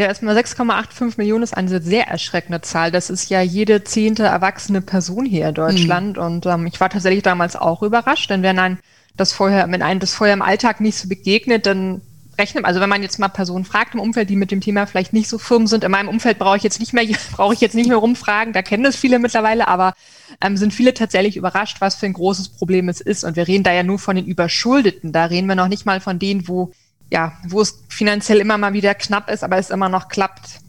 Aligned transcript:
Ja, 0.00 0.06
erstmal 0.06 0.34
6,85 0.34 1.18
Millionen 1.18 1.42
ist 1.42 1.54
eine 1.54 1.82
sehr 1.82 2.08
erschreckende 2.08 2.62
Zahl. 2.62 2.90
Das 2.90 3.10
ist 3.10 3.28
ja 3.28 3.42
jede 3.42 3.84
zehnte 3.84 4.22
erwachsene 4.22 4.80
Person 4.80 5.26
hier 5.26 5.50
in 5.50 5.54
Deutschland. 5.54 6.16
Mhm. 6.16 6.22
Und 6.22 6.46
ähm, 6.46 6.66
ich 6.66 6.80
war 6.80 6.88
tatsächlich 6.88 7.22
damals 7.22 7.54
auch 7.54 7.82
überrascht, 7.82 8.30
denn 8.30 8.42
wenn 8.42 8.58
ein 8.58 8.78
das 9.18 9.34
vorher, 9.34 9.70
wenn 9.70 9.82
einem 9.82 10.00
das 10.00 10.14
vorher 10.14 10.32
im 10.32 10.40
Alltag 10.40 10.80
nicht 10.80 10.96
so 10.96 11.06
begegnet, 11.06 11.66
dann 11.66 12.00
rechnet, 12.38 12.64
also 12.64 12.80
wenn 12.80 12.88
man 12.88 13.02
jetzt 13.02 13.18
mal 13.18 13.28
Personen 13.28 13.66
fragt 13.66 13.92
im 13.92 14.00
Umfeld, 14.00 14.30
die 14.30 14.36
mit 14.36 14.50
dem 14.50 14.62
Thema 14.62 14.86
vielleicht 14.86 15.12
nicht 15.12 15.28
so 15.28 15.36
firm 15.36 15.66
sind, 15.66 15.84
in 15.84 15.90
meinem 15.90 16.08
Umfeld 16.08 16.38
brauche 16.38 16.56
ich 16.56 16.62
jetzt 16.62 16.80
nicht 16.80 16.94
mehr, 16.94 17.04
brauche 17.32 17.52
ich 17.52 17.60
jetzt 17.60 17.74
nicht 17.74 17.88
mehr 17.88 17.98
rumfragen, 17.98 18.54
da 18.54 18.62
kennen 18.62 18.84
das 18.84 18.96
viele 18.96 19.18
mittlerweile, 19.18 19.68
aber 19.68 19.92
ähm, 20.40 20.56
sind 20.56 20.72
viele 20.72 20.94
tatsächlich 20.94 21.36
überrascht, 21.36 21.82
was 21.82 21.96
für 21.96 22.06
ein 22.06 22.14
großes 22.14 22.48
Problem 22.48 22.88
es 22.88 23.02
ist. 23.02 23.22
Und 23.22 23.36
wir 23.36 23.46
reden 23.46 23.64
da 23.64 23.72
ja 23.74 23.82
nur 23.82 23.98
von 23.98 24.16
den 24.16 24.24
Überschuldeten. 24.24 25.12
Da 25.12 25.26
reden 25.26 25.46
wir 25.46 25.56
noch 25.56 25.68
nicht 25.68 25.84
mal 25.84 26.00
von 26.00 26.18
denen, 26.18 26.48
wo 26.48 26.72
ja, 27.10 27.32
wo 27.48 27.60
es 27.60 27.82
finanziell 27.88 28.38
immer 28.38 28.56
mal 28.56 28.72
wieder 28.72 28.94
knapp 28.94 29.30
ist, 29.30 29.42
aber 29.42 29.58
es 29.58 29.70
immer 29.70 29.88
noch 29.88 30.08
klappt. 30.08 30.60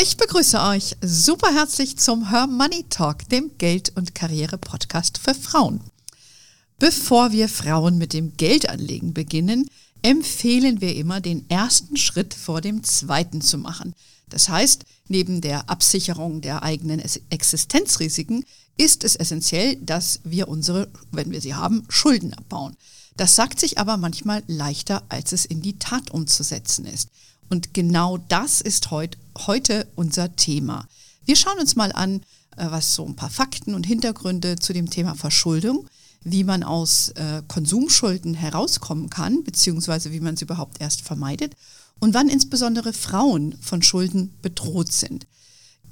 Ich 0.00 0.16
begrüße 0.16 0.60
euch 0.62 0.96
super 1.02 1.52
herzlich 1.52 1.98
zum 1.98 2.30
Her 2.30 2.46
Money 2.46 2.86
Talk, 2.88 3.28
dem 3.28 3.50
Geld- 3.58 3.92
und 3.96 4.14
Karriere-Podcast 4.14 5.18
für 5.18 5.34
Frauen. 5.34 5.80
Bevor 6.78 7.32
wir 7.32 7.48
Frauen 7.48 7.98
mit 7.98 8.14
dem 8.14 8.36
Geldanlegen 8.36 9.12
beginnen, 9.12 9.68
empfehlen 10.02 10.80
wir 10.80 10.96
immer, 10.96 11.20
den 11.20 11.50
ersten 11.50 11.98
Schritt 11.98 12.32
vor 12.32 12.62
dem 12.62 12.82
zweiten 12.84 13.42
zu 13.42 13.58
machen. 13.58 13.94
Das 14.30 14.48
heißt, 14.48 14.86
neben 15.10 15.40
der 15.40 15.68
Absicherung 15.68 16.40
der 16.40 16.62
eigenen 16.62 17.02
Existenzrisiken 17.30 18.44
ist 18.76 19.04
es 19.04 19.16
essentiell, 19.16 19.76
dass 19.76 20.20
wir 20.24 20.48
unsere, 20.48 20.88
wenn 21.10 21.30
wir 21.30 21.40
sie 21.40 21.54
haben, 21.54 21.84
Schulden 21.88 22.32
abbauen. 22.32 22.76
Das 23.16 23.34
sagt 23.34 23.60
sich 23.60 23.78
aber 23.78 23.96
manchmal 23.96 24.42
leichter, 24.46 25.02
als 25.08 25.32
es 25.32 25.44
in 25.44 25.60
die 25.60 25.78
Tat 25.78 26.10
umzusetzen 26.12 26.86
ist. 26.86 27.08
Und 27.50 27.74
genau 27.74 28.18
das 28.28 28.60
ist 28.60 28.90
heut, 28.92 29.18
heute 29.46 29.86
unser 29.96 30.34
Thema. 30.36 30.86
Wir 31.24 31.36
schauen 31.36 31.58
uns 31.58 31.74
mal 31.76 31.92
an, 31.92 32.22
äh, 32.56 32.70
was 32.70 32.94
so 32.94 33.04
ein 33.04 33.16
paar 33.16 33.30
Fakten 33.30 33.74
und 33.74 33.84
Hintergründe 33.84 34.56
zu 34.56 34.72
dem 34.72 34.88
Thema 34.88 35.16
Verschuldung, 35.16 35.86
wie 36.22 36.44
man 36.44 36.62
aus 36.62 37.08
äh, 37.10 37.42
Konsumschulden 37.48 38.34
herauskommen 38.34 39.10
kann, 39.10 39.42
beziehungsweise 39.42 40.12
wie 40.12 40.20
man 40.20 40.36
sie 40.36 40.44
überhaupt 40.44 40.80
erst 40.80 41.02
vermeidet 41.02 41.56
und 42.00 42.14
wann 42.14 42.28
insbesondere 42.28 42.92
Frauen 42.92 43.56
von 43.60 43.82
Schulden 43.82 44.34
bedroht 44.42 44.92
sind. 44.92 45.26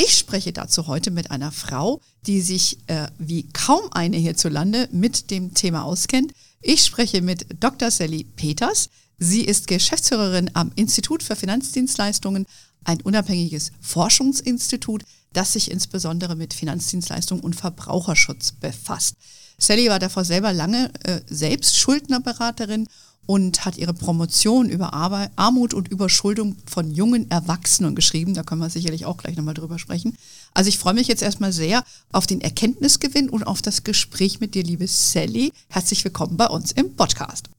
Ich 0.01 0.17
spreche 0.17 0.53
dazu 0.53 0.87
heute 0.87 1.11
mit 1.11 1.31
einer 1.31 1.51
Frau, 1.51 2.01
die 2.27 2.41
sich 2.41 2.79
äh, 2.87 3.09
wie 3.19 3.49
kaum 3.53 3.83
eine 3.91 4.17
hierzulande 4.17 4.89
mit 4.93 5.31
dem 5.31 5.55
Thema 5.55 5.83
auskennt. 5.83 6.33
Ich 6.61 6.85
spreche 6.85 7.21
mit 7.21 7.47
Dr. 7.61 7.91
Sally 7.91 8.25
Peters. 8.25 8.91
Sie 9.19 9.43
ist 9.43 9.67
Geschäftsführerin 9.67 10.53
am 10.55 10.71
Institut 10.77 11.25
für 11.25 11.35
Finanzdienstleistungen, 11.35 12.47
ein 12.85 13.01
unabhängiges 13.01 13.73
Forschungsinstitut, 13.81 15.03
das 15.33 15.53
sich 15.53 15.71
insbesondere 15.71 16.37
mit 16.37 16.55
Finanzdienstleistungen 16.55 17.43
und 17.43 17.57
Verbraucherschutz 17.57 18.53
befasst. 18.53 19.17
Sally 19.59 19.89
war 19.89 19.99
davor 19.99 20.25
selber 20.25 20.53
lange 20.53 20.93
äh, 21.03 21.21
selbst 21.27 21.77
Schuldnerberaterin 21.77 22.87
und 23.29 23.67
hat 23.67 23.77
ihre 23.77 23.93
Promotion 23.93 24.71
über 24.71 24.95
Armut 24.95 25.75
und 25.75 25.89
Überschuldung 25.89 26.57
von 26.65 26.91
jungen 26.91 27.31
Erwachsenen 27.31 27.95
geschrieben. 27.95 28.33
Da 28.33 28.43
können 28.43 28.63
wir 28.63 28.71
sicherlich 28.71 29.05
auch 29.05 29.19
gleich 29.19 29.37
nochmal 29.37 29.53
drüber 29.53 29.79
sprechen. 29.79 30.17
Also 30.55 30.69
ich 30.69 30.79
freue 30.79 30.95
mich 30.95 31.09
jetzt 31.09 31.21
erstmal 31.23 31.53
sehr 31.53 31.85
auf 32.11 32.27
den 32.27 32.41
Erkenntnisgewinn 32.41 33.29
und 33.29 33.43
auf 33.43 33.61
das 33.61 33.85
Gespräch 33.85 34.41
mit 34.41 34.55
dir, 34.55 34.63
liebe 34.63 34.87
Sally. 34.87 35.53
Herzlich 35.69 36.03
willkommen 36.05 36.39
bei 36.39 36.47
uns 36.47 36.73
im 36.73 36.97
Podcast. 36.97 37.51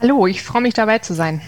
Hallo, 0.00 0.26
ich 0.26 0.42
freue 0.42 0.62
mich 0.62 0.72
dabei 0.72 0.98
zu 1.00 1.14
sein. 1.14 1.42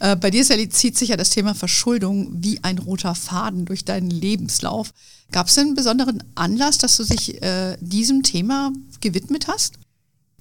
Äh, 0.00 0.16
bei 0.16 0.32
dir, 0.32 0.44
Sally, 0.44 0.68
zieht 0.68 0.98
sich 0.98 1.10
ja 1.10 1.16
das 1.16 1.30
Thema 1.30 1.54
Verschuldung 1.54 2.42
wie 2.42 2.58
ein 2.64 2.78
roter 2.78 3.14
Faden 3.14 3.64
durch 3.64 3.84
deinen 3.84 4.10
Lebenslauf. 4.10 4.92
Gab 5.30 5.46
es 5.46 5.56
einen 5.56 5.76
besonderen 5.76 6.24
Anlass, 6.34 6.78
dass 6.78 6.96
du 6.96 7.04
dich 7.04 7.40
äh, 7.42 7.76
diesem 7.80 8.24
Thema 8.24 8.72
gewidmet 9.00 9.46
hast? 9.46 9.78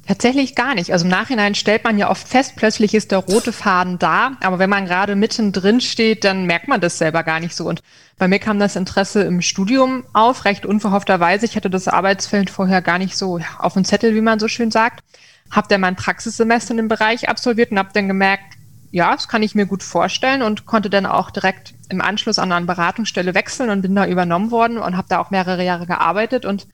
Tatsächlich 0.08 0.56
gar 0.56 0.74
nicht. 0.74 0.92
Also 0.92 1.06
im 1.06 1.12
Nachhinein 1.12 1.54
stellt 1.54 1.84
man 1.84 1.98
ja 1.98 2.10
oft 2.10 2.28
fest, 2.28 2.54
plötzlich 2.56 2.96
ist 2.96 3.12
der 3.12 3.20
rote 3.20 3.54
Faden 3.54 4.00
da, 4.00 4.32
aber 4.42 4.58
wenn 4.58 4.70
man 4.70 4.86
gerade 4.86 5.16
mittendrin 5.16 5.80
steht, 5.80 6.24
dann 6.24 6.46
merkt 6.46 6.68
man 6.68 6.82
das 6.82 6.98
selber 6.98 7.24
gar 7.24 7.40
nicht 7.40 7.56
so. 7.56 7.68
Und 7.68 7.84
bei 8.18 8.28
mir 8.28 8.40
kam 8.40 8.60
das 8.60 8.76
Interesse 8.76 9.22
im 9.22 9.42
Studium 9.42 10.04
auf, 10.14 10.46
recht 10.46 10.66
unverhoffterweise. 10.66 11.46
Ich 11.46 11.56
hatte 11.56 11.70
das 11.70 11.88
Arbeitsfeld 11.88 12.50
vorher 12.50 12.82
gar 12.82 12.98
nicht 12.98 13.16
so 13.16 13.40
auf 13.60 13.74
dem 13.74 13.86
Zettel, 13.86 14.16
wie 14.16 14.22
man 14.22 14.40
so 14.40 14.48
schön 14.48 14.72
sagt. 14.72 15.04
Hab 15.52 15.70
dann 15.70 15.82
mein 15.82 15.96
Praxissemester 15.96 16.72
in 16.72 16.78
dem 16.78 16.88
Bereich 16.88 17.30
absolviert 17.30 17.72
und 17.72 17.78
habe 17.80 17.90
dann 17.94 18.08
gemerkt, 18.08 18.56
ja, 18.92 19.14
das 19.16 19.28
kann 19.28 19.44
ich 19.44 19.56
mir 19.56 19.66
gut 19.66 19.84
vorstellen 19.84 20.42
und 20.42 20.66
konnte 20.66 20.90
dann 20.90 21.06
auch 21.06 21.32
direkt 21.32 21.74
im 21.90 22.02
Anschluss 22.02 22.40
an 22.40 22.52
eine 22.52 22.66
Beratungsstelle 22.66 23.34
wechseln 23.34 23.70
und 23.70 23.82
bin 23.82 23.96
da 23.96 24.06
übernommen 24.06 24.52
worden 24.52 24.78
und 24.78 24.98
habe 24.98 25.08
da 25.10 25.20
auch 25.20 25.30
mehrere 25.30 25.64
Jahre 25.64 25.86
gearbeitet 25.86 26.46
und 26.46 26.68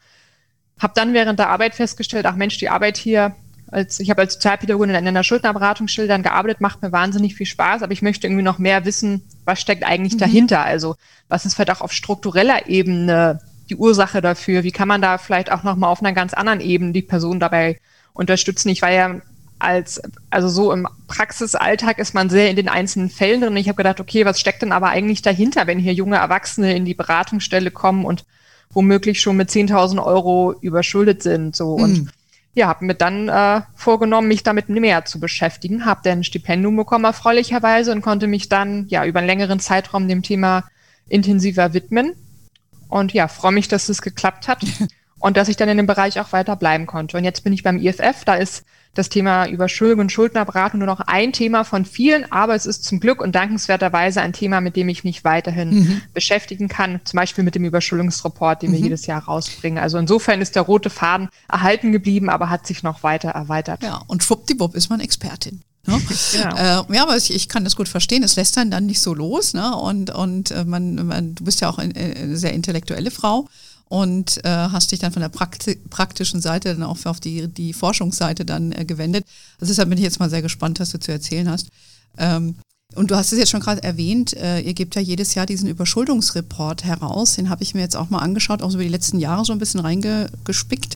habe 0.79 0.93
dann 0.95 1.13
während 1.13 1.39
der 1.39 1.49
Arbeit 1.49 1.75
festgestellt, 1.75 2.25
ach 2.25 2.35
Mensch, 2.35 2.57
die 2.57 2.69
Arbeit 2.69 2.97
hier, 2.97 3.35
als 3.69 3.99
ich 3.99 4.09
habe 4.09 4.21
als 4.21 4.35
Sozialpädagogin 4.35 4.91
in 4.91 5.07
einer 5.07 5.23
Schuldnerberatungsstelle 5.23 6.07
dann 6.07 6.23
gearbeitet, 6.23 6.61
macht 6.61 6.81
mir 6.81 6.91
wahnsinnig 6.91 7.35
viel 7.35 7.45
Spaß, 7.45 7.83
aber 7.83 7.91
ich 7.91 8.01
möchte 8.01 8.27
irgendwie 8.27 8.43
noch 8.43 8.59
mehr 8.59 8.85
wissen, 8.85 9.23
was 9.45 9.59
steckt 9.59 9.83
eigentlich 9.83 10.13
mhm. 10.13 10.19
dahinter? 10.19 10.63
Also 10.63 10.95
was 11.27 11.45
ist 11.45 11.55
vielleicht 11.55 11.71
auch 11.71 11.81
auf 11.81 11.91
struktureller 11.91 12.67
Ebene 12.67 13.39
die 13.69 13.75
Ursache 13.75 14.21
dafür? 14.21 14.63
Wie 14.63 14.71
kann 14.71 14.87
man 14.87 15.01
da 15.01 15.17
vielleicht 15.17 15.51
auch 15.51 15.63
nochmal 15.63 15.89
auf 15.89 16.01
einer 16.01 16.13
ganz 16.13 16.33
anderen 16.33 16.61
Ebene 16.61 16.93
die 16.93 17.01
Person 17.01 17.39
dabei 17.39 17.79
unterstützen? 18.13 18.69
Ich 18.69 18.81
war 18.81 18.91
ja 18.91 19.21
als, 19.59 20.01
also 20.29 20.49
so 20.49 20.71
im 20.71 20.87
Praxisalltag 21.07 21.97
ist 21.97 22.13
man 22.13 22.29
sehr 22.29 22.49
in 22.49 22.55
den 22.55 22.69
einzelnen 22.69 23.09
Fällen 23.09 23.41
drin. 23.41 23.57
Ich 23.57 23.67
habe 23.67 23.77
gedacht, 23.77 23.99
okay, 23.99 24.25
was 24.25 24.39
steckt 24.39 24.61
denn 24.61 24.71
aber 24.71 24.89
eigentlich 24.89 25.21
dahinter, 25.21 25.67
wenn 25.67 25.79
hier 25.79 25.93
junge 25.93 26.17
Erwachsene 26.17 26.75
in 26.75 26.85
die 26.85 26.93
Beratungsstelle 26.93 27.71
kommen 27.71 28.05
und 28.05 28.23
womöglich 28.72 29.22
schon 29.22 29.38
mit 29.38 29.50
10.000 29.50 30.03
Euro 30.03 30.53
überschuldet 30.61 31.23
sind. 31.23 31.55
So. 31.55 31.78
Mhm. 31.78 31.83
Und 31.83 32.11
ja, 32.53 32.67
habe 32.67 32.85
mir 32.85 32.95
dann 32.95 33.29
äh, 33.29 33.61
vorgenommen, 33.75 34.28
mich 34.28 34.44
damit 34.44 34.67
mehr 34.67 35.05
zu 35.05 35.19
beschäftigen, 35.19 35.85
habe 35.85 36.01
dann 36.03 36.19
ein 36.19 36.23
Stipendium 36.23 36.75
bekommen, 36.75 37.05
erfreulicherweise, 37.05 37.91
und 37.91 38.01
konnte 38.01 38.25
mich 38.25 38.50
dann 38.50 38.88
ja 38.88 39.05
über 39.05 39.19
einen 39.19 39.28
längeren 39.28 39.59
Zeitraum 39.59 40.07
dem 40.07 40.23
Thema 40.23 40.63
intensiver 41.07 41.73
widmen. 41.73 42.13
Und 42.89 43.13
ja, 43.13 43.28
freue 43.28 43.51
mich, 43.51 43.67
dass 43.67 43.89
es 43.89 44.01
geklappt 44.01 44.47
hat 44.47 44.66
und 45.19 45.38
dass 45.38 45.47
ich 45.47 45.57
dann 45.57 45.69
in 45.69 45.78
dem 45.78 45.88
Bereich 45.88 46.19
auch 46.19 46.31
weiter 46.31 46.55
bleiben 46.55 46.85
konnte. 46.85 47.17
Und 47.17 47.23
jetzt 47.23 47.44
bin 47.44 47.53
ich 47.53 47.63
beim 47.63 47.78
IFF, 47.78 48.23
da 48.25 48.35
ist 48.35 48.63
das 48.97 49.09
Thema 49.09 49.47
Überschuldung 49.47 50.00
und 50.00 50.11
Schuldnerberatung 50.11 50.79
nur 50.79 50.88
noch 50.88 51.01
ein 51.01 51.31
Thema 51.31 51.63
von 51.63 51.85
vielen, 51.85 52.31
aber 52.31 52.55
es 52.55 52.66
ist 52.66 52.83
zum 52.83 53.00
Glück 53.00 53.22
und 53.22 53.35
dankenswerterweise 53.35 54.22
ein 54.22 54.33
Thema, 54.33 54.59
mit 54.59 54.75
dem 54.75 54.89
ich 54.89 55.03
mich 55.03 55.23
weiterhin 55.23 55.69
mhm. 55.69 56.01
beschäftigen 56.13 56.67
kann, 56.67 57.00
zum 57.03 57.17
Beispiel 57.17 57.44
mit 57.44 57.55
dem 57.55 57.63
Überschuldungsreport, 57.63 58.61
den 58.61 58.72
mhm. 58.72 58.75
wir 58.75 58.81
jedes 58.81 59.05
Jahr 59.05 59.23
rausbringen. 59.23 59.78
Also 59.78 59.97
insofern 59.97 60.41
ist 60.41 60.55
der 60.55 60.63
rote 60.63 60.89
Faden 60.89 61.29
erhalten 61.47 61.91
geblieben, 61.91 62.29
aber 62.29 62.49
hat 62.49 62.66
sich 62.66 62.81
noch 62.81 63.03
weiter 63.03 63.29
erweitert. 63.29 63.84
Ja, 63.84 64.01
und 64.07 64.23
schwuppdiwupp 64.23 64.75
ist 64.75 64.89
man 64.89 64.99
Expertin. 64.99 65.61
Ne? 65.85 66.01
Genau. 66.34 66.55
Äh, 66.57 66.95
ja, 66.95 67.03
aber 67.03 67.16
ich, 67.16 67.34
ich, 67.34 67.47
kann 67.49 67.63
das 67.63 67.75
gut 67.75 67.88
verstehen. 67.88 68.23
Es 68.23 68.35
lässt 68.35 68.57
dann 68.57 68.72
dann 68.72 68.85
nicht 68.85 68.99
so 68.99 69.13
los. 69.13 69.53
Ne? 69.53 69.75
Und, 69.75 70.09
und 70.09 70.51
äh, 70.51 70.66
man, 70.66 70.95
man, 71.07 71.35
du 71.35 71.44
bist 71.45 71.61
ja 71.61 71.69
auch 71.69 71.78
eine, 71.78 71.94
eine 71.95 72.35
sehr 72.35 72.53
intellektuelle 72.53 73.11
Frau 73.11 73.47
und 73.89 74.43
äh, 74.43 74.49
hast 74.49 74.91
dich 74.91 74.99
dann 74.99 75.13
von 75.13 75.21
der 75.21 75.29
Prakti 75.29 75.75
praktischen 75.89 76.41
Seite 76.41 76.73
dann 76.73 76.83
auch 76.83 77.05
auf 77.05 77.19
die, 77.19 77.47
die 77.47 77.73
Forschungsseite 77.73 78.45
dann 78.45 78.71
äh, 78.71 78.85
gewendet. 78.85 79.25
Also 79.59 79.71
deshalb 79.71 79.89
bin 79.89 79.97
ich 79.97 80.03
jetzt 80.03 80.19
mal 80.19 80.29
sehr 80.29 80.41
gespannt, 80.41 80.79
was 80.79 80.91
du 80.91 80.99
zu 80.99 81.11
erzählen 81.11 81.49
hast. 81.49 81.69
Ähm, 82.17 82.55
und 82.95 83.11
du 83.11 83.15
hast 83.15 83.31
es 83.31 83.39
jetzt 83.39 83.49
schon 83.49 83.59
gerade 83.59 83.83
erwähnt, 83.83 84.33
äh, 84.33 84.59
ihr 84.61 84.73
gebt 84.73 84.95
ja 84.95 85.01
jedes 85.01 85.35
Jahr 85.35 85.45
diesen 85.45 85.69
Überschuldungsreport 85.69 86.83
heraus. 86.83 87.35
Den 87.35 87.49
habe 87.49 87.63
ich 87.63 87.73
mir 87.73 87.81
jetzt 87.81 87.95
auch 87.95 88.09
mal 88.09 88.19
angeschaut, 88.19 88.61
auch 88.61 88.71
so 88.71 88.77
über 88.77 88.83
die 88.83 88.89
letzten 88.89 89.19
Jahre 89.19 89.45
so 89.45 89.53
ein 89.53 89.59
bisschen 89.59 89.81
reingespickt. 89.81 90.95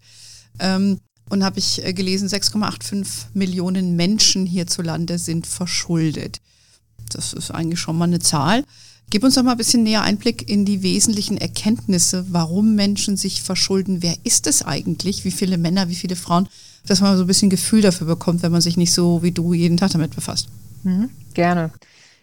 Ähm, 0.60 1.00
und 1.30 1.46
habe 1.46 1.60
ich 1.60 1.84
äh, 1.86 1.94
gelesen, 1.94 2.28
6,85 2.28 3.28
Millionen 3.34 3.96
Menschen 3.96 4.46
hierzulande 4.46 5.18
sind 5.18 5.48
verschuldet. 5.48 6.42
Das 7.10 7.34
ist 7.34 7.52
eigentlich 7.52 7.80
schon 7.80 7.98
mal 7.98 8.06
eine 8.06 8.20
Zahl. 8.20 8.66
Gib 9.12 9.26
uns 9.26 9.36
doch 9.36 9.44
mal 9.44 9.52
ein 9.52 9.58
bisschen 9.58 9.84
näher 9.84 10.04
Einblick 10.04 10.50
in 10.50 10.64
die 10.64 10.84
wesentlichen 10.84 11.38
Erkenntnisse, 11.38 12.26
warum 12.30 12.76
Menschen 12.76 13.18
sich 13.18 13.42
verschulden. 13.42 14.02
Wer 14.02 14.16
ist 14.24 14.48
es 14.48 14.66
eigentlich? 14.66 15.26
Wie 15.26 15.32
viele 15.32 15.58
Männer, 15.58 15.90
wie 15.90 15.96
viele 15.96 16.16
Frauen? 16.16 16.48
Dass 16.88 17.02
man 17.02 17.18
so 17.18 17.26
ein 17.26 17.28
bisschen 17.28 17.50
Gefühl 17.50 17.82
dafür 17.82 18.08
bekommt, 18.08 18.42
wenn 18.42 18.54
man 18.54 18.62
sich 18.62 18.78
nicht 18.78 18.94
so 18.94 19.22
wie 19.22 19.34
du 19.34 19.54
jeden 19.54 19.76
Tag 19.76 19.92
damit 19.92 20.16
befasst. 20.16 20.48
Mhm, 20.84 21.10
gerne. 21.34 21.72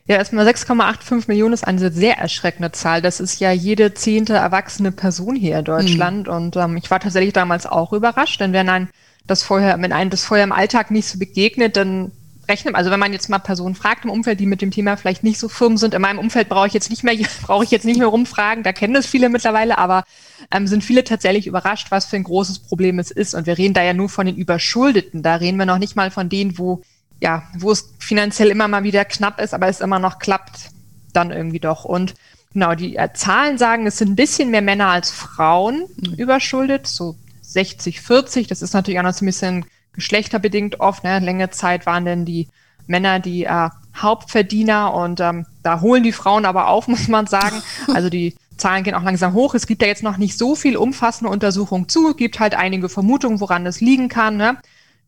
Ja, 0.06 0.17
erstmal 0.17 0.49
6,85 0.49 1.25
Millionen 1.29 1.52
ist 1.52 1.67
eine 1.67 1.93
sehr 1.93 2.17
erschreckende 2.17 2.73
Zahl. 2.73 3.02
Das 3.02 3.20
ist 3.20 3.38
ja 3.38 3.52
jede 3.52 3.93
zehnte 3.93 4.32
erwachsene 4.32 4.90
Person 4.90 5.37
hier 5.37 5.58
in 5.58 5.67
Deutschland. 5.67 6.26
Mhm. 6.26 6.32
Und 6.32 6.56
ähm, 6.56 6.79
ich 6.79 6.90
war 6.90 7.00
tatsächlich 7.00 7.35
damals 7.35 7.67
auch 7.67 7.93
überrascht, 7.93 8.40
denn 8.40 8.55
wenn 8.55 8.70
ein 8.70 8.88
das 9.26 9.43
vorher, 9.43 9.76
wenn 9.79 9.93
einem 9.93 10.08
das 10.08 10.25
vorher 10.25 10.44
im 10.44 10.52
Alltag 10.52 10.90
nicht 10.90 11.06
so 11.06 11.19
begegnet, 11.19 11.76
dann 11.76 12.12
rechnen. 12.49 12.75
Also 12.75 12.91
wenn 12.91 13.00
man 13.00 13.12
jetzt 13.12 13.29
mal 13.29 13.39
Personen 13.39 13.75
fragt 13.75 14.05
im 14.05 14.11
Umfeld, 14.11 14.41
die 14.41 14.47
mit 14.47 14.62
dem 14.62 14.71
Thema 14.71 14.97
vielleicht 14.97 15.25
nicht 15.25 15.39
so 15.39 15.49
firm 15.49 15.77
sind, 15.77 15.95
in 15.95 16.03
meinem 16.03 16.19
Umfeld 16.19 16.49
brauche 16.49 16.67
ich 16.67 16.73
jetzt 16.73 16.91
nicht 16.91 17.05
mehr, 17.05 17.17
brauche 17.43 17.65
ich 17.65 17.71
jetzt 17.71 17.85
nicht 17.85 17.99
mehr 17.99 18.09
rumfragen, 18.09 18.65
da 18.65 18.73
kennen 18.73 18.95
das 18.95 19.06
viele 19.06 19.29
mittlerweile, 19.29 19.79
aber 19.79 20.05
ähm, 20.50 20.67
sind 20.67 20.85
viele 20.85 21.05
tatsächlich 21.05 21.47
überrascht, 21.47 21.91
was 21.91 22.06
für 22.06 22.17
ein 22.17 22.25
großes 22.25 22.61
Problem 22.61 22.99
es 22.99 23.11
ist. 23.11 23.35
Und 23.35 23.47
wir 23.47 23.59
reden 23.59 23.75
da 23.75 23.83
ja 23.83 23.95
nur 23.95 24.09
von 24.09 24.27
den 24.27 24.37
Überschuldeten. 24.37 25.23
Da 25.23 25.37
reden 25.37 25.59
wir 25.59 25.67
noch 25.67 25.79
nicht 25.79 25.97
mal 25.97 26.11
von 26.11 26.29
denen, 26.29 26.59
wo 26.59 26.83
ja, 27.21 27.43
wo 27.59 27.73
es 27.73 27.95
finanziell 27.99 28.49
immer 28.49 28.69
mal 28.69 28.85
wieder 28.85 29.05
knapp 29.05 29.41
ist, 29.41 29.55
aber 29.55 29.69
es 29.69 29.81
immer 29.81 29.99
noch 29.99 30.19
klappt, 30.19 30.71
dann 31.12 31.31
irgendwie 31.31 31.59
doch. 31.59 31.85
Und 31.85 32.15
genau, 32.53 32.75
die 32.75 32.97
äh, 32.97 33.12
Zahlen 33.12 33.59
sagen, 33.59 33.87
es 33.87 33.99
sind 33.99 34.11
ein 34.11 34.17
bisschen 34.17 34.50
mehr 34.50 34.62
Männer 34.62 34.89
als 34.89 35.11
Frauen 35.11 35.85
mhm. 35.97 36.15
überschuldet, 36.15 36.87
so 36.87 37.17
60, 37.43 38.00
40. 38.00 38.47
Das 38.47 38.62
ist 38.62 38.75
natürlich 38.75 39.00
auch 39.00 39.05
noch 39.05 39.15
so 39.15 39.25
ein 39.25 39.27
bisschen 39.27 39.67
geschlechterbedingt 39.99 40.81
oft. 40.81 41.05
Ne? 41.05 41.19
Längere 41.19 41.50
Zeit 41.50 41.87
waren 41.87 42.05
denn 42.05 42.25
die 42.25 42.49
Männer 42.87 43.21
die 43.21 43.45
äh, 43.45 43.69
Hauptverdiener 43.97 44.95
und 44.95 45.21
ähm, 45.21 45.45
da 45.62 45.81
holen 45.81 46.03
die 46.03 46.12
Frauen 46.12 46.47
aber 46.47 46.69
auf, 46.69 46.89
muss 46.89 47.09
man 47.09 47.27
sagen. 47.27 47.62
Also 47.93 48.09
die 48.09 48.35
Zahlen 48.56 48.85
gehen 48.85 48.95
auch 48.95 49.03
langsam 49.03 49.35
hoch. 49.35 49.55
Es 49.55 49.67
gibt 49.67 49.83
da 49.83 49.87
jetzt 49.87 50.03
noch 50.03 50.17
nicht 50.17 50.39
so 50.39 50.55
viel 50.55 50.77
umfassende 50.77 51.31
Untersuchungen 51.31 51.89
zu. 51.89 52.11
Es 52.11 52.17
gibt 52.17 52.41
halt 52.41 52.55
einige 52.55 52.89
Vermutungen, 52.89 53.41
woran 53.41 53.67
es 53.67 53.81
liegen 53.81 54.09
kann. 54.09 54.37
Ne? 54.37 54.56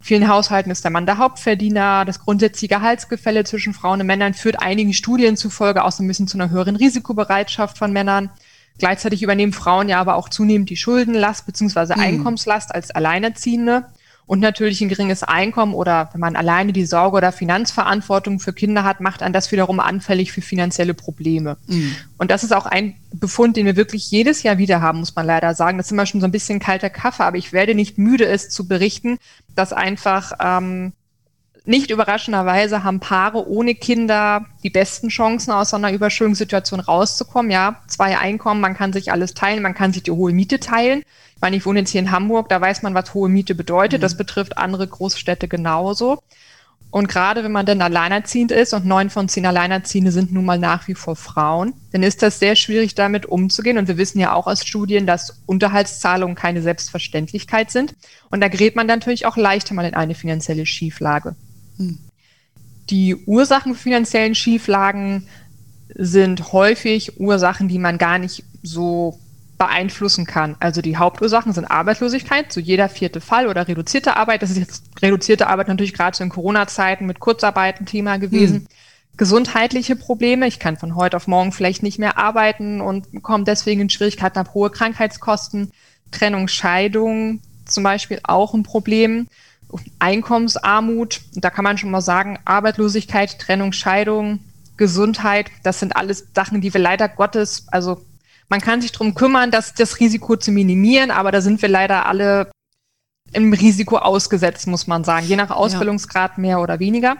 vielen 0.00 0.28
Haushalten 0.28 0.70
ist 0.70 0.82
der 0.82 0.90
Mann 0.90 1.06
der 1.06 1.19
Hauptverdiener. 1.19 2.04
Das 2.04 2.20
grundsätzliche 2.20 2.75
Gehaltsgefälle 2.75 3.44
zwischen 3.44 3.75
Frauen 3.75 4.00
und 4.00 4.06
Männern 4.06 4.34
führt 4.34 4.62
einigen 4.62 4.94
Studien 4.94 5.37
zufolge 5.37 5.84
auch 5.84 5.92
so 5.92 6.02
ein 6.02 6.08
bisschen 6.08 6.26
zu 6.26 6.38
einer 6.38 6.50
höheren 6.50 6.76
Risikobereitschaft 6.76 7.78
von 7.78 7.92
Männern. 7.92 8.31
Gleichzeitig 8.78 9.22
übernehmen 9.22 9.52
Frauen 9.52 9.88
ja 9.88 10.00
aber 10.00 10.14
auch 10.14 10.31
zunehmend 10.31 10.70
die 10.70 10.76
Schuldenlast 10.76 11.44
bzw. 11.46 11.94
Mhm. 11.94 12.00
Einkommenslast 12.00 12.75
als 12.75 12.90
Alleinerziehende 12.90 13.84
und 14.30 14.38
natürlich 14.38 14.80
ein 14.80 14.88
geringes 14.88 15.24
Einkommen 15.24 15.74
oder 15.74 16.08
wenn 16.12 16.20
man 16.20 16.36
alleine 16.36 16.72
die 16.72 16.86
Sorge 16.86 17.16
oder 17.16 17.32
Finanzverantwortung 17.32 18.38
für 18.38 18.52
Kinder 18.52 18.84
hat, 18.84 19.00
macht 19.00 19.24
einen 19.24 19.32
das 19.32 19.50
wiederum 19.50 19.80
anfällig 19.80 20.30
für 20.30 20.40
finanzielle 20.40 20.94
Probleme. 20.94 21.56
Mhm. 21.66 21.96
Und 22.16 22.30
das 22.30 22.44
ist 22.44 22.54
auch 22.54 22.66
ein 22.66 22.94
Befund, 23.12 23.56
den 23.56 23.66
wir 23.66 23.74
wirklich 23.74 24.08
jedes 24.08 24.44
Jahr 24.44 24.56
wieder 24.56 24.80
haben, 24.80 25.00
muss 25.00 25.16
man 25.16 25.26
leider 25.26 25.52
sagen. 25.54 25.78
Das 25.78 25.88
ist 25.88 25.90
immer 25.90 26.06
schon 26.06 26.20
so 26.20 26.28
ein 26.28 26.30
bisschen 26.30 26.60
kalter 26.60 26.90
Kaffee, 26.90 27.24
aber 27.24 27.38
ich 27.38 27.52
werde 27.52 27.74
nicht 27.74 27.98
müde, 27.98 28.24
es 28.24 28.50
zu 28.50 28.68
berichten, 28.68 29.18
dass 29.56 29.72
einfach 29.72 30.30
ähm, 30.38 30.92
nicht 31.70 31.90
überraschenderweise 31.90 32.82
haben 32.82 32.99
Paare 32.99 33.49
ohne 33.49 33.76
Kinder 33.76 34.44
die 34.64 34.70
besten 34.70 35.08
Chancen, 35.08 35.52
aus 35.52 35.70
so 35.70 35.76
einer 35.76 35.93
Überschuldungssituation 35.93 36.81
rauszukommen. 36.81 37.52
Ja, 37.52 37.81
zwei 37.87 38.19
Einkommen, 38.19 38.61
man 38.61 38.75
kann 38.75 38.93
sich 38.93 39.12
alles 39.12 39.34
teilen, 39.34 39.62
man 39.62 39.75
kann 39.75 39.93
sich 39.93 40.02
die 40.02 40.11
hohe 40.11 40.32
Miete 40.32 40.58
teilen. 40.58 41.02
Ich 41.37 41.40
meine, 41.40 41.56
ich 41.56 41.64
wohne 41.64 41.78
jetzt 41.78 41.90
hier 41.90 42.00
in 42.00 42.11
Hamburg, 42.11 42.49
da 42.49 42.61
weiß 42.61 42.82
man, 42.82 42.94
was 42.94 43.14
hohe 43.14 43.28
Miete 43.28 43.55
bedeutet. 43.55 44.00
Mhm. 44.00 44.02
Das 44.02 44.17
betrifft 44.17 44.58
andere 44.58 44.87
Großstädte 44.88 45.46
genauso. 45.46 46.22
Und 46.90 47.06
gerade 47.06 47.44
wenn 47.44 47.52
man 47.52 47.67
dann 47.67 47.82
alleinerziehend 47.82 48.50
ist 48.50 48.75
und 48.75 48.84
neun 48.84 49.11
von 49.11 49.28
zehn 49.28 49.46
Alleinerziehende 49.46 50.11
sind 50.11 50.32
nun 50.32 50.44
mal 50.44 50.58
nach 50.58 50.88
wie 50.88 50.96
vor 50.96 51.14
Frauen, 51.14 51.75
dann 51.93 52.02
ist 52.02 52.20
das 52.20 52.40
sehr 52.40 52.56
schwierig, 52.56 52.96
damit 52.96 53.26
umzugehen. 53.26 53.78
Und 53.78 53.87
wir 53.87 53.96
wissen 53.96 54.19
ja 54.19 54.32
auch 54.32 54.49
aus 54.49 54.66
Studien, 54.66 55.06
dass 55.06 55.40
Unterhaltszahlungen 55.46 56.34
keine 56.34 56.62
Selbstverständlichkeit 56.62 57.70
sind. 57.70 57.94
Und 58.28 58.40
da 58.40 58.49
gerät 58.49 58.75
man 58.75 58.88
natürlich 58.88 59.25
auch 59.25 59.37
leichter 59.37 59.73
mal 59.75 59.84
in 59.84 59.94
eine 59.94 60.16
finanzielle 60.16 60.66
Schieflage. 60.66 61.37
Hm. 61.80 61.98
Die 62.90 63.16
Ursachen 63.26 63.74
für 63.74 63.82
finanziellen 63.82 64.34
Schieflagen 64.34 65.26
sind 65.94 66.52
häufig 66.52 67.20
Ursachen, 67.20 67.68
die 67.68 67.78
man 67.78 67.98
gar 67.98 68.18
nicht 68.18 68.44
so 68.62 69.18
beeinflussen 69.58 70.26
kann. 70.26 70.56
Also 70.58 70.80
die 70.80 70.96
Hauptursachen 70.96 71.52
sind 71.52 71.66
Arbeitslosigkeit, 71.66 72.52
so 72.52 72.60
jeder 72.60 72.88
vierte 72.88 73.20
Fall 73.20 73.46
oder 73.46 73.68
reduzierte 73.68 74.16
Arbeit. 74.16 74.42
Das 74.42 74.50
ist 74.50 74.58
jetzt 74.58 74.84
reduzierte 75.02 75.48
Arbeit 75.48 75.68
natürlich 75.68 75.94
gerade 75.94 76.16
so 76.16 76.24
in 76.24 76.30
Corona-Zeiten 76.30 77.06
mit 77.06 77.20
Kurzarbeit 77.20 77.80
ein 77.80 77.86
Thema 77.86 78.18
gewesen. 78.18 78.56
Hm. 78.56 78.66
Gesundheitliche 79.16 79.96
Probleme. 79.96 80.46
Ich 80.46 80.58
kann 80.58 80.78
von 80.78 80.94
heute 80.94 81.16
auf 81.16 81.26
morgen 81.26 81.52
vielleicht 81.52 81.82
nicht 81.82 81.98
mehr 81.98 82.16
arbeiten 82.16 82.80
und 82.80 83.22
komme 83.22 83.44
deswegen 83.44 83.82
in 83.82 83.90
Schwierigkeiten, 83.90 84.38
habe 84.38 84.54
hohe 84.54 84.70
Krankheitskosten. 84.70 85.72
Trennung, 86.10 86.48
Scheidung 86.48 87.40
zum 87.66 87.84
Beispiel 87.84 88.20
auch 88.22 88.54
ein 88.54 88.62
Problem. 88.62 89.28
Einkommensarmut. 89.99 91.20
Da 91.34 91.50
kann 91.50 91.64
man 91.64 91.78
schon 91.78 91.90
mal 91.90 92.00
sagen, 92.00 92.38
Arbeitslosigkeit, 92.44 93.38
Trennung, 93.38 93.72
Scheidung, 93.72 94.40
Gesundheit, 94.76 95.50
das 95.62 95.78
sind 95.78 95.94
alles 95.94 96.26
Sachen, 96.34 96.61
die 96.61 96.72
wir 96.72 96.81
leider 96.81 97.08
Gottes, 97.08 97.67
also 97.70 98.02
man 98.49 98.61
kann 98.61 98.81
sich 98.81 98.90
darum 98.90 99.14
kümmern, 99.14 99.50
dass 99.50 99.75
das 99.75 100.00
Risiko 100.00 100.37
zu 100.37 100.50
minimieren, 100.50 101.11
aber 101.12 101.31
da 101.31 101.40
sind 101.40 101.62
wir 101.62 101.69
leider 101.69 102.06
alle 102.06 102.50
im 103.32 103.52
Risiko 103.52 103.99
ausgesetzt, 103.99 104.67
muss 104.67 104.88
man 104.88 105.05
sagen, 105.05 105.26
je 105.26 105.37
nach 105.37 105.50
Ausbildungsgrad 105.50 106.38
mehr 106.38 106.61
oder 106.61 106.81
weniger. 106.81 107.16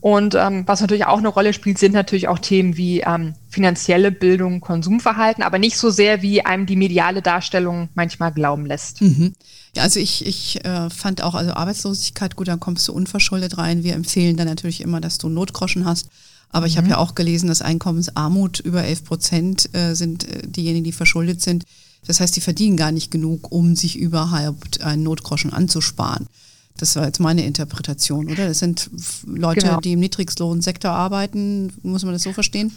Und 0.00 0.34
ähm, 0.34 0.64
was 0.66 0.80
natürlich 0.80 1.04
auch 1.04 1.18
eine 1.18 1.28
Rolle 1.28 1.52
spielt, 1.52 1.78
sind 1.78 1.92
natürlich 1.92 2.28
auch 2.28 2.38
Themen 2.38 2.76
wie 2.76 3.00
ähm, 3.00 3.34
finanzielle 3.50 4.10
Bildung, 4.10 4.60
Konsumverhalten, 4.60 5.42
aber 5.42 5.58
nicht 5.58 5.76
so 5.76 5.90
sehr, 5.90 6.22
wie 6.22 6.44
einem 6.44 6.64
die 6.64 6.76
mediale 6.76 7.20
Darstellung 7.20 7.90
manchmal 7.94 8.32
glauben 8.32 8.64
lässt. 8.64 9.02
Mhm. 9.02 9.34
Ja, 9.76 9.82
also 9.82 10.00
ich, 10.00 10.26
ich 10.26 10.64
äh, 10.64 10.88
fand 10.88 11.22
auch, 11.22 11.34
also 11.34 11.52
Arbeitslosigkeit, 11.52 12.34
gut, 12.34 12.48
dann 12.48 12.60
kommst 12.60 12.88
du 12.88 12.92
unverschuldet 12.92 13.58
rein. 13.58 13.84
Wir 13.84 13.94
empfehlen 13.94 14.36
dann 14.36 14.48
natürlich 14.48 14.80
immer, 14.80 15.00
dass 15.00 15.18
du 15.18 15.28
Notgroschen 15.28 15.84
hast. 15.84 16.08
Aber 16.48 16.66
ich 16.66 16.74
mhm. 16.74 16.78
habe 16.78 16.88
ja 16.88 16.98
auch 16.98 17.14
gelesen, 17.14 17.48
dass 17.48 17.60
Einkommensarmut 17.60 18.60
über 18.60 18.82
11 18.82 19.04
Prozent 19.04 19.74
äh, 19.74 19.94
sind 19.94 20.26
äh, 20.28 20.46
diejenigen, 20.46 20.84
die 20.84 20.92
verschuldet 20.92 21.42
sind. 21.42 21.64
Das 22.06 22.20
heißt, 22.20 22.34
die 22.34 22.40
verdienen 22.40 22.78
gar 22.78 22.92
nicht 22.92 23.10
genug, 23.10 23.52
um 23.52 23.76
sich 23.76 23.98
überhaupt 23.98 24.80
einen 24.80 25.02
Notgroschen 25.02 25.52
anzusparen. 25.52 26.26
Das 26.80 26.96
war 26.96 27.04
jetzt 27.04 27.20
meine 27.20 27.44
Interpretation, 27.44 28.30
oder? 28.30 28.48
Das 28.48 28.58
sind 28.58 28.90
Leute, 29.26 29.60
genau. 29.60 29.80
die 29.80 29.92
im 29.92 30.00
Niedriglohnsektor 30.00 30.90
arbeiten. 30.90 31.72
Muss 31.82 32.04
man 32.04 32.14
das 32.14 32.22
so 32.22 32.32
verstehen? 32.32 32.74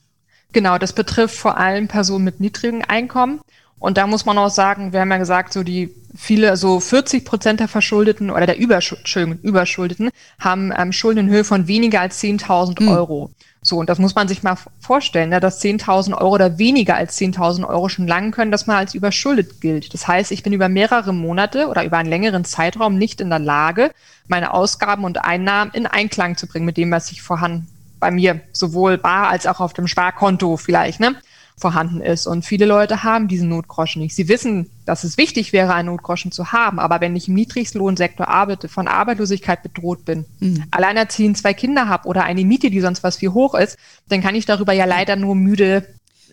Genau, 0.51 0.77
das 0.77 0.93
betrifft 0.93 1.35
vor 1.35 1.57
allem 1.57 1.87
Personen 1.87 2.25
mit 2.25 2.41
niedrigem 2.41 2.81
Einkommen. 2.87 3.39
Und 3.83 3.97
da 3.97 4.07
muss 4.07 4.25
man 4.25 4.37
auch 4.37 4.49
sagen, 4.49 4.93
wir 4.93 5.01
haben 5.01 5.11
ja 5.11 5.17
gesagt, 5.17 5.51
so 5.51 5.61
die 5.61 5.93
viele, 6.15 6.55
so 6.55 6.79
40 6.79 7.25
Prozent 7.25 7.59
der 7.59 7.67
Verschuldeten 7.67 8.29
oder 8.29 8.45
der 8.45 8.57
Überschuldeten 8.57 10.09
haben 10.39 10.71
ähm, 10.73 10.93
Schulden 10.93 11.27
in 11.27 11.29
Höhe 11.29 11.43
von 11.43 11.67
weniger 11.67 11.99
als 11.99 12.23
10.000 12.23 12.79
hm. 12.79 12.87
Euro. 12.87 13.31
So, 13.61 13.77
und 13.79 13.89
das 13.89 13.99
muss 13.99 14.15
man 14.15 14.29
sich 14.29 14.41
mal 14.41 14.55
vorstellen, 14.79 15.31
ne, 15.31 15.41
dass 15.41 15.61
10.000 15.61 16.13
Euro 16.13 16.29
oder 16.29 16.57
weniger 16.57 16.95
als 16.95 17.19
10.000 17.19 17.67
Euro 17.67 17.89
schon 17.89 18.07
lange 18.07 18.31
können, 18.31 18.51
dass 18.51 18.67
man 18.67 18.77
als 18.77 18.95
überschuldet 18.95 19.59
gilt. 19.59 19.93
Das 19.93 20.07
heißt, 20.07 20.31
ich 20.31 20.43
bin 20.43 20.53
über 20.53 20.69
mehrere 20.69 21.13
Monate 21.13 21.67
oder 21.67 21.83
über 21.83 21.97
einen 21.97 22.09
längeren 22.09 22.45
Zeitraum 22.45 22.97
nicht 22.97 23.19
in 23.19 23.29
der 23.29 23.39
Lage, 23.39 23.91
meine 24.29 24.53
Ausgaben 24.53 25.03
und 25.03 25.25
Einnahmen 25.25 25.71
in 25.73 25.87
Einklang 25.87 26.37
zu 26.37 26.47
bringen 26.47 26.65
mit 26.65 26.77
dem, 26.77 26.89
was 26.89 27.11
ich 27.11 27.21
vorhanden 27.21 27.67
bei 27.99 28.11
mir 28.11 28.39
sowohl 28.53 28.97
bar 28.97 29.27
als 29.27 29.45
auch 29.45 29.59
auf 29.59 29.73
dem 29.73 29.87
Sparkonto 29.87 30.55
vielleicht, 30.55 31.01
ne? 31.01 31.17
Vorhanden 31.57 32.01
ist. 32.01 32.27
Und 32.27 32.45
viele 32.45 32.65
Leute 32.65 33.03
haben 33.03 33.27
diesen 33.27 33.49
Notgroschen 33.49 34.01
nicht. 34.01 34.15
Sie 34.15 34.27
wissen, 34.27 34.69
dass 34.85 35.03
es 35.03 35.17
wichtig 35.17 35.53
wäre, 35.53 35.73
einen 35.73 35.87
Notgroschen 35.87 36.31
zu 36.31 36.51
haben. 36.51 36.79
Aber 36.79 37.01
wenn 37.01 37.15
ich 37.15 37.27
im 37.27 37.35
Niedriglohnsektor 37.35 38.27
arbeite, 38.27 38.67
von 38.67 38.87
Arbeitslosigkeit 38.87 39.63
bedroht 39.63 40.05
bin, 40.05 40.25
mhm. 40.39 40.63
alleinerziehend 40.71 41.37
zwei 41.37 41.53
Kinder 41.53 41.87
habe 41.87 42.07
oder 42.07 42.23
eine 42.23 42.43
Miete, 42.43 42.69
die 42.69 42.81
sonst 42.81 43.03
was 43.03 43.17
viel 43.17 43.29
hoch 43.29 43.55
ist, 43.55 43.77
dann 44.09 44.21
kann 44.21 44.35
ich 44.35 44.45
darüber 44.45 44.73
ja 44.73 44.85
leider 44.85 45.15
nur 45.15 45.35
müde 45.35 45.85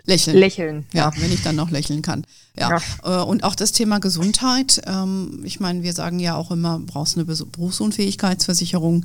lächeln. 0.04 0.36
lächeln. 0.36 0.86
Ja, 0.92 1.12
wenn 1.16 1.32
ich 1.32 1.42
dann 1.42 1.56
noch 1.56 1.70
lächeln 1.70 2.02
kann. 2.02 2.24
Ja. 2.58 2.78
ja. 3.04 3.22
Äh, 3.22 3.24
und 3.24 3.44
auch 3.44 3.54
das 3.54 3.72
Thema 3.72 4.00
Gesundheit. 4.00 4.82
Ähm, 4.86 5.42
ich 5.44 5.60
meine, 5.60 5.82
wir 5.82 5.92
sagen 5.92 6.18
ja 6.18 6.34
auch 6.34 6.50
immer, 6.50 6.78
brauchst 6.80 7.16
eine 7.16 7.24
Berufsunfähigkeitsversicherung. 7.24 9.04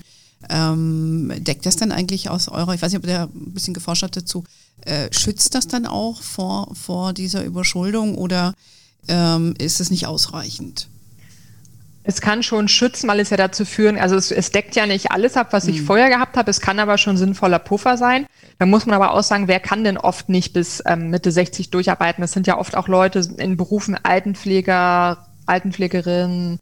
Ähm, 0.50 1.32
deckt 1.38 1.66
das 1.66 1.76
dann 1.76 1.92
eigentlich 1.92 2.30
aus 2.30 2.50
eurer, 2.50 2.74
ich 2.74 2.82
weiß 2.82 2.92
nicht, 2.92 3.00
ob 3.00 3.06
der 3.06 3.24
ein 3.24 3.54
bisschen 3.54 3.74
geforscht 3.74 4.04
hat 4.04 4.16
dazu, 4.16 4.44
äh, 4.86 5.10
schützt 5.12 5.56
das 5.56 5.68
dann 5.68 5.86
auch 5.86 6.22
vor, 6.22 6.74
vor 6.76 7.14
dieser 7.14 7.44
Überschuldung 7.44 8.16
oder 8.16 8.54
ähm, 9.08 9.54
ist 9.58 9.82
es 9.82 9.92
nicht 9.92 10.08
ausreichend? 10.08 10.88
Es 12.08 12.22
kann 12.22 12.44
schon 12.44 12.68
schützen, 12.68 13.08
weil 13.10 13.20
es 13.20 13.32
ja 13.32 13.38
dazu 13.38 13.66
führen, 13.66 13.98
also 13.98 14.16
es, 14.16 14.30
es 14.30 14.52
deckt 14.52 14.76
ja 14.76 14.86
nicht 14.86 15.12
alles 15.12 15.36
ab, 15.38 15.48
was 15.52 15.68
ich 15.68 15.82
mhm. 15.82 15.86
vorher 15.86 16.10
gehabt 16.10 16.38
habe. 16.38 16.52
Es 16.52 16.62
kann 16.62 16.80
aber 16.80 17.00
schon 17.00 17.18
sinnvoller 17.18 17.58
Puffer 17.58 17.98
sein. 17.98 18.28
Da 18.60 18.68
muss 18.68 18.86
man 18.86 18.96
aber 18.96 19.12
auch 19.12 19.24
sagen, 19.24 19.48
wer 19.48 19.60
kann 19.60 19.84
denn 19.84 19.98
oft 19.98 20.30
nicht 20.30 20.54
bis 20.54 20.84
ähm, 20.86 21.10
Mitte 21.10 21.32
60 21.32 21.72
durcharbeiten? 21.72 22.22
Das 22.22 22.32
sind 22.32 22.46
ja 22.46 22.60
oft 22.60 22.78
auch 22.78 22.88
Leute 22.88 23.28
in 23.38 23.58
Berufen 23.58 23.98
Altenpfleger, 24.02 25.26
Altenpflegerinnen, 25.48 26.60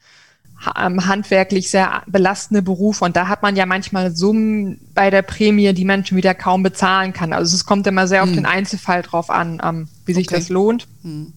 handwerklich 0.65 1.69
sehr 1.69 2.03
belastende 2.07 2.61
Beruf 2.61 3.01
und 3.01 3.15
da 3.15 3.27
hat 3.27 3.41
man 3.41 3.55
ja 3.55 3.65
manchmal 3.65 4.15
Summen 4.15 4.79
bei 4.93 5.09
der 5.09 5.21
Prämie, 5.21 5.73
die 5.73 5.85
man 5.85 6.05
schon 6.05 6.17
wieder 6.17 6.33
kaum 6.33 6.63
bezahlen 6.63 7.13
kann. 7.13 7.33
Also 7.33 7.55
es 7.55 7.65
kommt 7.65 7.85
immer 7.87 8.07
sehr 8.07 8.21
hm. 8.21 8.29
auf 8.29 8.35
den 8.35 8.45
Einzelfall 8.45 9.01
drauf 9.01 9.29
an, 9.29 9.61
ähm, 9.63 9.87
wie 10.05 10.13
sich 10.13 10.27
okay. 10.27 10.37
das 10.37 10.49
lohnt. 10.49 10.87
Hm. 11.03 11.33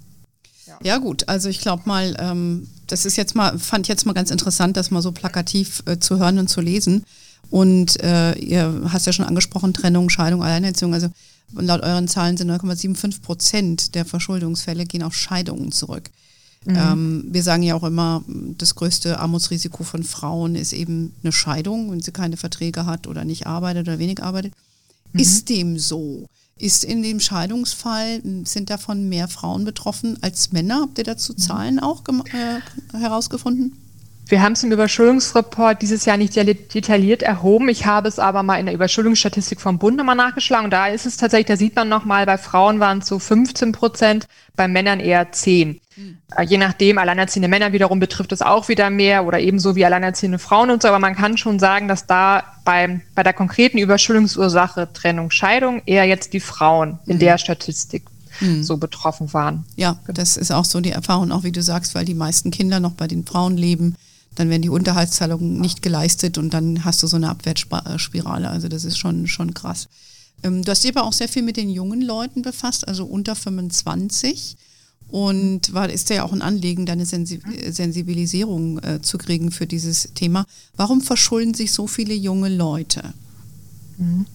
Ja. 0.67 0.79
ja. 0.83 0.99
gut, 0.99 1.29
also 1.29 1.49
ich 1.49 1.61
glaube 1.61 1.83
mal, 1.87 2.17
ähm, 2.19 2.69
das 2.87 3.05
ist 3.05 3.17
jetzt 3.17 3.35
mal, 3.35 3.59
fand 3.59 3.89
jetzt 3.89 4.07
mal 4.07 4.13
ganz 4.13 4.31
interessant, 4.31 4.77
das 4.77 4.91
mal 4.91 5.03
so 5.03 5.13
plakativ 5.13 5.83
äh, 5.87 5.99
zu 5.99 6.19
hören 6.19 6.39
und 6.39 6.49
zu 6.49 6.61
lesen. 6.61 7.05
Und 7.51 8.01
äh, 8.03 8.33
ihr 8.39 8.83
hast 8.89 9.07
ja 9.07 9.13
schon 9.13 9.25
angesprochen, 9.25 9.73
Trennung, 9.73 10.11
Scheidung, 10.11 10.43
Alleinerziehung. 10.43 10.95
Also 10.95 11.09
laut 11.55 11.83
euren 11.83 12.09
Zahlen 12.09 12.37
sind 12.37 12.51
9,75 12.51 13.23
Prozent 13.23 13.95
der 13.95 14.05
Verschuldungsfälle 14.05 14.85
gehen 14.85 15.03
auf 15.03 15.15
Scheidungen 15.15 15.73
zurück. 15.73 16.11
Mhm. 16.67 16.77
Ähm, 16.77 17.25
wir 17.31 17.43
sagen 17.43 17.63
ja 17.63 17.75
auch 17.75 17.85
immer, 17.85 18.25
das 18.27 18.75
größte 18.75 19.21
Armutsrisiko 19.21 19.85
von 19.85 20.03
Frauen 20.03 20.57
ist 20.57 20.73
eben 20.73 21.15
eine 21.23 21.33
Scheidung, 21.33 21.93
wenn 21.93 22.01
sie 22.01 22.13
keine 22.13 22.37
Verträge 22.37 22.87
hat 22.87 23.07
oder 23.07 23.25
nicht 23.25 23.47
arbeitet 23.47 23.87
oder 23.87 23.99
wenig 23.99 24.23
arbeitet. 24.23 24.53
Mhm. 25.13 25.21
Ist 25.21 25.49
dem 25.49 25.79
so? 25.79 26.29
Ist 26.59 26.85
in 26.85 27.03
dem 27.03 27.21
Scheidungsfall, 27.21 28.21
sind 28.45 28.71
davon 28.71 29.09
mehr 29.09 29.29
Frauen 29.29 29.65
betroffen 29.65 30.19
als 30.23 30.53
Männer? 30.53 30.81
Habt 30.83 30.99
ihr 30.99 31.05
dazu 31.05 31.35
mhm. 31.35 31.39
Zahlen 31.39 31.79
auch 31.79 32.03
äh, 32.09 32.99
herausgefunden? 32.99 33.73
Wir 34.29 34.43
haben 34.43 34.55
es 34.55 34.65
im 34.65 34.73
Überschuldungsreport 34.73 35.83
dieses 35.83 36.05
Jahr 36.05 36.17
nicht 36.17 36.35
detailliert 36.35 37.23
erhoben. 37.23 37.69
Ich 37.69 37.87
habe 37.87 38.09
es 38.09 38.19
aber 38.19 38.43
mal 38.43 38.59
in 38.59 38.67
der 38.67 38.75
Überschuldungsstatistik 38.75 39.61
vom 39.61 39.79
Bund 39.79 39.97
nochmal 39.97 40.17
nachgeschlagen. 40.17 40.65
Und 40.65 40.73
da 40.73 40.89
ist 40.89 41.07
es 41.07 41.17
tatsächlich, 41.17 41.47
da 41.47 41.57
sieht 41.57 41.77
man 41.77 41.89
nochmal, 41.89 42.27
bei 42.27 42.37
Frauen 42.37 42.81
waren 42.81 42.99
es 42.99 43.07
so 43.07 43.21
15 43.21 43.71
Prozent, 43.71 44.27
bei 44.57 44.67
Männern 44.67 44.99
eher 44.99 45.31
10. 45.31 45.81
Mhm. 45.97 46.19
Je 46.47 46.59
nachdem, 46.59 46.99
alleinerziehende 46.99 47.49
Männer 47.49 47.73
wiederum 47.73 48.01
betrifft 48.01 48.33
es 48.33 48.43
auch 48.43 48.69
wieder 48.69 48.91
mehr 48.91 49.25
oder 49.25 49.41
ebenso 49.41 49.77
wie 49.77 49.85
alleinerziehende 49.85 50.39
Frauen 50.39 50.71
und 50.71 50.83
so. 50.83 50.89
Aber 50.89 50.99
man 50.99 51.15
kann 51.15 51.37
schon 51.39 51.59
sagen, 51.59 51.89
dass 51.89 52.07
da 52.07 52.45
beim, 52.65 53.03
bei 53.15 53.23
der 53.23 53.33
konkreten 53.33 53.79
Überschuldungsursache 53.79 54.93
Trennung, 54.93 55.31
Scheidung 55.31 55.83
eher 55.87 56.05
jetzt 56.05 56.33
die 56.33 56.41
Frauen 56.41 56.99
in 57.07 57.17
mhm. 57.17 57.21
der 57.21 57.39
Statistik 57.39 58.05
mhm. 58.41 58.63
so 58.63 58.77
betroffen 58.77 59.33
waren. 59.33 59.65
Ja, 59.77 59.99
das 60.07 60.37
ist 60.37 60.53
auch 60.53 60.65
so 60.65 60.81
die 60.81 60.91
Erfahrung, 60.91 61.33
auch 61.33 61.45
wie 61.45 61.53
du 61.53 61.63
sagst, 61.63 61.95
weil 61.95 62.05
die 62.05 62.15
meisten 62.15 62.51
Kinder 62.51 62.81
noch 62.81 62.93
bei 62.93 63.07
den 63.07 63.25
Frauen 63.25 63.57
leben 63.57 63.97
dann 64.37 64.51
werden 64.51 64.63
die 64.63 64.69
Unterhaltszahlungen 64.69 65.61
nicht 65.61 65.83
geleistet 65.83 66.39
und 66.39 66.55
dann 66.55 66.85
hast 66.85 67.03
du 67.03 67.07
so 67.07 67.17
eine 67.17 67.31
Abwärtsspirale. 67.31 68.49
Also 68.49 68.69
das 68.69 68.85
ist 68.85 68.99
schon, 68.99 69.27
schon 69.27 69.55
krass. 69.55 69.89
Ähm, 70.43 70.63
du 70.63 70.71
hast 70.71 70.85
dich 70.85 70.95
aber 70.95 71.07
auch 71.07 71.13
sehr 71.13 71.29
viel 71.29 71.43
mit 71.43 71.57
den 71.57 71.71
jungen 71.71 72.03
Leuten 72.03 72.43
befasst, 72.43 72.87
also 72.87 73.05
unter 73.05 73.35
25. 73.35 74.57
Und 75.11 75.73
war, 75.73 75.89
ist 75.89 76.11
ja 76.11 76.25
auch 76.25 76.33
ein 76.33 76.43
Anliegen, 76.43 76.85
deine 76.85 77.07
Sensi 77.07 77.41
Sensibilisierung 77.71 78.79
äh, 78.83 79.01
zu 79.01 79.19
kriegen 79.19 79.53
für 79.53 79.67
dieses 79.67 80.15
Thema. 80.15 80.47
Warum 80.77 81.01
verschulden 81.01 81.55
sich 81.55 81.73
so 81.73 81.87
viele 81.87 82.15
junge 82.15 82.49
Leute? 82.49 83.15
Mhm. 83.99 84.27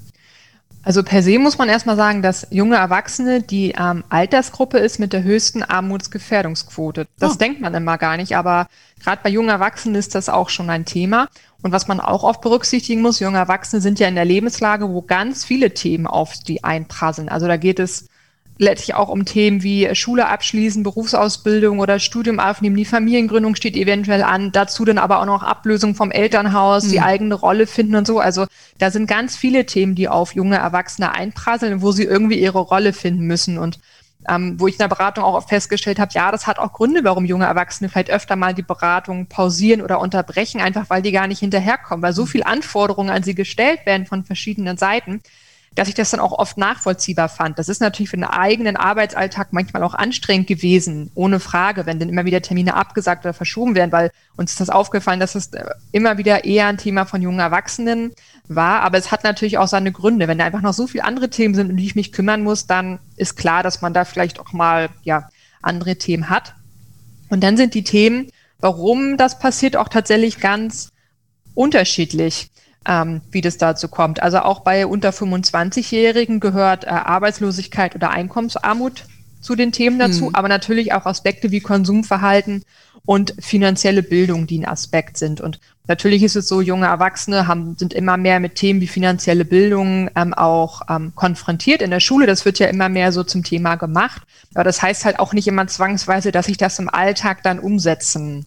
Also 0.84 1.04
per 1.04 1.22
se 1.22 1.38
muss 1.38 1.60
man 1.60 1.70
erstmal 1.70 1.96
sagen, 1.96 2.24
dass 2.24 2.48
junge 2.50 2.76
Erwachsene 2.76 3.42
die 3.42 3.76
ähm, 3.78 4.04
Altersgruppe 4.10 4.80
ist 4.80 5.00
mit 5.00 5.14
der 5.14 5.22
höchsten 5.22 5.62
Armutsgefährdungsquote. 5.62 7.08
Das 7.20 7.34
oh. 7.34 7.38
denkt 7.38 7.62
man 7.62 7.74
immer 7.76 8.00
gar 8.00 8.18
nicht, 8.18 8.36
aber 8.36 8.68
gerade 9.04 9.22
bei 9.24 9.30
jungen 9.30 9.50
Erwachsenen 9.50 9.96
ist 9.96 10.16
das 10.16 10.28
auch 10.28 10.50
schon 10.50 10.70
ein 10.72 10.86
Thema. 10.86 11.28
Und 11.62 11.72
was 11.72 11.88
man 11.88 12.00
auch 12.00 12.24
oft 12.24 12.42
berücksichtigen 12.42 13.02
muss, 13.02 13.20
junge 13.20 13.38
Erwachsene 13.38 13.82
sind 13.82 14.00
ja 14.00 14.08
in 14.08 14.16
der 14.16 14.26
Lebenslage, 14.26 14.90
wo 14.90 15.04
ganz 15.04 15.46
viele 15.46 15.76
Themen 15.76 16.08
auf 16.08 16.34
die 16.40 16.64
einprasseln. 16.64 17.30
Also 17.30 17.48
da 17.48 17.58
geht 17.58 17.78
es 17.78 18.08
letztlich 18.62 18.96
auch 18.96 19.10
um 19.10 19.26
Themen 19.26 19.64
wie 19.64 19.94
Schule 19.96 20.28
abschließen, 20.28 20.84
Berufsausbildung 20.84 21.80
oder 21.80 21.98
Studium 21.98 22.40
aufnehmen. 22.40 22.76
Die 22.76 22.86
Familiengründung 22.86 23.56
steht 23.56 23.76
eventuell 23.76 24.22
an. 24.22 24.52
Dazu 24.52 24.86
dann 24.86 25.00
aber 25.00 25.20
auch 25.20 25.26
noch 25.26 25.42
Ablösung 25.42 25.96
vom 25.96 26.12
Elternhaus, 26.12 26.86
mhm. 26.86 26.90
die 26.92 27.02
eigene 27.02 27.34
Rolle 27.36 27.66
finden 27.66 27.96
und 27.96 28.06
so. 28.06 28.20
Also 28.20 28.46
da 28.78 28.92
sind 28.92 29.08
ganz 29.08 29.36
viele 29.36 29.66
Themen, 29.66 29.96
die 29.96 30.08
auf 30.08 30.36
junge 30.36 30.58
Erwachsene 30.58 31.12
einprasseln, 31.12 31.82
wo 31.82 31.92
sie 31.92 32.04
irgendwie 32.04 32.40
ihre 32.40 32.60
Rolle 32.60 32.94
finden 32.94 33.26
müssen. 33.26 33.58
Und 33.58 33.80
ähm, 34.30 34.60
wo 34.60 34.68
ich 34.68 34.76
in 34.76 34.80
der 34.80 34.88
Beratung 34.90 35.24
auch 35.24 35.48
festgestellt 35.48 35.98
habe, 35.98 36.12
ja, 36.14 36.32
das 36.32 36.46
hat 36.46 36.60
auch 36.60 36.74
Gründe, 36.74 37.04
warum 37.04 37.26
junge 37.26 37.46
Erwachsene 37.46 37.90
vielleicht 37.90 38.12
öfter 38.12 38.36
mal 38.36 38.54
die 38.54 38.62
Beratung 38.62 39.26
pausieren 39.26 39.82
oder 39.82 40.00
unterbrechen, 40.00 40.62
einfach 40.62 40.90
weil 40.92 41.02
die 41.02 41.12
gar 41.12 41.26
nicht 41.26 41.40
hinterherkommen, 41.40 42.04
weil 42.04 42.14
so 42.14 42.28
viel 42.28 42.44
Anforderungen 42.44 43.10
an 43.10 43.24
sie 43.24 43.34
gestellt 43.34 43.88
werden 43.88 44.06
von 44.06 44.24
verschiedenen 44.24 44.78
Seiten, 44.78 45.22
dass 45.74 45.88
ich 45.88 45.94
das 45.94 46.12
dann 46.12 46.20
auch 46.20 46.34
oft 46.34 46.58
nachvollziehbar 46.58 47.30
fand. 47.30 47.58
Das 47.58 47.70
ist 47.70 47.80
natürlich 47.80 48.10
für 48.10 48.18
den 48.18 48.26
eigenen 48.26 48.76
Arbeitsalltag 48.76 49.54
manchmal 49.54 49.84
auch 49.84 49.94
anstrengend 49.94 50.48
gewesen, 50.48 51.12
ohne 51.16 51.40
Frage, 51.40 51.86
wenn 51.86 51.98
dann 51.98 52.10
immer 52.10 52.26
wieder 52.26 52.42
Termine 52.42 52.76
abgesagt 52.76 53.24
oder 53.24 53.34
verschoben 53.34 53.74
werden, 53.74 53.94
weil 53.94 54.12
uns 54.36 54.52
ist 54.52 54.60
das 54.60 54.70
aufgefallen, 54.70 55.22
dass 55.22 55.36
es 55.36 55.48
äh, 55.54 55.64
immer 55.94 56.18
wieder 56.18 56.44
eher 56.44 56.68
ein 56.68 56.78
Thema 56.78 57.06
von 57.06 57.22
jungen 57.22 57.40
Erwachsenen 57.40 58.12
war. 58.50 58.82
Aber 58.82 58.98
es 58.98 59.12
hat 59.12 59.24
natürlich 59.24 59.58
auch 59.58 59.68
seine 59.68 59.94
Gründe. 59.94 60.28
Wenn 60.28 60.40
da 60.40 60.46
einfach 60.46 60.62
noch 60.62 60.74
so 60.74 60.88
viele 60.88 61.06
andere 61.06 61.30
Themen 61.30 61.56
sind, 61.56 61.72
um 61.72 61.78
die 61.78 61.86
ich 61.86 61.96
mich 61.96 62.12
kümmern 62.12 62.44
muss, 62.44 62.68
dann 62.68 63.00
ist 63.16 63.38
klar, 63.38 63.64
dass 63.64 63.82
man 63.82 63.94
da 63.94 64.04
vielleicht 64.04 64.42
auch 64.42 64.52
mal, 64.52 64.90
ja, 65.04 65.30
andere 65.62 65.96
Themen 65.96 66.30
hat. 66.30 66.56
Und 67.30 67.42
dann 67.42 67.56
sind 67.56 67.76
die 67.76 67.84
Themen, 67.84 68.28
warum 68.60 69.16
das 69.16 69.40
passiert, 69.40 69.78
auch 69.78 69.88
tatsächlich 69.88 70.40
ganz 70.40 70.92
unterschiedlich 71.54 72.51
ähm, 72.88 73.22
wie 73.32 73.42
das 73.42 73.58
dazu 73.58 73.88
kommt. 73.88 74.22
Also 74.24 74.40
auch 74.40 74.62
bei 74.62 74.88
unter 74.88 75.10
25-Jährigen 75.10 76.40
gehört 76.40 76.86
äh, 76.86 76.90
Arbeitslosigkeit 76.90 77.96
oder 77.96 78.10
Einkommensarmut 78.10 79.06
zu 79.40 79.56
den 79.56 79.72
Themen 79.72 80.00
dazu, 80.00 80.26
mhm. 80.26 80.36
aber 80.36 80.48
natürlich 80.48 80.94
auch 80.94 81.06
Aspekte 81.06 81.52
wie 81.52 81.62
Konsumverhalten 81.62 82.64
und 83.06 83.34
finanzielle 83.40 84.04
Bildung, 84.04 84.46
die 84.46 84.60
ein 84.60 84.68
Aspekt 84.68 85.18
sind. 85.18 85.42
Und 85.42 85.60
natürlich 85.88 86.22
ist 86.22 86.36
es 86.36 86.48
so, 86.48 86.62
junge 86.62 86.86
Erwachsene 86.86 87.48
haben, 87.48 87.76
sind 87.78 87.94
immer 87.94 88.18
mehr 88.18 88.40
mit 88.40 88.56
Themen 88.56 88.82
wie 88.82 88.88
finanzielle 88.88 89.46
Bildung 89.46 90.10
ähm, 90.16 90.34
auch 90.36 90.84
ähm, 90.90 91.14
konfrontiert 91.16 91.82
in 91.82 91.90
der 91.90 92.00
Schule. 92.00 92.28
Das 92.28 92.46
wird 92.46 92.60
ja 92.60 92.68
immer 92.68 92.90
mehr 92.90 93.12
so 93.12 93.24
zum 93.24 93.44
Thema 93.44 93.76
gemacht. 93.76 94.22
Aber 94.54 94.64
das 94.64 94.82
heißt 94.82 95.06
halt 95.06 95.20
auch 95.20 95.34
nicht 95.34 95.48
immer 95.48 95.66
zwangsweise, 95.66 96.32
dass 96.32 96.48
ich 96.48 96.58
das 96.58 96.78
im 96.78 96.90
Alltag 96.90 97.42
dann 97.42 97.60
umsetzen 97.60 98.46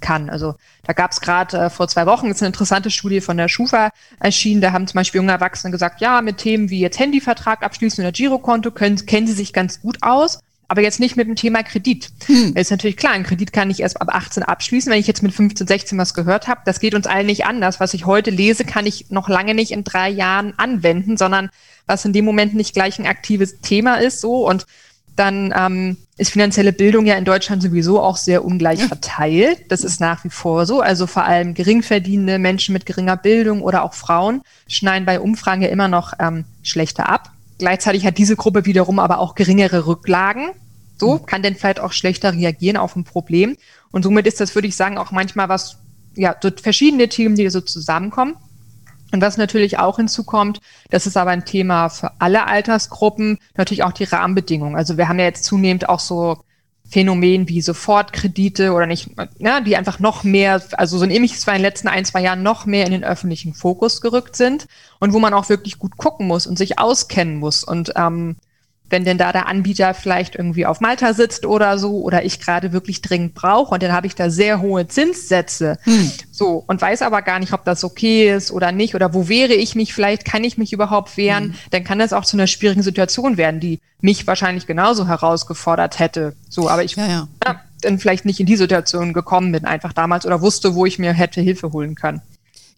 kann. 0.00 0.30
Also 0.30 0.54
da 0.84 0.92
gab 0.92 1.12
es 1.12 1.20
gerade 1.20 1.58
äh, 1.58 1.70
vor 1.70 1.88
zwei 1.88 2.06
Wochen 2.06 2.30
ist 2.30 2.42
eine 2.42 2.48
interessante 2.48 2.90
Studie 2.90 3.20
von 3.20 3.36
der 3.36 3.48
Schufa 3.48 3.90
erschienen. 4.20 4.60
Da 4.60 4.72
haben 4.72 4.86
zum 4.86 4.98
Beispiel 4.98 5.20
junge 5.20 5.32
Erwachsene 5.32 5.70
gesagt, 5.70 6.00
ja, 6.00 6.22
mit 6.22 6.38
Themen 6.38 6.70
wie 6.70 6.80
jetzt 6.80 6.98
Handyvertrag 6.98 7.62
abschließen 7.62 8.02
oder 8.04 8.12
Girokonto 8.12 8.70
können, 8.70 9.04
kennen 9.06 9.26
sie 9.26 9.32
sich 9.32 9.52
ganz 9.52 9.80
gut 9.80 9.98
aus. 10.02 10.40
Aber 10.68 10.82
jetzt 10.82 10.98
nicht 10.98 11.16
mit 11.16 11.28
dem 11.28 11.36
Thema 11.36 11.62
Kredit. 11.62 12.10
Hm. 12.26 12.54
Ist 12.56 12.72
natürlich 12.72 12.96
klar, 12.96 13.12
ein 13.12 13.22
Kredit 13.22 13.52
kann 13.52 13.70
ich 13.70 13.80
erst 13.80 14.00
ab 14.00 14.08
18 14.10 14.42
abschließen. 14.42 14.90
Wenn 14.90 14.98
ich 14.98 15.06
jetzt 15.06 15.22
mit 15.22 15.32
15, 15.32 15.66
16 15.66 15.96
was 15.96 16.12
gehört 16.12 16.48
habe, 16.48 16.62
das 16.64 16.80
geht 16.80 16.94
uns 16.94 17.06
allen 17.06 17.26
nicht 17.26 17.46
anders. 17.46 17.78
Was 17.78 17.94
ich 17.94 18.04
heute 18.04 18.30
lese, 18.30 18.64
kann 18.64 18.84
ich 18.84 19.10
noch 19.10 19.28
lange 19.28 19.54
nicht 19.54 19.70
in 19.70 19.84
drei 19.84 20.08
Jahren 20.08 20.54
anwenden, 20.56 21.16
sondern 21.16 21.50
was 21.86 22.04
in 22.04 22.12
dem 22.12 22.24
Moment 22.24 22.54
nicht 22.54 22.74
gleich 22.74 22.98
ein 22.98 23.06
aktives 23.06 23.60
Thema 23.60 23.96
ist. 23.96 24.20
So 24.20 24.46
und 24.46 24.66
dann 25.16 25.52
ähm, 25.56 25.96
ist 26.18 26.30
finanzielle 26.30 26.72
Bildung 26.72 27.06
ja 27.06 27.14
in 27.16 27.24
Deutschland 27.24 27.62
sowieso 27.62 28.00
auch 28.00 28.16
sehr 28.16 28.44
ungleich 28.44 28.84
verteilt. 28.84 29.70
Das 29.70 29.82
ist 29.82 30.00
nach 30.00 30.22
wie 30.24 30.30
vor 30.30 30.66
so. 30.66 30.80
Also 30.80 31.06
vor 31.06 31.24
allem 31.24 31.54
geringverdienende 31.54 32.38
Menschen 32.38 32.72
mit 32.72 32.86
geringer 32.86 33.16
Bildung 33.16 33.62
oder 33.62 33.82
auch 33.82 33.94
Frauen 33.94 34.42
schneiden 34.68 35.06
bei 35.06 35.20
Umfragen 35.20 35.62
ja 35.62 35.68
immer 35.68 35.88
noch 35.88 36.12
ähm, 36.18 36.44
schlechter 36.62 37.08
ab. 37.08 37.32
Gleichzeitig 37.58 38.06
hat 38.06 38.18
diese 38.18 38.36
Gruppe 38.36 38.66
wiederum 38.66 38.98
aber 38.98 39.18
auch 39.18 39.34
geringere 39.34 39.86
Rücklagen. 39.86 40.50
So 40.98 41.14
mhm. 41.14 41.26
kann 41.26 41.42
denn 41.42 41.56
vielleicht 41.56 41.80
auch 41.80 41.92
schlechter 41.92 42.32
reagieren 42.32 42.76
auf 42.76 42.96
ein 42.96 43.04
Problem. 43.04 43.56
Und 43.90 44.02
somit 44.02 44.26
ist 44.26 44.40
das, 44.40 44.54
würde 44.54 44.68
ich 44.68 44.76
sagen, 44.76 44.98
auch 44.98 45.10
manchmal 45.10 45.48
was, 45.48 45.78
ja, 46.14 46.36
so 46.42 46.50
verschiedene 46.50 47.08
Themen, 47.08 47.36
die 47.36 47.48
so 47.48 47.60
zusammenkommen. 47.60 48.36
Und 49.12 49.20
was 49.20 49.36
natürlich 49.36 49.78
auch 49.78 49.96
hinzukommt, 49.96 50.60
das 50.90 51.06
ist 51.06 51.16
aber 51.16 51.30
ein 51.30 51.44
Thema 51.44 51.88
für 51.88 52.12
alle 52.20 52.46
Altersgruppen, 52.46 53.38
natürlich 53.56 53.84
auch 53.84 53.92
die 53.92 54.04
Rahmenbedingungen. 54.04 54.76
Also 54.76 54.96
wir 54.96 55.08
haben 55.08 55.18
ja 55.18 55.26
jetzt 55.26 55.44
zunehmend 55.44 55.88
auch 55.88 56.00
so 56.00 56.38
Phänomen 56.88 57.48
wie 57.48 57.62
Sofortkredite 57.62 58.72
oder 58.72 58.86
nicht, 58.86 59.10
ja, 59.38 59.60
die 59.60 59.76
einfach 59.76 59.98
noch 59.98 60.22
mehr, 60.22 60.62
also 60.72 60.98
so 60.98 61.04
ein 61.04 61.10
ähnliches 61.10 61.46
war 61.46 61.54
in 61.54 61.58
den 61.58 61.66
letzten 61.66 61.88
ein, 61.88 62.04
zwei 62.04 62.22
Jahren 62.22 62.42
noch 62.42 62.64
mehr 62.66 62.86
in 62.86 62.92
den 62.92 63.04
öffentlichen 63.04 63.54
Fokus 63.54 64.00
gerückt 64.00 64.36
sind 64.36 64.66
und 65.00 65.12
wo 65.12 65.18
man 65.18 65.34
auch 65.34 65.48
wirklich 65.48 65.78
gut 65.78 65.96
gucken 65.96 66.26
muss 66.26 66.46
und 66.46 66.58
sich 66.58 66.78
auskennen 66.78 67.38
muss. 67.38 67.64
Und 67.64 67.92
ähm, 67.96 68.36
wenn 68.90 69.04
denn 69.04 69.18
da 69.18 69.32
der 69.32 69.46
Anbieter 69.46 69.94
vielleicht 69.94 70.36
irgendwie 70.36 70.66
auf 70.66 70.80
Malta 70.80 71.12
sitzt 71.12 71.44
oder 71.44 71.78
so 71.78 72.02
oder 72.02 72.24
ich 72.24 72.40
gerade 72.40 72.72
wirklich 72.72 73.02
dringend 73.02 73.34
brauche 73.34 73.74
und 73.74 73.82
dann 73.82 73.92
habe 73.92 74.06
ich 74.06 74.14
da 74.14 74.30
sehr 74.30 74.60
hohe 74.60 74.86
Zinssätze. 74.86 75.78
Hm. 75.82 76.12
So 76.30 76.64
und 76.66 76.80
weiß 76.80 77.02
aber 77.02 77.22
gar 77.22 77.38
nicht, 77.38 77.52
ob 77.52 77.64
das 77.64 77.84
okay 77.84 78.32
ist 78.32 78.52
oder 78.52 78.72
nicht 78.72 78.94
oder 78.94 79.12
wo 79.14 79.28
wäre 79.28 79.54
ich 79.54 79.74
mich 79.74 79.92
vielleicht, 79.92 80.24
kann 80.24 80.44
ich 80.44 80.58
mich 80.58 80.72
überhaupt 80.72 81.16
wehren, 81.16 81.44
hm. 81.44 81.54
dann 81.70 81.84
kann 81.84 81.98
das 81.98 82.12
auch 82.12 82.24
zu 82.24 82.36
einer 82.36 82.46
schwierigen 82.46 82.82
Situation 82.82 83.36
werden, 83.36 83.60
die 83.60 83.80
mich 84.00 84.26
wahrscheinlich 84.26 84.66
genauso 84.66 85.08
herausgefordert 85.08 85.98
hätte. 85.98 86.34
So, 86.48 86.68
aber 86.68 86.84
ich 86.84 86.96
ja, 86.96 87.06
ja. 87.06 87.28
Ja, 87.44 87.60
dann 87.80 87.98
vielleicht 87.98 88.24
nicht 88.24 88.40
in 88.40 88.46
die 88.46 88.56
Situation 88.56 89.12
gekommen 89.12 89.52
bin 89.52 89.64
einfach 89.64 89.92
damals 89.92 90.26
oder 90.26 90.40
wusste, 90.40 90.74
wo 90.74 90.86
ich 90.86 90.98
mir 90.98 91.12
hätte 91.12 91.40
Hilfe 91.40 91.72
holen 91.72 91.94
können. 91.94 92.22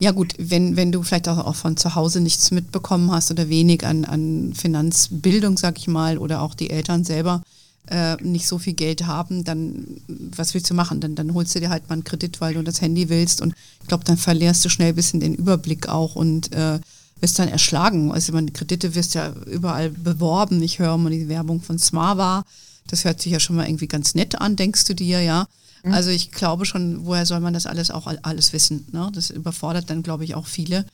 Ja 0.00 0.12
gut, 0.12 0.34
wenn, 0.38 0.76
wenn 0.76 0.92
du 0.92 1.02
vielleicht 1.02 1.28
auch, 1.28 1.54
von 1.56 1.76
zu 1.76 1.94
Hause 1.96 2.20
nichts 2.20 2.52
mitbekommen 2.52 3.10
hast 3.10 3.30
oder 3.32 3.48
wenig 3.48 3.84
an, 3.84 4.04
an 4.04 4.54
Finanzbildung, 4.54 5.58
sag 5.58 5.78
ich 5.78 5.88
mal, 5.88 6.18
oder 6.18 6.40
auch 6.42 6.54
die 6.54 6.70
Eltern 6.70 7.04
selber 7.04 7.42
äh, 7.90 8.16
nicht 8.22 8.46
so 8.46 8.58
viel 8.58 8.74
Geld 8.74 9.06
haben, 9.06 9.44
dann 9.44 10.00
was 10.06 10.54
willst 10.54 10.70
du 10.70 10.74
machen? 10.74 11.00
Dann, 11.00 11.14
dann 11.14 11.34
holst 11.34 11.54
du 11.54 11.60
dir 11.60 11.70
halt 11.70 11.88
mal 11.88 11.94
einen 11.94 12.04
Kredit, 12.04 12.40
weil 12.40 12.54
du 12.54 12.62
das 12.62 12.80
Handy 12.80 13.08
willst 13.08 13.40
und 13.40 13.54
ich 13.82 13.88
glaube, 13.88 14.04
dann 14.04 14.16
verlierst 14.16 14.64
du 14.64 14.68
schnell 14.68 14.90
ein 14.90 14.94
bisschen 14.94 15.20
den 15.20 15.34
Überblick 15.34 15.88
auch 15.88 16.14
und 16.14 16.52
äh, 16.52 16.78
wirst 17.20 17.38
dann 17.38 17.48
erschlagen. 17.48 18.12
Also 18.12 18.32
man 18.32 18.52
Kredite 18.52 18.94
wirst 18.94 19.14
ja 19.14 19.32
überall 19.46 19.90
beworben. 19.90 20.62
Ich 20.62 20.78
höre 20.78 20.96
mal 20.96 21.10
die 21.10 21.28
Werbung 21.28 21.60
von 21.60 21.78
Smava. 21.78 22.44
Das 22.86 23.04
hört 23.04 23.20
sich 23.20 23.32
ja 23.32 23.40
schon 23.40 23.56
mal 23.56 23.66
irgendwie 23.66 23.88
ganz 23.88 24.14
nett 24.14 24.40
an, 24.40 24.56
denkst 24.56 24.84
du 24.84 24.94
dir, 24.94 25.20
ja. 25.20 25.46
Mhm. 25.82 25.92
Also 25.92 26.10
ich 26.10 26.30
glaube 26.32 26.64
schon, 26.64 27.06
woher 27.06 27.26
soll 27.26 27.40
man 27.40 27.54
das 27.54 27.66
alles 27.66 27.90
auch 27.90 28.06
alles 28.22 28.52
wissen? 28.52 28.86
Ne? 28.92 29.10
Das 29.14 29.30
überfordert 29.30 29.90
dann, 29.90 30.02
glaube 30.02 30.24
ich, 30.24 30.34
auch 30.34 30.46
viele. 30.46 30.84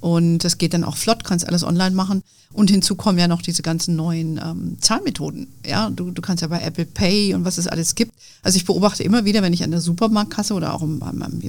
Und 0.00 0.40
das 0.40 0.58
geht 0.58 0.74
dann 0.74 0.84
auch 0.84 0.96
flott, 0.96 1.24
kannst 1.24 1.46
alles 1.46 1.64
online 1.64 1.94
machen. 1.94 2.22
Und 2.52 2.70
hinzu 2.70 2.94
kommen 2.94 3.18
ja 3.18 3.26
noch 3.26 3.42
diese 3.42 3.62
ganzen 3.62 3.96
neuen 3.96 4.38
ähm, 4.38 4.76
Zahlmethoden. 4.80 5.48
Ja, 5.66 5.88
du, 5.90 6.10
du 6.10 6.20
kannst 6.20 6.42
ja 6.42 6.48
bei 6.48 6.60
Apple 6.60 6.84
Pay 6.84 7.34
und 7.34 7.44
was 7.44 7.58
es 7.58 7.66
alles 7.66 7.94
gibt. 7.94 8.12
Also 8.42 8.56
ich 8.56 8.64
beobachte 8.64 9.02
immer 9.02 9.24
wieder, 9.24 9.42
wenn 9.42 9.52
ich 9.52 9.64
an 9.64 9.70
der 9.70 9.80
Supermarktkasse 9.80 10.54
oder 10.54 10.74
auch 10.74 10.82
im, 10.82 11.00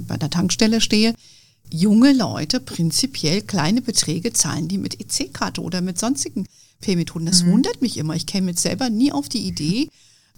bei 0.07 0.17
der 0.17 0.29
Tankstelle 0.29 0.79
stehe, 0.79 1.13
junge 1.69 2.13
Leute 2.13 2.59
prinzipiell 2.59 3.41
kleine 3.41 3.81
Beträge 3.81 4.33
zahlen 4.33 4.67
die 4.67 4.77
mit 4.77 4.99
EC-Karte 4.99 5.61
oder 5.61 5.81
mit 5.81 5.99
sonstigen 5.99 6.47
Pay-Methoden. 6.81 7.25
Das 7.25 7.43
mhm. 7.43 7.51
wundert 7.51 7.81
mich 7.81 7.97
immer. 7.97 8.15
Ich 8.15 8.25
käme 8.25 8.51
jetzt 8.51 8.61
selber 8.61 8.89
nie 8.89 9.11
auf 9.11 9.29
die 9.29 9.45
Idee, 9.45 9.89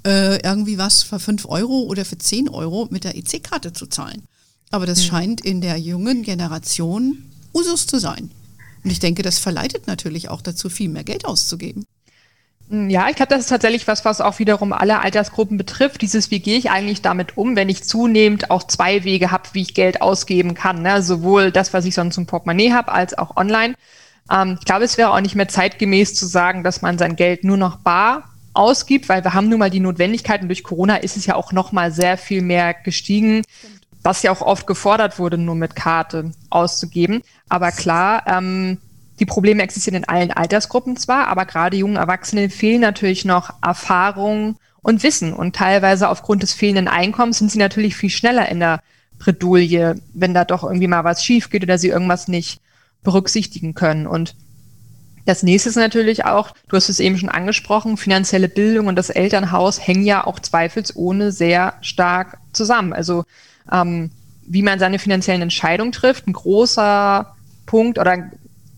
äh, 0.07 0.37
irgendwie 0.37 0.77
was 0.77 1.03
für 1.03 1.19
5 1.19 1.45
Euro 1.49 1.81
oder 1.81 2.05
für 2.05 2.17
10 2.17 2.47
Euro 2.47 2.87
mit 2.89 3.03
der 3.03 3.17
EC-Karte 3.17 3.73
zu 3.73 3.87
zahlen. 3.87 4.23
Aber 4.71 4.85
das 4.85 4.99
mhm. 4.99 5.03
scheint 5.03 5.41
in 5.41 5.59
der 5.59 5.77
jungen 5.77 6.23
Generation 6.23 7.25
Usus 7.53 7.87
zu 7.87 7.99
sein. 7.99 8.31
Und 8.83 8.91
ich 8.91 8.99
denke, 8.99 9.21
das 9.21 9.37
verleitet 9.37 9.87
natürlich 9.87 10.29
auch 10.29 10.41
dazu, 10.41 10.69
viel 10.69 10.87
mehr 10.87 11.03
Geld 11.03 11.25
auszugeben. 11.25 11.85
Hm, 12.69 12.89
ja, 12.89 13.09
ich 13.09 13.17
glaube, 13.17 13.29
das 13.29 13.41
ist 13.41 13.49
tatsächlich 13.49 13.85
was, 13.87 14.05
was 14.05 14.21
auch 14.21 14.39
wiederum 14.39 14.71
alle 14.71 15.01
Altersgruppen 15.01 15.57
betrifft. 15.57 16.01
Dieses, 16.01 16.31
wie 16.31 16.39
gehe 16.39 16.57
ich 16.57 16.69
eigentlich 16.69 17.01
damit 17.01 17.37
um, 17.37 17.57
wenn 17.57 17.67
ich 17.67 17.83
zunehmend 17.83 18.49
auch 18.49 18.63
zwei 18.63 19.03
Wege 19.03 19.31
habe, 19.31 19.49
wie 19.53 19.61
ich 19.61 19.73
Geld 19.73 20.01
ausgeben 20.01 20.53
kann. 20.53 20.83
Ne? 20.83 21.01
Sowohl 21.01 21.51
das, 21.51 21.73
was 21.73 21.83
ich 21.83 21.95
sonst 21.95 22.17
im 22.17 22.27
Portemonnaie 22.27 22.71
habe, 22.71 22.93
als 22.93 23.17
auch 23.17 23.35
online. 23.35 23.75
Ähm, 24.31 24.55
ich 24.59 24.65
glaube, 24.65 24.85
es 24.85 24.97
wäre 24.97 25.11
auch 25.11 25.21
nicht 25.21 25.35
mehr 25.35 25.49
zeitgemäß 25.49 26.15
zu 26.15 26.25
sagen, 26.25 26.63
dass 26.63 26.81
man 26.81 26.97
sein 26.97 27.17
Geld 27.17 27.43
nur 27.43 27.57
noch 27.57 27.77
bar 27.77 28.36
ausgibt, 28.57 29.09
weil 29.09 29.23
wir 29.23 29.33
haben 29.33 29.49
nun 29.49 29.59
mal 29.59 29.69
die 29.69 29.79
Notwendigkeiten. 29.79 30.47
Durch 30.47 30.63
Corona 30.63 30.97
ist 30.97 31.17
es 31.17 31.25
ja 31.25 31.35
auch 31.35 31.51
noch 31.51 31.71
mal 31.71 31.91
sehr 31.91 32.17
viel 32.17 32.41
mehr 32.41 32.73
gestiegen, 32.73 33.43
was 34.03 34.23
ja 34.23 34.31
auch 34.31 34.41
oft 34.41 34.67
gefordert 34.67 35.19
wurde, 35.19 35.37
nur 35.37 35.55
mit 35.55 35.75
Karte 35.75 36.31
auszugeben. 36.49 37.21
Aber 37.49 37.71
klar, 37.71 38.23
ähm, 38.27 38.79
die 39.19 39.25
Probleme 39.25 39.63
existieren 39.63 40.03
in 40.03 40.09
allen 40.09 40.31
Altersgruppen 40.31 40.97
zwar, 40.97 41.27
aber 41.27 41.45
gerade 41.45 41.77
jungen 41.77 41.95
Erwachsenen 41.95 42.49
fehlen 42.49 42.81
natürlich 42.81 43.25
noch 43.25 43.53
Erfahrung 43.61 44.57
und 44.81 45.03
Wissen. 45.03 45.33
Und 45.33 45.55
teilweise 45.55 46.09
aufgrund 46.09 46.43
des 46.43 46.53
fehlenden 46.53 46.87
Einkommens 46.87 47.39
sind 47.39 47.51
sie 47.51 47.59
natürlich 47.59 47.95
viel 47.95 48.09
schneller 48.09 48.49
in 48.49 48.59
der 48.59 48.81
Bredouille, 49.19 49.95
wenn 50.13 50.33
da 50.33 50.45
doch 50.45 50.63
irgendwie 50.63 50.87
mal 50.87 51.03
was 51.03 51.23
schief 51.23 51.49
geht 51.49 51.63
oder 51.63 51.77
sie 51.77 51.89
irgendwas 51.89 52.27
nicht 52.27 52.61
berücksichtigen 53.03 53.73
können. 53.73 54.07
Und 54.07 54.35
das 55.27 55.43
nächste 55.43 55.67
ist 55.67 55.75
natürlich 55.75 56.23
auch, 56.23 56.53
du 56.69 56.77
hast 56.77 56.87
es 56.87 57.01
eben 57.01 57.17
schon 57.17 57.27
angesprochen, 57.27 57.97
finanzielle 57.97 58.47
Bildung 58.47 58.87
und 58.87 58.95
das 58.95 59.09
Elternhaus 59.09 59.85
hängen 59.85 60.05
ja 60.05 60.25
auch 60.25 60.39
zweifelsohne 60.39 61.33
sehr 61.33 61.73
stark 61.81 62.37
zusammen. 62.53 62.93
Also 62.93 63.25
ähm, 63.69 64.09
wie 64.43 64.61
man 64.61 64.79
seine 64.79 64.99
finanziellen 64.99 65.41
Entscheidungen 65.41 65.91
trifft, 65.91 66.27
ein 66.27 66.33
großer 66.33 67.35
Punkt 67.65 67.99
oder 67.99 68.31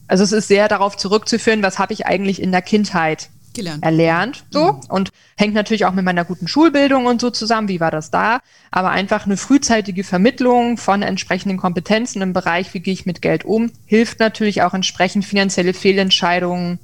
also 0.07 0.23
es 0.23 0.31
ist 0.31 0.47
sehr 0.47 0.67
darauf 0.67 0.97
zurückzuführen, 0.97 1.61
was 1.61 1.77
habe 1.77 1.93
ich 1.93 2.07
eigentlich 2.07 2.41
in 2.41 2.51
der 2.51 2.63
Kindheit 2.63 3.29
Gelernt. 3.53 3.83
erlernt, 3.83 4.45
so 4.51 4.73
mhm. 4.73 4.79
und 4.89 5.09
hängt 5.37 5.53
natürlich 5.53 5.85
auch 5.85 5.93
mit 5.93 6.05
meiner 6.05 6.25
guten 6.25 6.47
Schulbildung 6.47 7.05
und 7.05 7.21
so 7.21 7.29
zusammen. 7.29 7.67
Wie 7.67 7.79
war 7.79 7.91
das 7.91 8.11
da? 8.11 8.39
Aber 8.71 8.89
einfach 8.89 9.25
eine 9.25 9.37
frühzeitige 9.37 10.03
Vermittlung 10.03 10.77
von 10.77 11.01
entsprechenden 11.01 11.57
Kompetenzen 11.57 12.21
im 12.21 12.33
Bereich, 12.33 12.73
wie 12.73 12.79
gehe 12.79 12.93
ich 12.93 13.05
mit 13.05 13.21
Geld 13.21 13.45
um, 13.45 13.71
hilft 13.85 14.19
natürlich 14.19 14.61
auch 14.61 14.73
entsprechend 14.73 15.25
finanzielle 15.25 15.73
Fehlentscheidungen 15.73 16.79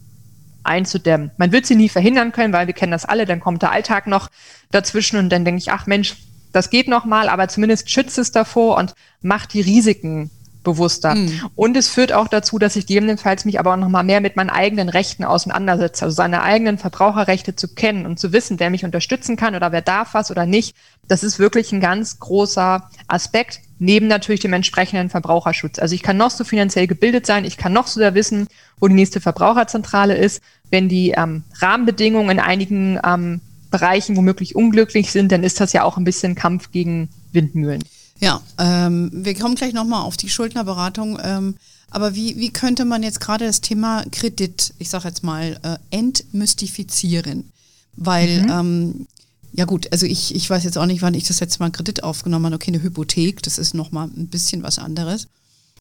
einzudämmen. 0.63 1.31
Man 1.37 1.51
wird 1.51 1.65
sie 1.65 1.75
nie 1.75 1.89
verhindern 1.89 2.31
können, 2.31 2.53
weil 2.53 2.67
wir 2.67 2.73
kennen 2.73 2.91
das 2.91 3.05
alle. 3.05 3.25
Dann 3.25 3.39
kommt 3.39 3.61
der 3.61 3.71
Alltag 3.71 4.07
noch 4.07 4.29
dazwischen 4.71 5.17
und 5.17 5.29
dann 5.29 5.45
denke 5.45 5.59
ich, 5.59 5.71
ach 5.71 5.85
Mensch, 5.85 6.15
das 6.51 6.69
geht 6.69 6.87
noch 6.87 7.05
mal, 7.05 7.29
aber 7.29 7.47
zumindest 7.47 7.89
schützt 7.89 8.17
es 8.17 8.31
davor 8.31 8.77
und 8.77 8.95
macht 9.21 9.53
die 9.53 9.61
Risiken 9.61 10.31
bewusster. 10.65 11.15
Mhm. 11.15 11.49
Und 11.55 11.77
es 11.77 11.87
führt 11.87 12.11
auch 12.11 12.27
dazu, 12.27 12.59
dass 12.59 12.75
ich 12.75 12.85
gegebenenfalls 12.85 13.45
mich 13.45 13.57
aber 13.57 13.73
auch 13.73 13.77
noch 13.77 13.87
mal 13.87 14.03
mehr 14.03 14.19
mit 14.19 14.35
meinen 14.35 14.49
eigenen 14.49 14.89
Rechten 14.89 15.23
auseinandersetze. 15.23 16.03
Also 16.03 16.15
seine 16.15 16.43
eigenen 16.43 16.77
Verbraucherrechte 16.77 17.55
zu 17.55 17.73
kennen 17.73 18.05
und 18.05 18.19
zu 18.19 18.33
wissen, 18.33 18.59
wer 18.59 18.69
mich 18.69 18.83
unterstützen 18.83 19.37
kann 19.37 19.55
oder 19.55 19.71
wer 19.71 19.81
darf 19.81 20.13
was 20.13 20.29
oder 20.29 20.45
nicht. 20.45 20.75
Das 21.07 21.23
ist 21.23 21.39
wirklich 21.39 21.71
ein 21.71 21.79
ganz 21.79 22.19
großer 22.19 22.89
Aspekt, 23.07 23.61
neben 23.79 24.07
natürlich 24.07 24.41
dem 24.41 24.53
entsprechenden 24.53 25.09
Verbraucherschutz. 25.09 25.79
Also 25.79 25.95
ich 25.95 26.03
kann 26.03 26.17
noch 26.17 26.31
so 26.31 26.43
finanziell 26.43 26.87
gebildet 26.87 27.25
sein, 27.25 27.45
ich 27.45 27.57
kann 27.57 27.71
noch 27.71 27.87
so 27.87 28.01
da 28.01 28.13
wissen, 28.13 28.47
wo 28.79 28.87
die 28.87 28.95
nächste 28.95 29.21
Verbraucherzentrale 29.21 30.15
ist. 30.15 30.41
Wenn 30.69 30.89
die 30.89 31.11
ähm, 31.11 31.43
Rahmenbedingungen 31.59 32.31
in 32.31 32.39
einigen 32.39 32.99
ähm, 33.05 33.41
Bereichen 33.69 34.15
womöglich 34.15 34.55
unglücklich 34.55 35.11
sind, 35.11 35.31
dann 35.31 35.43
ist 35.43 35.61
das 35.61 35.73
ja 35.73 35.83
auch 35.83 35.97
ein 35.97 36.03
bisschen 36.03 36.35
Kampf 36.35 36.71
gegen 36.71 37.09
Windmühlen. 37.31 37.83
Ja, 38.19 38.41
ähm, 38.57 39.09
wir 39.13 39.35
kommen 39.35 39.55
gleich 39.55 39.73
nochmal 39.73 40.03
auf 40.03 40.17
die 40.17 40.29
Schuldnerberatung. 40.29 41.19
Ähm, 41.21 41.55
aber 41.89 42.15
wie, 42.15 42.37
wie 42.37 42.49
könnte 42.49 42.85
man 42.85 43.03
jetzt 43.03 43.19
gerade 43.19 43.45
das 43.45 43.61
Thema 43.61 44.03
Kredit, 44.11 44.73
ich 44.79 44.89
sage 44.89 45.07
jetzt 45.07 45.23
mal, 45.23 45.59
äh, 45.63 45.77
entmystifizieren? 45.95 47.51
Weil, 47.95 48.43
mhm. 48.43 48.49
ähm, 48.49 49.07
ja 49.53 49.65
gut, 49.65 49.91
also 49.91 50.05
ich, 50.05 50.35
ich 50.35 50.49
weiß 50.49 50.63
jetzt 50.63 50.77
auch 50.77 50.85
nicht, 50.85 51.01
wann 51.01 51.13
ich 51.13 51.25
das 51.25 51.39
letzte 51.39 51.59
Mal 51.59 51.71
Kredit 51.71 52.03
aufgenommen 52.03 52.45
habe. 52.45 52.55
Okay, 52.55 52.71
eine 52.71 52.83
Hypothek, 52.83 53.41
das 53.43 53.57
ist 53.57 53.73
nochmal 53.73 54.07
ein 54.07 54.27
bisschen 54.27 54.63
was 54.63 54.79
anderes. 54.79 55.27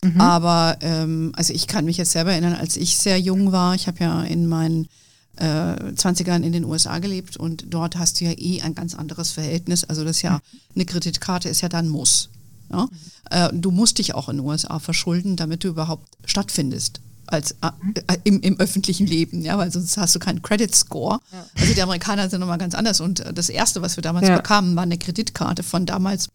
Mhm. 0.02 0.20
Aber 0.20 0.76
ähm, 0.80 1.32
also 1.34 1.52
ich 1.52 1.66
kann 1.66 1.84
mich 1.84 1.96
jetzt 1.96 2.12
selber 2.12 2.32
erinnern, 2.32 2.54
als 2.54 2.76
ich 2.76 2.96
sehr 2.96 3.18
jung 3.18 3.52
war, 3.52 3.74
ich 3.74 3.86
habe 3.86 3.98
ja 4.00 4.22
in 4.22 4.46
meinen 4.46 4.88
äh, 5.36 5.44
20ern 5.44 6.42
in 6.42 6.52
den 6.52 6.64
USA 6.64 6.98
gelebt 6.98 7.36
und 7.36 7.66
dort 7.68 7.96
hast 7.96 8.20
du 8.20 8.24
ja 8.24 8.32
eh 8.32 8.62
ein 8.62 8.74
ganz 8.74 8.94
anderes 8.94 9.32
Verhältnis. 9.32 9.84
Also 9.84 10.04
das 10.04 10.16
ist 10.16 10.22
ja, 10.22 10.40
eine 10.74 10.84
Kreditkarte 10.84 11.48
ist 11.48 11.60
ja 11.60 11.68
dann 11.68 11.88
Muss. 11.88 12.30
Ja? 12.70 12.88
Äh, 13.30 13.50
du 13.52 13.70
musst 13.70 13.98
dich 13.98 14.14
auch 14.14 14.28
in 14.28 14.38
den 14.38 14.46
USA 14.46 14.78
verschulden, 14.78 15.36
damit 15.36 15.64
du 15.64 15.68
überhaupt 15.68 16.08
stattfindest 16.24 17.00
als 17.26 17.52
äh, 17.62 17.70
äh, 18.06 18.18
im, 18.24 18.40
im 18.40 18.58
öffentlichen 18.60 19.06
Leben, 19.06 19.42
ja, 19.42 19.56
weil 19.58 19.70
sonst 19.70 19.96
hast 19.96 20.14
du 20.14 20.18
keinen 20.18 20.42
Credit 20.42 20.74
Score. 20.74 21.20
Ja. 21.32 21.46
Also 21.58 21.74
die 21.74 21.82
Amerikaner 21.82 22.28
sind 22.28 22.40
nochmal 22.40 22.58
ganz 22.58 22.74
anders 22.74 23.00
und 23.00 23.20
äh, 23.20 23.32
das 23.32 23.48
erste, 23.48 23.82
was 23.82 23.96
wir 23.96 24.02
damals 24.02 24.28
ja. 24.28 24.36
bekamen, 24.36 24.76
war 24.76 24.82
eine 24.82 24.98
Kreditkarte 24.98 25.62
von 25.62 25.86
damals 25.86 26.28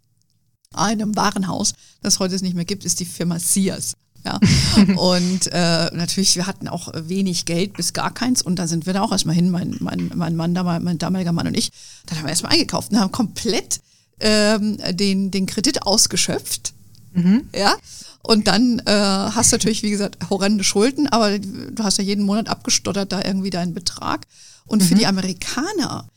einem 0.74 1.16
Warenhaus, 1.16 1.74
das 2.02 2.20
heute 2.20 2.36
es 2.36 2.42
nicht 2.42 2.56
mehr 2.56 2.66
gibt, 2.66 2.86
ist 2.86 3.00
die 3.00 3.06
Firma 3.06 3.40
Sears. 3.40 3.96
Ja. 4.26 4.40
und 4.96 5.48
äh, 5.52 5.96
natürlich, 5.96 6.36
wir 6.36 6.48
hatten 6.48 6.68
auch 6.68 6.90
wenig 6.94 7.46
Geld 7.46 7.74
bis 7.74 7.94
gar 7.94 8.14
keins 8.14 8.42
und 8.42 8.58
da 8.58 8.68
sind 8.68 8.86
wir 8.86 8.94
da 8.94 9.02
auch 9.02 9.12
erstmal 9.12 9.36
hin, 9.36 9.50
mein, 9.50 9.76
mein, 9.80 10.12
mein 10.16 10.36
Mann, 10.36 10.54
mein 10.54 10.98
damaliger 10.98 11.32
Mann 11.32 11.48
und 11.48 11.58
ich, 11.58 11.72
dann 12.06 12.18
haben 12.18 12.26
wir 12.26 12.30
erstmal 12.30 12.54
eingekauft 12.54 12.92
und 12.92 13.00
haben 13.00 13.12
komplett 13.12 13.82
ähm, 14.20 14.78
den, 14.92 15.32
den 15.32 15.46
Kredit 15.46 15.84
ausgeschöpft. 15.84 16.74
Mhm. 17.14 17.50
Ja. 17.56 17.76
Und 18.22 18.48
dann 18.48 18.80
äh, 18.80 18.92
hast 18.92 19.52
du 19.52 19.56
natürlich, 19.56 19.82
wie 19.82 19.90
gesagt, 19.90 20.30
horrende 20.30 20.64
Schulden, 20.64 21.08
aber 21.08 21.40
du 21.40 21.84
hast 21.84 21.98
ja 21.98 22.04
jeden 22.04 22.26
Monat 22.26 22.50
abgestottert 22.50 23.12
da 23.12 23.24
irgendwie 23.24 23.50
deinen 23.50 23.74
Betrag. 23.74 24.28
Und 24.66 24.84
mhm. 24.84 24.86
für 24.86 24.96
die 24.96 25.08
Amerikaner 25.08 26.08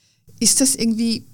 ist 0.40 0.60
das 0.60 0.74
irgendwie 0.74 1.24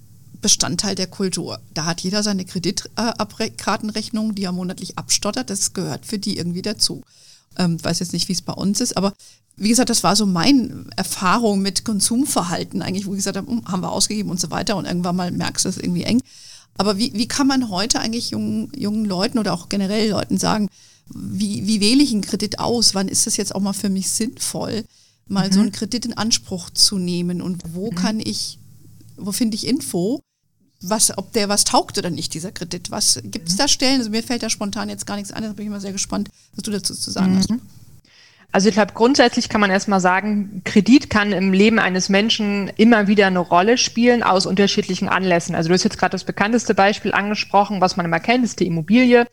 Bestandteil 0.41 0.95
der 0.95 1.07
Kultur. 1.07 1.59
Da 1.73 1.85
hat 1.85 2.01
jeder 2.01 2.23
seine 2.23 2.45
Kreditkartenrechnung, 2.45 4.35
die 4.35 4.43
er 4.43 4.51
monatlich 4.51 4.97
abstottert. 4.97 5.49
Das 5.49 5.73
gehört 5.73 6.05
für 6.05 6.19
die 6.19 6.37
irgendwie 6.37 6.61
dazu. 6.61 7.03
Ähm, 7.57 7.83
weiß 7.83 7.99
jetzt 7.99 8.13
nicht, 8.13 8.27
wie 8.27 8.33
es 8.33 8.41
bei 8.41 8.53
uns 8.53 8.79
ist, 8.79 8.95
aber 8.95 9.13
wie 9.59 9.69
gesagt, 9.69 9.89
das 9.89 10.03
war 10.03 10.15
so 10.15 10.25
meine 10.25 10.85
Erfahrung 10.95 11.61
mit 11.61 11.83
Konsumverhalten 11.83 12.81
eigentlich, 12.81 13.05
wo 13.05 13.11
ich 13.11 13.17
gesagt 13.17 13.37
habe, 13.37 13.51
hm, 13.51 13.65
haben 13.65 13.81
wir 13.81 13.91
ausgegeben 13.91 14.29
und 14.29 14.39
so 14.39 14.51
weiter 14.51 14.77
und 14.77 14.85
irgendwann 14.85 15.15
mal 15.15 15.31
merkst 15.31 15.65
du 15.65 15.69
es 15.69 15.77
irgendwie 15.77 16.03
eng. 16.03 16.21
Aber 16.77 16.97
wie, 16.97 17.11
wie 17.13 17.27
kann 17.27 17.47
man 17.47 17.69
heute 17.69 17.99
eigentlich 17.99 18.29
jungen, 18.29 18.71
jungen 18.73 19.03
Leuten 19.03 19.37
oder 19.37 19.53
auch 19.53 19.67
generell 19.67 20.09
Leuten 20.11 20.37
sagen, 20.37 20.69
wie, 21.13 21.67
wie 21.67 21.81
wähle 21.81 22.01
ich 22.01 22.11
einen 22.11 22.21
Kredit 22.21 22.59
aus? 22.59 22.95
Wann 22.95 23.09
ist 23.09 23.27
das 23.27 23.35
jetzt 23.35 23.53
auch 23.53 23.59
mal 23.59 23.73
für 23.73 23.89
mich 23.89 24.09
sinnvoll, 24.09 24.85
mal 25.27 25.49
mhm. 25.49 25.53
so 25.53 25.59
einen 25.59 25.71
Kredit 25.73 26.05
in 26.05 26.13
Anspruch 26.13 26.69
zu 26.69 26.97
nehmen? 26.97 27.41
Und 27.41 27.73
wo 27.73 27.91
mhm. 27.91 27.95
kann 27.95 28.19
ich, 28.21 28.59
wo 29.17 29.33
finde 29.33 29.55
ich 29.55 29.67
Info, 29.67 30.21
was, 30.81 31.17
ob 31.17 31.33
der 31.33 31.49
was 31.49 31.63
taugt 31.65 31.97
oder 31.97 32.09
nicht, 32.09 32.33
dieser 32.33 32.51
Kredit. 32.51 32.91
Was 32.91 33.19
gibt 33.23 33.49
es 33.49 33.57
da 33.57 33.67
Stellen? 33.67 33.99
Also 33.99 34.09
mir 34.09 34.23
fällt 34.23 34.43
da 34.43 34.49
spontan 34.49 34.89
jetzt 34.89 35.05
gar 35.05 35.15
nichts 35.15 35.31
an, 35.31 35.43
da 35.43 35.49
bin 35.49 35.63
ich 35.63 35.67
immer 35.67 35.81
sehr 35.81 35.91
gespannt, 35.91 36.29
was 36.55 36.63
du 36.63 36.71
dazu 36.71 36.93
zu 36.93 37.11
sagen 37.11 37.33
mhm. 37.33 37.37
hast. 37.37 37.53
Also 38.51 38.69
ich 38.69 38.75
glaube, 38.75 38.93
grundsätzlich 38.93 39.47
kann 39.47 39.61
man 39.61 39.69
erstmal 39.69 39.99
sagen, 39.99 40.61
Kredit 40.65 41.09
kann 41.09 41.33
im 41.33 41.53
Leben 41.53 41.77
eines 41.77 42.09
Menschen 42.09 42.71
immer 42.77 43.07
wieder 43.07 43.27
eine 43.27 43.39
Rolle 43.39 43.77
spielen 43.77 44.23
aus 44.23 44.47
unterschiedlichen 44.47 45.07
Anlässen. 45.07 45.53
Also 45.53 45.67
du 45.67 45.75
hast 45.75 45.83
jetzt 45.83 45.99
gerade 45.99 46.13
das 46.13 46.23
bekannteste 46.23 46.73
Beispiel 46.73 47.13
angesprochen, 47.13 47.79
was 47.79 47.95
man 47.95 48.07
immer 48.07 48.19
kennt, 48.19 48.43
ist 48.43 48.59
die 48.59 48.65
Immobilie. 48.65 49.27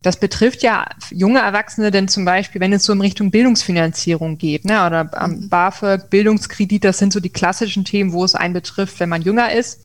Das 0.00 0.18
betrifft 0.18 0.62
ja 0.62 0.86
junge 1.10 1.40
Erwachsene, 1.40 1.90
denn 1.90 2.08
zum 2.08 2.24
Beispiel, 2.24 2.60
wenn 2.62 2.72
es 2.72 2.84
so 2.84 2.94
in 2.94 3.02
Richtung 3.02 3.30
Bildungsfinanzierung 3.30 4.38
geht, 4.38 4.64
ne, 4.64 4.86
oder 4.86 5.10
ähm, 5.20 5.32
mhm. 5.32 5.48
BAföG, 5.50 6.08
Bildungskredit, 6.08 6.82
das 6.82 6.98
sind 6.98 7.12
so 7.12 7.20
die 7.20 7.28
klassischen 7.28 7.84
Themen, 7.84 8.12
wo 8.12 8.24
es 8.24 8.34
einen 8.34 8.54
betrifft, 8.54 8.98
wenn 9.00 9.10
man 9.10 9.22
jünger 9.22 9.52
ist 9.52 9.84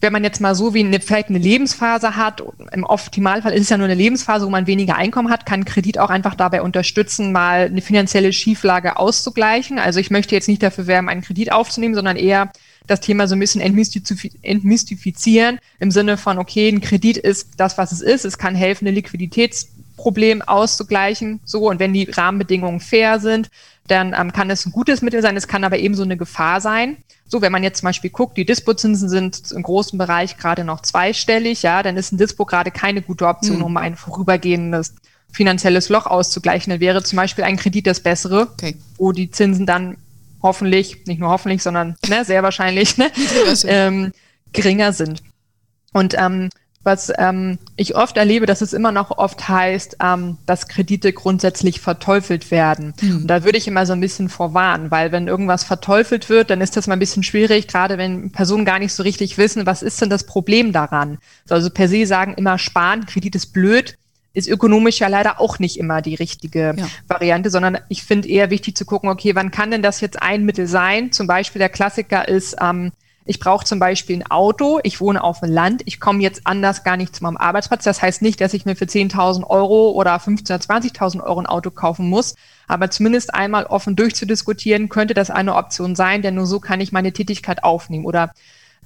wenn 0.00 0.12
man 0.12 0.22
jetzt 0.22 0.40
mal 0.40 0.54
so 0.54 0.74
wie 0.74 0.80
eine, 0.80 1.00
vielleicht 1.00 1.28
eine 1.28 1.38
Lebensphase 1.38 2.16
hat, 2.16 2.42
im 2.72 2.84
Optimalfall 2.84 3.52
ist 3.52 3.62
es 3.62 3.68
ja 3.68 3.76
nur 3.76 3.86
eine 3.86 3.94
Lebensphase, 3.94 4.46
wo 4.46 4.50
man 4.50 4.66
weniger 4.66 4.96
Einkommen 4.96 5.30
hat, 5.30 5.44
kann 5.44 5.64
Kredit 5.64 5.98
auch 5.98 6.10
einfach 6.10 6.34
dabei 6.34 6.62
unterstützen, 6.62 7.32
mal 7.32 7.66
eine 7.66 7.80
finanzielle 7.80 8.32
Schieflage 8.32 8.96
auszugleichen. 8.96 9.78
Also 9.78 9.98
ich 9.98 10.10
möchte 10.10 10.34
jetzt 10.34 10.48
nicht 10.48 10.62
dafür 10.62 10.86
werben, 10.86 11.08
einen 11.08 11.22
Kredit 11.22 11.50
aufzunehmen, 11.52 11.94
sondern 11.94 12.16
eher 12.16 12.52
das 12.86 13.00
Thema 13.00 13.26
so 13.26 13.34
ein 13.34 13.40
bisschen 13.40 13.60
entmystifizieren 13.60 15.58
im 15.78 15.90
Sinne 15.90 16.16
von, 16.16 16.38
okay, 16.38 16.68
ein 16.68 16.80
Kredit 16.80 17.18
ist 17.18 17.50
das, 17.58 17.76
was 17.76 17.92
es 17.92 18.00
ist. 18.00 18.24
Es 18.24 18.38
kann 18.38 18.54
helfen, 18.54 18.86
eine 18.86 18.94
Liquiditäts 18.94 19.68
Problem 19.98 20.40
auszugleichen. 20.40 21.40
So, 21.44 21.68
und 21.68 21.78
wenn 21.78 21.92
die 21.92 22.04
Rahmenbedingungen 22.10 22.80
fair 22.80 23.20
sind, 23.20 23.50
dann 23.86 24.14
ähm, 24.18 24.32
kann 24.32 24.48
es 24.50 24.64
ein 24.64 24.72
gutes 24.72 25.02
Mittel 25.02 25.20
sein, 25.20 25.36
es 25.36 25.48
kann 25.48 25.64
aber 25.64 25.78
ebenso 25.78 26.02
eine 26.02 26.16
Gefahr 26.16 26.60
sein. 26.60 26.96
So, 27.26 27.42
wenn 27.42 27.52
man 27.52 27.62
jetzt 27.62 27.80
zum 27.80 27.86
Beispiel 27.86 28.10
guckt, 28.10 28.38
die 28.38 28.46
Dispozinsen 28.46 29.08
sind 29.08 29.52
im 29.52 29.62
großen 29.62 29.98
Bereich 29.98 30.38
gerade 30.38 30.64
noch 30.64 30.80
zweistellig, 30.80 31.62
ja, 31.62 31.82
dann 31.82 31.96
ist 31.98 32.12
ein 32.12 32.18
Dispo 32.18 32.46
gerade 32.46 32.70
keine 32.70 33.02
gute 33.02 33.26
Option, 33.26 33.58
mhm. 33.58 33.64
um 33.64 33.76
ein 33.76 33.96
vorübergehendes 33.96 34.94
finanzielles 35.30 35.90
Loch 35.90 36.06
auszugleichen. 36.06 36.70
Dann 36.70 36.80
wäre 36.80 37.02
zum 37.02 37.16
Beispiel 37.16 37.44
ein 37.44 37.58
Kredit 37.58 37.86
das 37.86 38.00
Bessere, 38.00 38.48
okay. 38.52 38.76
wo 38.96 39.12
die 39.12 39.30
Zinsen 39.30 39.66
dann 39.66 39.98
hoffentlich, 40.42 41.04
nicht 41.06 41.20
nur 41.20 41.30
hoffentlich, 41.30 41.62
sondern 41.62 41.96
ne, 42.08 42.24
sehr 42.24 42.42
wahrscheinlich 42.42 42.96
ne, 42.96 43.10
ähm, 43.64 44.12
geringer 44.52 44.92
sind. 44.94 45.22
Und 45.92 46.14
ähm, 46.18 46.48
was 46.82 47.12
ähm, 47.18 47.58
ich 47.76 47.96
oft 47.96 48.16
erlebe, 48.16 48.46
dass 48.46 48.60
es 48.60 48.72
immer 48.72 48.92
noch 48.92 49.16
oft 49.16 49.48
heißt, 49.48 49.98
ähm, 50.02 50.38
dass 50.46 50.68
Kredite 50.68 51.12
grundsätzlich 51.12 51.80
verteufelt 51.80 52.50
werden. 52.50 52.94
Mhm. 53.00 53.16
Und 53.16 53.26
da 53.26 53.44
würde 53.44 53.58
ich 53.58 53.68
immer 53.68 53.84
so 53.84 53.92
ein 53.92 54.00
bisschen 54.00 54.28
vorwarnen, 54.28 54.90
weil 54.90 55.12
wenn 55.12 55.28
irgendwas 55.28 55.64
verteufelt 55.64 56.28
wird, 56.28 56.50
dann 56.50 56.60
ist 56.60 56.76
das 56.76 56.86
mal 56.86 56.94
ein 56.94 57.00
bisschen 57.00 57.22
schwierig, 57.22 57.68
gerade 57.68 57.98
wenn 57.98 58.30
Personen 58.30 58.64
gar 58.64 58.78
nicht 58.78 58.92
so 58.92 59.02
richtig 59.02 59.38
wissen, 59.38 59.66
was 59.66 59.82
ist 59.82 60.00
denn 60.00 60.10
das 60.10 60.24
Problem 60.24 60.72
daran. 60.72 61.18
Also 61.48 61.70
per 61.70 61.88
se 61.88 62.06
sagen 62.06 62.34
immer 62.34 62.58
sparen, 62.58 63.06
Kredit 63.06 63.34
ist 63.34 63.52
blöd, 63.52 63.96
ist 64.32 64.48
ökonomisch 64.48 65.00
ja 65.00 65.08
leider 65.08 65.40
auch 65.40 65.58
nicht 65.58 65.78
immer 65.78 66.00
die 66.00 66.14
richtige 66.14 66.74
ja. 66.76 66.88
Variante, 67.08 67.50
sondern 67.50 67.78
ich 67.88 68.04
finde 68.04 68.28
eher 68.28 68.50
wichtig 68.50 68.76
zu 68.76 68.84
gucken, 68.84 69.10
okay, 69.10 69.34
wann 69.34 69.50
kann 69.50 69.70
denn 69.70 69.82
das 69.82 70.00
jetzt 70.00 70.22
ein 70.22 70.44
Mittel 70.44 70.66
sein? 70.66 71.12
Zum 71.12 71.26
Beispiel 71.26 71.58
der 71.58 71.70
Klassiker 71.70 72.28
ist, 72.28 72.56
ähm, 72.60 72.92
ich 73.28 73.40
brauche 73.40 73.66
zum 73.66 73.78
Beispiel 73.78 74.16
ein 74.16 74.30
Auto, 74.30 74.80
ich 74.84 75.02
wohne 75.02 75.22
auf 75.22 75.40
dem 75.40 75.52
Land, 75.52 75.82
ich 75.84 76.00
komme 76.00 76.22
jetzt 76.22 76.40
anders 76.44 76.82
gar 76.82 76.96
nicht 76.96 77.14
zu 77.14 77.22
meinem 77.22 77.36
Arbeitsplatz. 77.36 77.84
Das 77.84 78.00
heißt 78.00 78.22
nicht, 78.22 78.40
dass 78.40 78.54
ich 78.54 78.64
mir 78.64 78.74
für 78.74 78.86
10.000 78.86 79.44
Euro 79.44 79.90
oder 79.90 80.16
15.000 80.16 80.44
oder 80.46 80.56
20.000 80.56 81.22
Euro 81.22 81.38
ein 81.38 81.46
Auto 81.46 81.70
kaufen 81.70 82.08
muss, 82.08 82.36
aber 82.68 82.90
zumindest 82.90 83.34
einmal 83.34 83.66
offen 83.66 83.96
durchzudiskutieren, 83.96 84.88
könnte 84.88 85.12
das 85.12 85.28
eine 85.28 85.56
Option 85.56 85.94
sein, 85.94 86.22
denn 86.22 86.36
nur 86.36 86.46
so 86.46 86.58
kann 86.58 86.80
ich 86.80 86.90
meine 86.90 87.12
Tätigkeit 87.12 87.64
aufnehmen. 87.64 88.06
Oder 88.06 88.32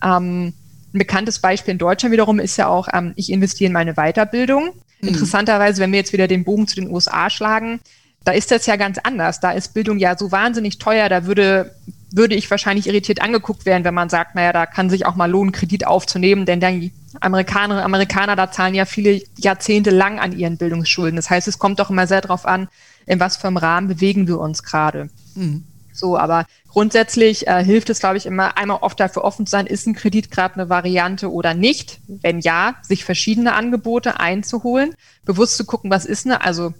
ähm, 0.02 0.54
ein 0.92 0.98
bekanntes 0.98 1.38
Beispiel 1.38 1.70
in 1.70 1.78
Deutschland 1.78 2.12
wiederum 2.12 2.40
ist 2.40 2.56
ja 2.56 2.66
auch, 2.66 2.88
ähm, 2.92 3.12
ich 3.14 3.30
investiere 3.30 3.68
in 3.68 3.72
meine 3.72 3.94
Weiterbildung. 3.94 4.72
Mhm. 5.02 5.08
Interessanterweise, 5.08 5.80
wenn 5.80 5.92
wir 5.92 6.00
jetzt 6.00 6.12
wieder 6.12 6.26
den 6.26 6.42
Bogen 6.42 6.66
zu 6.66 6.74
den 6.74 6.90
USA 6.90 7.30
schlagen, 7.30 7.78
da 8.24 8.32
ist 8.32 8.50
das 8.50 8.66
ja 8.66 8.74
ganz 8.74 8.98
anders. 8.98 9.38
Da 9.38 9.52
ist 9.52 9.72
Bildung 9.72 9.98
ja 9.98 10.18
so 10.18 10.32
wahnsinnig 10.32 10.78
teuer, 10.78 11.08
da 11.08 11.26
würde 11.26 11.76
würde 12.16 12.34
ich 12.34 12.50
wahrscheinlich 12.50 12.86
irritiert 12.86 13.22
angeguckt 13.22 13.66
werden, 13.66 13.84
wenn 13.84 13.94
man 13.94 14.08
sagt, 14.08 14.34
naja, 14.34 14.52
da 14.52 14.66
kann 14.66 14.90
sich 14.90 15.06
auch 15.06 15.14
mal 15.14 15.30
lohnen, 15.30 15.52
Kredit 15.52 15.86
aufzunehmen, 15.86 16.46
denn 16.46 16.60
die 16.60 16.92
Amerikanerinnen 17.20 17.78
und 17.78 17.84
Amerikaner, 17.84 18.36
da 18.36 18.50
zahlen 18.50 18.74
ja 18.74 18.84
viele 18.84 19.22
Jahrzehnte 19.36 19.90
lang 19.90 20.18
an 20.18 20.36
ihren 20.36 20.56
Bildungsschulden. 20.56 21.16
Das 21.16 21.30
heißt, 21.30 21.48
es 21.48 21.58
kommt 21.58 21.78
doch 21.78 21.90
immer 21.90 22.06
sehr 22.06 22.20
darauf 22.20 22.46
an, 22.46 22.68
in 23.06 23.20
was 23.20 23.36
für 23.36 23.48
einem 23.48 23.56
Rahmen 23.56 23.88
bewegen 23.88 24.26
wir 24.26 24.38
uns 24.38 24.62
gerade. 24.62 25.08
Mhm. 25.34 25.64
So, 25.92 26.16
aber 26.18 26.46
grundsätzlich 26.68 27.46
äh, 27.46 27.62
hilft 27.62 27.90
es, 27.90 28.00
glaube 28.00 28.16
ich, 28.16 28.26
immer 28.26 28.56
einmal 28.56 28.78
oft 28.80 28.98
dafür 28.98 29.24
offen 29.24 29.46
zu 29.46 29.50
sein, 29.50 29.66
ist 29.66 29.86
ein 29.86 29.94
Kredit 29.94 30.30
gerade 30.30 30.54
eine 30.54 30.68
Variante 30.70 31.30
oder 31.30 31.54
nicht? 31.54 32.00
Wenn 32.08 32.40
ja, 32.40 32.76
sich 32.82 33.04
verschiedene 33.04 33.54
Angebote 33.54 34.18
einzuholen, 34.18 34.94
bewusst 35.24 35.56
zu 35.56 35.66
gucken, 35.66 35.90
was 35.90 36.06
ist 36.06 36.26
eine, 36.26 36.44
also 36.44 36.72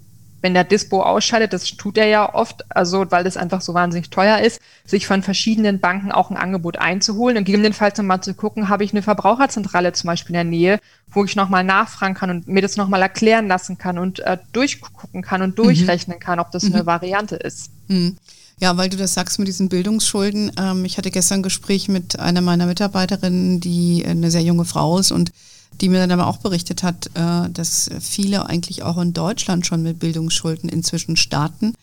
wenn 0.43 0.53
der 0.53 0.65
Dispo 0.65 1.01
ausscheidet, 1.01 1.53
das 1.53 1.63
tut 1.63 1.97
er 1.97 2.07
ja 2.07 2.35
oft, 2.35 2.65
also 2.69 3.05
weil 3.09 3.23
das 3.23 3.37
einfach 3.37 3.61
so 3.61 3.73
wahnsinnig 3.73 4.09
teuer 4.09 4.39
ist, 4.39 4.59
sich 4.85 5.07
von 5.07 5.23
verschiedenen 5.23 5.79
Banken 5.79 6.11
auch 6.11 6.29
ein 6.29 6.35
Angebot 6.35 6.77
einzuholen 6.77 7.37
und 7.37 7.45
gegebenenfalls 7.45 7.97
nochmal 7.97 8.21
zu 8.21 8.33
gucken, 8.33 8.67
habe 8.67 8.83
ich 8.83 8.91
eine 8.91 9.01
Verbraucherzentrale 9.01 9.93
zum 9.93 10.09
Beispiel 10.09 10.31
in 10.31 10.33
der 10.33 10.43
Nähe, 10.43 10.79
wo 11.09 11.23
ich 11.23 11.37
nochmal 11.37 11.63
nachfragen 11.63 12.13
kann 12.13 12.29
und 12.29 12.47
mir 12.49 12.61
das 12.61 12.75
nochmal 12.75 13.01
erklären 13.01 13.47
lassen 13.47 13.77
kann 13.77 13.97
und 13.97 14.19
äh, 14.19 14.37
durchgucken 14.51 15.21
kann 15.21 15.41
und 15.41 15.57
mhm. 15.57 15.63
durchrechnen 15.63 16.19
kann, 16.19 16.41
ob 16.41 16.51
das 16.51 16.63
mhm. 16.63 16.75
eine 16.75 16.85
Variante 16.85 17.37
ist. 17.37 17.71
Mhm. 17.87 18.17
Ja, 18.59 18.75
weil 18.75 18.89
du 18.89 18.97
das 18.97 19.13
sagst 19.13 19.39
mit 19.39 19.47
diesen 19.47 19.69
Bildungsschulden. 19.69 20.51
Ähm, 20.59 20.83
ich 20.83 20.97
hatte 20.97 21.09
gestern 21.09 21.39
ein 21.39 21.43
Gespräch 21.43 21.87
mit 21.87 22.19
einer 22.19 22.41
meiner 22.41 22.65
Mitarbeiterinnen, 22.65 23.61
die 23.61 24.05
eine 24.05 24.29
sehr 24.29 24.43
junge 24.43 24.65
Frau 24.65 24.99
ist 24.99 25.11
und 25.11 25.31
die 25.81 25.89
mir 25.89 25.99
dann 25.99 26.11
aber 26.11 26.27
auch 26.27 26.37
berichtet 26.37 26.83
hat, 26.83 27.09
äh, 27.13 27.49
dass 27.49 27.89
viele 27.99 28.45
eigentlich 28.45 28.83
auch 28.83 28.97
in 28.97 29.13
Deutschland 29.13 29.65
schon 29.65 29.83
mit 29.83 29.99
Bildungsschulden 29.99 30.69
inzwischen 30.69 31.17
starten, 31.17 31.73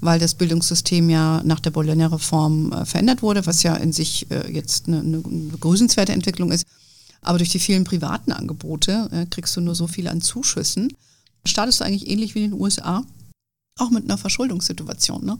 weil 0.00 0.18
das 0.18 0.34
Bildungssystem 0.34 1.10
ja 1.10 1.42
nach 1.44 1.60
der 1.60 1.70
Bologna-Reform 1.70 2.72
äh, 2.72 2.84
verändert 2.84 3.22
wurde, 3.22 3.46
was 3.46 3.62
ja 3.62 3.74
in 3.76 3.92
sich 3.92 4.30
äh, 4.30 4.50
jetzt 4.52 4.88
eine, 4.88 5.00
eine 5.00 5.18
begrüßenswerte 5.18 6.12
Entwicklung 6.12 6.52
ist. 6.52 6.66
Aber 7.22 7.38
durch 7.38 7.50
die 7.50 7.58
vielen 7.58 7.84
privaten 7.84 8.32
Angebote 8.32 9.26
kriegst 9.28 9.54
du 9.54 9.60
nur 9.60 9.74
so 9.74 9.86
viel 9.86 10.08
an 10.08 10.22
Zuschüssen. 10.22 10.90
Startest 11.44 11.80
du 11.80 11.84
eigentlich 11.84 12.08
ähnlich 12.08 12.34
wie 12.34 12.44
in 12.44 12.52
den 12.52 12.58
USA, 12.58 13.04
auch 13.76 13.90
mit 13.90 14.04
einer 14.04 14.16
Verschuldungssituation. 14.16 15.26
Ne? 15.26 15.38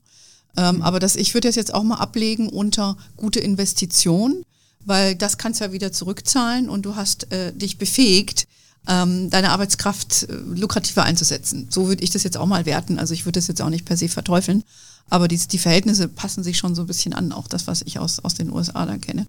Ähm, 0.57 0.75
mhm. 0.75 0.81
aber 0.83 0.99
das, 0.99 1.15
ich 1.15 1.33
würde 1.33 1.47
das 1.47 1.55
jetzt 1.55 1.73
auch 1.73 1.81
mal 1.81 1.95
ablegen 1.95 2.49
unter 2.49 2.97
gute 3.17 3.39
Investition 3.39 4.43
weil 4.85 5.15
das 5.15 5.37
kannst 5.37 5.59
du 5.59 5.65
ja 5.65 5.71
wieder 5.71 5.91
zurückzahlen 5.91 6.69
und 6.69 6.83
du 6.83 6.95
hast 6.95 7.31
äh, 7.31 7.53
dich 7.53 7.77
befähigt, 7.77 8.47
ähm, 8.87 9.29
deine 9.29 9.51
Arbeitskraft 9.51 10.23
äh, 10.23 10.33
lukrativer 10.33 11.03
einzusetzen. 11.03 11.67
So 11.69 11.87
würde 11.87 12.03
ich 12.03 12.09
das 12.09 12.23
jetzt 12.23 12.37
auch 12.37 12.47
mal 12.47 12.65
werten. 12.65 12.99
Also 12.99 13.13
ich 13.13 13.25
würde 13.25 13.39
das 13.39 13.47
jetzt 13.47 13.61
auch 13.61 13.69
nicht 13.69 13.85
per 13.85 13.97
se 13.97 14.09
verteufeln, 14.09 14.63
aber 15.09 15.27
die, 15.27 15.37
die 15.37 15.59
Verhältnisse 15.59 16.07
passen 16.07 16.43
sich 16.43 16.57
schon 16.57 16.75
so 16.75 16.81
ein 16.81 16.87
bisschen 16.87 17.13
an, 17.13 17.31
auch 17.31 17.47
das, 17.47 17.67
was 17.67 17.81
ich 17.83 17.99
aus, 17.99 18.19
aus 18.19 18.33
den 18.33 18.51
USA 18.51 18.85
da 18.85 18.97
kenne. 18.97 19.27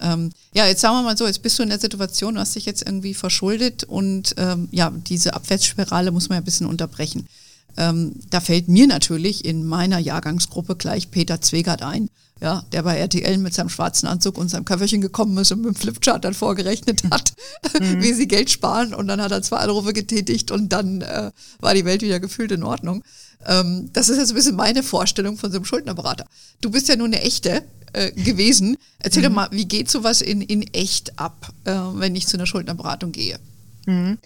Ähm, 0.00 0.32
ja, 0.52 0.66
jetzt 0.66 0.80
sagen 0.80 0.96
wir 0.96 1.02
mal 1.02 1.16
so, 1.16 1.26
jetzt 1.26 1.42
bist 1.42 1.58
du 1.58 1.62
in 1.62 1.68
der 1.68 1.78
Situation, 1.78 2.34
du 2.34 2.40
hast 2.40 2.54
dich 2.54 2.66
jetzt 2.66 2.84
irgendwie 2.84 3.14
verschuldet 3.14 3.84
und 3.84 4.34
ähm, 4.36 4.68
ja, 4.72 4.90
diese 4.90 5.34
Abwärtsspirale 5.34 6.10
muss 6.10 6.28
man 6.28 6.36
ja 6.36 6.40
ein 6.40 6.44
bisschen 6.44 6.66
unterbrechen. 6.66 7.26
Ähm, 7.76 8.14
da 8.30 8.40
fällt 8.40 8.68
mir 8.68 8.86
natürlich 8.86 9.44
in 9.44 9.64
meiner 9.64 9.98
Jahrgangsgruppe 9.98 10.76
gleich 10.76 11.10
Peter 11.10 11.40
Zwegert 11.40 11.82
ein, 11.82 12.10
ja, 12.42 12.64
der 12.72 12.82
bei 12.82 12.98
RTL 12.98 13.38
mit 13.38 13.54
seinem 13.54 13.68
schwarzen 13.68 14.08
Anzug 14.08 14.36
und 14.36 14.48
seinem 14.48 14.64
Kaffeechen 14.64 15.00
gekommen 15.00 15.38
ist 15.38 15.52
und 15.52 15.60
mit 15.62 15.74
dem 15.74 15.76
Flipchart 15.76 16.24
dann 16.24 16.34
vorgerechnet 16.34 17.04
hat, 17.08 17.34
mhm. 17.80 18.02
wie 18.02 18.12
sie 18.12 18.26
Geld 18.26 18.50
sparen 18.50 18.94
und 18.94 19.06
dann 19.06 19.22
hat 19.22 19.30
er 19.30 19.42
zwei 19.42 19.58
Anrufe 19.58 19.92
getätigt 19.92 20.50
und 20.50 20.70
dann 20.70 21.02
äh, 21.02 21.30
war 21.60 21.74
die 21.74 21.84
Welt 21.84 22.02
wieder 22.02 22.18
gefühlt 22.18 22.50
in 22.50 22.64
Ordnung. 22.64 23.04
Ähm, 23.46 23.90
das 23.92 24.08
ist 24.08 24.18
jetzt 24.18 24.30
ein 24.30 24.34
bisschen 24.34 24.56
meine 24.56 24.82
Vorstellung 24.82 25.36
von 25.36 25.52
so 25.52 25.58
einem 25.58 25.64
Schuldnerberater. 25.64 26.26
Du 26.60 26.70
bist 26.70 26.88
ja 26.88 26.96
nur 26.96 27.06
eine 27.06 27.22
echte 27.22 27.62
äh, 27.92 28.10
gewesen. 28.10 28.76
Erzähl 28.98 29.22
mhm. 29.22 29.26
doch 29.26 29.34
mal, 29.34 29.48
wie 29.52 29.66
geht 29.66 29.88
sowas 29.88 30.20
in, 30.20 30.42
in 30.42 30.62
echt 30.74 31.18
ab, 31.20 31.52
äh, 31.64 31.72
wenn 31.94 32.16
ich 32.16 32.26
zu 32.26 32.36
einer 32.36 32.46
Schuldnerberatung 32.46 33.12
gehe? 33.12 33.38
Mhm. 33.86 34.18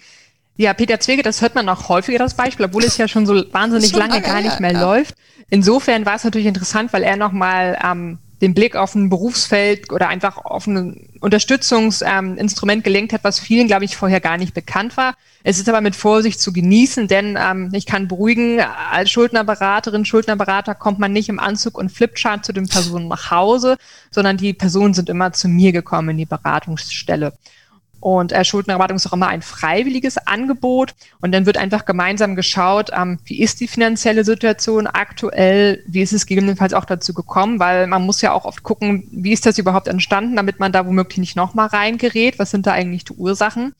Ja, 0.57 0.73
Peter 0.73 1.01
Zwege, 1.01 1.23
das 1.23 1.43
hört 1.43 1.55
man 1.55 1.69
auch 1.69 1.89
häufiger, 1.89 2.19
das 2.19 2.35
Beispiel, 2.35 2.67
obwohl 2.67 2.85
es 2.85 2.97
ja 2.97 3.09
schon 3.09 3.27
so 3.27 3.45
wahnsinnig 3.53 3.91
schon 3.91 3.99
lange 3.99 4.23
gar 4.23 4.41
nicht 4.41 4.61
mehr 4.61 4.73
ja. 4.73 4.81
läuft. 4.81 5.15
Insofern 5.51 6.07
war 6.07 6.17
es 6.17 6.25
natürlich 6.25 6.47
interessant, 6.47 6.93
weil 6.93 7.03
er 7.03 7.17
nochmal 7.17 7.79
ähm, 7.85 8.19
den 8.43 8.53
Blick 8.53 8.77
auf 8.77 8.95
ein 8.95 9.09
Berufsfeld 9.09 9.91
oder 9.93 10.09
einfach 10.09 10.39
auf 10.39 10.67
ein 10.67 11.09
Unterstützungsinstrument 11.21 12.79
ähm, 12.79 12.83
gelenkt 12.83 13.13
hat, 13.13 13.25
was 13.25 13.39
vielen, 13.39 13.67
glaube 13.67 13.85
ich, 13.85 13.97
vorher 13.97 14.21
gar 14.21 14.37
nicht 14.37 14.53
bekannt 14.53 14.97
war. 14.97 15.15
Es 15.43 15.59
ist 15.59 15.69
aber 15.69 15.81
mit 15.81 15.97
Vorsicht 15.97 16.41
zu 16.41 16.53
genießen, 16.53 17.09
denn 17.09 17.39
ähm, 17.41 17.71
ich 17.73 17.87
kann 17.87 18.09
beruhigen, 18.09 18.61
als 18.91 19.11
Schuldnerberaterin, 19.11 20.05
Schuldnerberater 20.05 20.75
kommt 20.75 20.99
man 20.99 21.13
nicht 21.13 21.29
im 21.29 21.39
Anzug 21.39 21.79
und 21.79 21.91
Flipchart 21.91 22.45
zu 22.45 22.53
den 22.53 22.67
Personen 22.67 23.09
nach 23.09 23.31
Hause, 23.31 23.77
sondern 24.11 24.37
die 24.37 24.53
Personen 24.53 24.93
sind 24.93 25.09
immer 25.09 25.33
zu 25.33 25.49
mir 25.49 25.73
gekommen 25.73 26.11
in 26.11 26.19
die 26.19 26.27
Beratungsstelle. 26.27 27.33
Und 28.07 28.31
äh, 28.31 28.45
Schuldenberatung 28.45 28.99
ist 28.99 29.09
auch 29.09 29.15
immer 29.15 29.27
ein 29.27 29.43
freiwilliges 29.43 30.17
Angebot. 30.17 30.95
Und 31.21 31.33
dann 31.33 31.45
wird 31.45 31.57
einfach 31.57 31.87
gemeinsam 31.87 32.37
geschaut, 32.37 32.91
ähm, 32.97 33.19
wie 33.25 33.43
ist 33.43 33.59
die 33.59 33.67
finanzielle 33.67 34.25
Situation 34.25 34.87
aktuell, 34.87 35.83
wie 35.89 36.03
ist 36.03 36.13
es 36.13 36.27
gegebenenfalls 36.27 36.73
auch 36.73 36.85
dazu 36.85 37.15
gekommen, 37.15 37.59
weil 37.59 37.89
man 37.89 38.07
muss 38.07 38.23
ja 38.23 38.31
auch 38.31 38.45
oft 38.45 38.63
gucken, 38.63 39.09
wie 39.11 39.33
ist 39.33 39.45
das 39.45 39.59
überhaupt 39.59 39.89
entstanden, 39.89 40.37
damit 40.37 40.61
man 40.61 40.71
da 40.71 40.87
womöglich 40.87 41.19
nicht 41.19 41.35
nochmal 41.35 41.67
reingerät, 41.67 42.39
was 42.39 42.53
sind 42.53 42.69
da 42.69 42.71
eigentlich 42.71 43.07
die 43.07 43.15
Ursachen. 43.15 43.75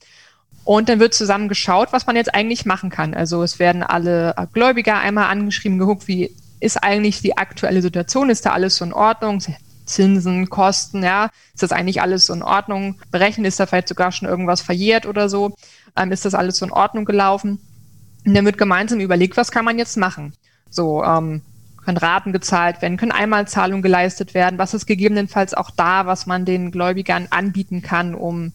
Und 0.65 0.89
dann 0.89 0.99
wird 0.99 1.13
zusammen 1.13 1.47
geschaut, 1.47 1.93
was 1.93 2.05
man 2.05 2.17
jetzt 2.17 2.35
eigentlich 2.35 2.65
machen 2.65 2.89
kann. 2.89 3.13
Also 3.13 3.43
es 3.43 3.59
werden 3.59 3.81
alle 3.81 4.35
Gläubiger 4.51 4.97
einmal 4.99 5.29
angeschrieben, 5.29 5.79
geguckt, 5.79 6.09
wie 6.09 6.35
ist 6.59 6.83
eigentlich 6.83 7.21
die 7.21 7.37
aktuelle 7.37 7.81
Situation, 7.81 8.29
ist 8.29 8.45
da 8.45 8.51
alles 8.51 8.75
so 8.75 8.83
in 8.83 8.91
Ordnung, 8.91 9.39
Zinsen, 9.87 10.49
Kosten, 10.49 11.03
ja, 11.03 11.29
ist 11.53 11.63
das 11.63 11.71
eigentlich 11.71 12.01
alles 12.01 12.27
so 12.27 12.33
in 12.33 12.43
Ordnung? 12.43 13.01
Berechnen 13.11 13.45
ist 13.45 13.59
da 13.59 13.65
vielleicht 13.65 13.87
sogar 13.87 14.11
schon 14.11 14.27
irgendwas 14.27 14.61
verjährt 14.61 15.05
oder 15.05 15.29
so? 15.29 15.55
Ähm, 15.95 16.11
ist 16.11 16.25
das 16.25 16.35
alles 16.35 16.57
so 16.57 16.65
in 16.65 16.71
Ordnung 16.71 17.05
gelaufen? 17.05 17.59
Und 18.25 18.33
dann 18.33 18.45
wird 18.45 18.57
gemeinsam 18.57 18.99
überlegt, 18.99 19.37
was 19.37 19.51
kann 19.51 19.65
man 19.65 19.79
jetzt 19.79 19.97
machen? 19.97 20.33
So, 20.69 21.03
ähm, 21.03 21.41
können 21.87 21.97
Raten 21.97 22.33
gezahlt 22.33 22.81
werden, 22.81 22.97
können 22.97 23.13
Einmalzahlungen 23.13 23.81
geleistet 23.81 24.33
werden, 24.33 24.59
was 24.59 24.73
ist 24.73 24.87
gegebenenfalls 24.87 25.53
auch 25.53 25.71
da, 25.71 26.05
was 26.05 26.25
man 26.25 26.43
den 26.43 26.71
Gläubigern 26.71 27.27
anbieten 27.29 27.81
kann, 27.81 28.13
um 28.13 28.51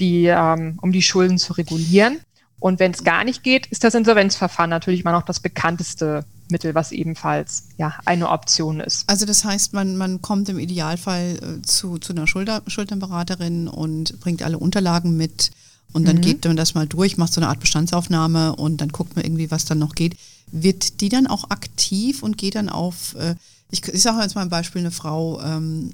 die, 0.00 0.26
ähm, 0.26 0.78
um 0.82 0.90
die 0.90 1.02
Schulden 1.02 1.38
zu 1.38 1.52
regulieren. 1.52 2.18
Und 2.58 2.80
wenn 2.80 2.90
es 2.90 3.04
gar 3.04 3.22
nicht 3.22 3.44
geht, 3.44 3.66
ist 3.66 3.84
das 3.84 3.94
Insolvenzverfahren 3.94 4.70
natürlich 4.70 5.02
immer 5.02 5.12
noch 5.12 5.22
das 5.22 5.38
bekannteste 5.38 6.24
Mittel, 6.50 6.74
was 6.74 6.92
ebenfalls 6.92 7.64
ja 7.78 7.94
eine 8.04 8.28
Option 8.30 8.80
ist. 8.80 9.08
Also 9.08 9.26
das 9.26 9.44
heißt, 9.44 9.72
man, 9.72 9.96
man 9.96 10.20
kommt 10.22 10.48
im 10.48 10.58
Idealfall 10.58 11.38
äh, 11.40 11.62
zu, 11.62 11.98
zu 11.98 12.12
einer 12.12 12.26
Schulter, 12.26 12.62
Schulternberaterin 12.66 13.68
und 13.68 14.20
bringt 14.20 14.42
alle 14.42 14.58
Unterlagen 14.58 15.16
mit 15.16 15.52
Und 15.94 16.08
dann 16.08 16.16
mhm. 16.16 16.22
geht 16.22 16.44
man 16.44 16.56
das 16.56 16.74
mal 16.74 16.86
durch, 16.88 17.16
macht 17.16 17.32
so 17.32 17.40
eine 17.40 17.48
Art 17.48 17.60
Bestandsaufnahme 17.60 18.56
und 18.56 18.80
dann 18.80 18.90
guckt 18.90 19.14
man 19.14 19.24
irgendwie, 19.24 19.50
was 19.50 19.64
dann 19.64 19.78
noch 19.78 19.94
geht. 19.94 20.16
Wird 20.50 21.00
die 21.00 21.08
dann 21.08 21.28
auch 21.28 21.50
aktiv 21.50 22.22
und 22.22 22.36
geht 22.36 22.56
dann 22.56 22.68
auf, 22.68 23.14
äh, 23.14 23.36
ich, 23.70 23.86
ich 23.86 24.02
sage 24.02 24.22
jetzt 24.22 24.34
mal 24.34 24.42
ein 24.42 24.50
Beispiel, 24.50 24.80
eine 24.80 24.90
Frau 24.90 25.40
ähm, 25.40 25.92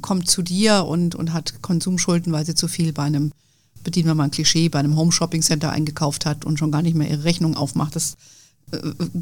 kommt 0.00 0.30
zu 0.30 0.42
dir 0.42 0.84
und, 0.86 1.14
und 1.16 1.32
hat 1.32 1.60
Konsumschulden, 1.60 2.32
weil 2.32 2.46
sie 2.46 2.54
zu 2.54 2.68
viel 2.68 2.92
bei 2.92 3.02
einem, 3.02 3.32
bedienen 3.82 4.06
wir 4.06 4.14
mal 4.14 4.24
ein 4.24 4.30
Klischee, 4.30 4.68
bei 4.68 4.78
einem 4.78 4.96
Home 4.96 5.12
Shopping 5.12 5.42
Center 5.42 5.70
eingekauft 5.70 6.24
hat 6.24 6.44
und 6.44 6.58
schon 6.58 6.70
gar 6.70 6.82
nicht 6.82 6.96
mehr 6.96 7.10
ihre 7.10 7.24
Rechnung 7.24 7.56
aufmacht. 7.56 7.96
Das 7.96 8.12
äh, 8.12 8.16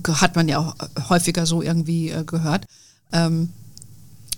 hat 0.09 0.37
man 0.37 0.49
ja 0.49 0.59
auch 0.59 0.75
häufiger 1.09 1.47
so 1.47 1.63
irgendwie 1.63 2.11
äh, 2.11 2.25
gehört. 2.25 2.67
Ähm, 3.13 3.51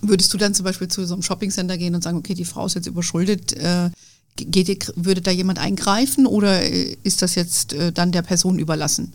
würdest 0.01 0.33
du 0.33 0.37
dann 0.37 0.53
zum 0.53 0.65
Beispiel 0.65 0.87
zu 0.87 1.05
so 1.05 1.13
einem 1.13 1.23
Shopping 1.23 1.49
Center 1.49 1.77
gehen 1.77 1.95
und 1.95 2.03
sagen, 2.03 2.17
okay, 2.17 2.33
die 2.33 2.45
Frau 2.45 2.65
ist 2.65 2.75
jetzt 2.75 2.87
überschuldet, 2.87 3.53
äh, 3.53 3.89
geht, 4.35 4.93
würde 4.95 5.21
da 5.21 5.31
jemand 5.31 5.59
eingreifen 5.59 6.25
oder 6.25 6.61
äh, 6.61 6.97
ist 7.03 7.21
das 7.21 7.35
jetzt 7.35 7.73
äh, 7.73 7.91
dann 7.91 8.11
der 8.11 8.21
Person 8.21 8.59
überlassen? 8.59 9.13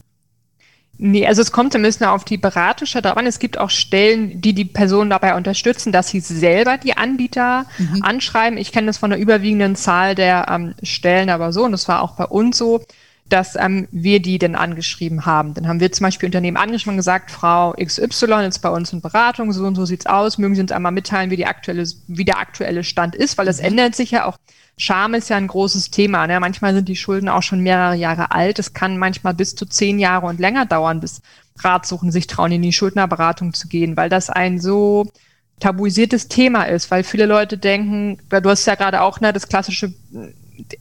Nee, 0.98 1.26
also 1.26 1.42
es 1.42 1.52
kommt 1.52 1.74
ein 1.74 1.82
bisschen 1.82 2.06
auf 2.06 2.24
die 2.24 2.36
Beratungsstelle 2.36 3.16
an. 3.16 3.26
Es 3.26 3.38
gibt 3.38 3.58
auch 3.58 3.70
Stellen, 3.70 4.40
die 4.40 4.52
die 4.52 4.66
Person 4.66 5.10
dabei 5.10 5.34
unterstützen, 5.34 5.90
dass 5.90 6.08
sie 6.08 6.20
selber 6.20 6.78
die 6.78 6.96
Anbieter 6.96 7.66
mhm. 7.78 8.02
anschreiben. 8.02 8.58
Ich 8.58 8.72
kenne 8.72 8.88
das 8.88 8.98
von 8.98 9.10
der 9.10 9.18
überwiegenden 9.18 9.74
Zahl 9.74 10.14
der 10.14 10.46
ähm, 10.48 10.74
Stellen 10.82 11.30
aber 11.30 11.52
so, 11.52 11.64
und 11.64 11.72
das 11.72 11.88
war 11.88 12.02
auch 12.02 12.12
bei 12.12 12.26
uns 12.26 12.58
so, 12.58 12.82
dass 13.32 13.56
ähm, 13.56 13.88
wir 13.90 14.20
die 14.20 14.38
denn 14.38 14.54
angeschrieben 14.54 15.24
haben. 15.24 15.54
Dann 15.54 15.66
haben 15.66 15.80
wir 15.80 15.90
zum 15.90 16.04
Beispiel 16.04 16.26
Unternehmen 16.26 16.58
angeschrieben 16.58 16.92
und 16.92 16.98
gesagt, 16.98 17.30
Frau 17.30 17.72
XY 17.72 18.46
ist 18.46 18.58
bei 18.58 18.68
uns 18.68 18.92
in 18.92 19.00
Beratung, 19.00 19.52
so 19.52 19.64
und 19.64 19.74
so 19.74 19.86
sieht's 19.86 20.06
aus, 20.06 20.36
mögen 20.36 20.54
Sie 20.54 20.60
uns 20.60 20.72
einmal 20.72 20.92
mitteilen, 20.92 21.30
wie, 21.30 21.36
die 21.36 21.46
aktuelle, 21.46 21.84
wie 22.08 22.24
der 22.24 22.38
aktuelle 22.38 22.84
Stand 22.84 23.14
ist, 23.14 23.38
weil 23.38 23.46
das 23.46 23.58
mhm. 23.58 23.68
ändert 23.68 23.94
sich 23.94 24.10
ja 24.10 24.26
auch. 24.26 24.36
Scham 24.76 25.14
ist 25.14 25.30
ja 25.30 25.36
ein 25.36 25.46
großes 25.46 25.90
Thema. 25.90 26.26
Ne? 26.26 26.40
Manchmal 26.40 26.74
sind 26.74 26.88
die 26.88 26.96
Schulden 26.96 27.28
auch 27.28 27.42
schon 27.42 27.60
mehrere 27.60 27.94
Jahre 27.94 28.32
alt. 28.32 28.58
Es 28.58 28.72
kann 28.72 28.96
manchmal 28.98 29.34
bis 29.34 29.54
zu 29.54 29.66
zehn 29.66 29.98
Jahre 29.98 30.26
und 30.26 30.40
länger 30.40 30.66
dauern, 30.66 31.00
bis 31.00 31.20
Ratsuchen 31.58 32.10
sich 32.10 32.26
trauen, 32.26 32.52
in 32.52 32.62
die 32.62 32.72
Schuldnerberatung 32.72 33.54
zu 33.54 33.68
gehen, 33.68 33.96
weil 33.96 34.08
das 34.08 34.30
ein 34.30 34.60
so 34.60 35.06
tabuisiertes 35.60 36.28
Thema 36.28 36.64
ist, 36.64 36.90
weil 36.90 37.04
viele 37.04 37.26
Leute 37.26 37.56
denken, 37.56 38.18
du 38.28 38.50
hast 38.50 38.66
ja 38.66 38.74
gerade 38.74 39.02
auch 39.02 39.20
ne, 39.20 39.32
das 39.32 39.48
klassische, 39.48 39.94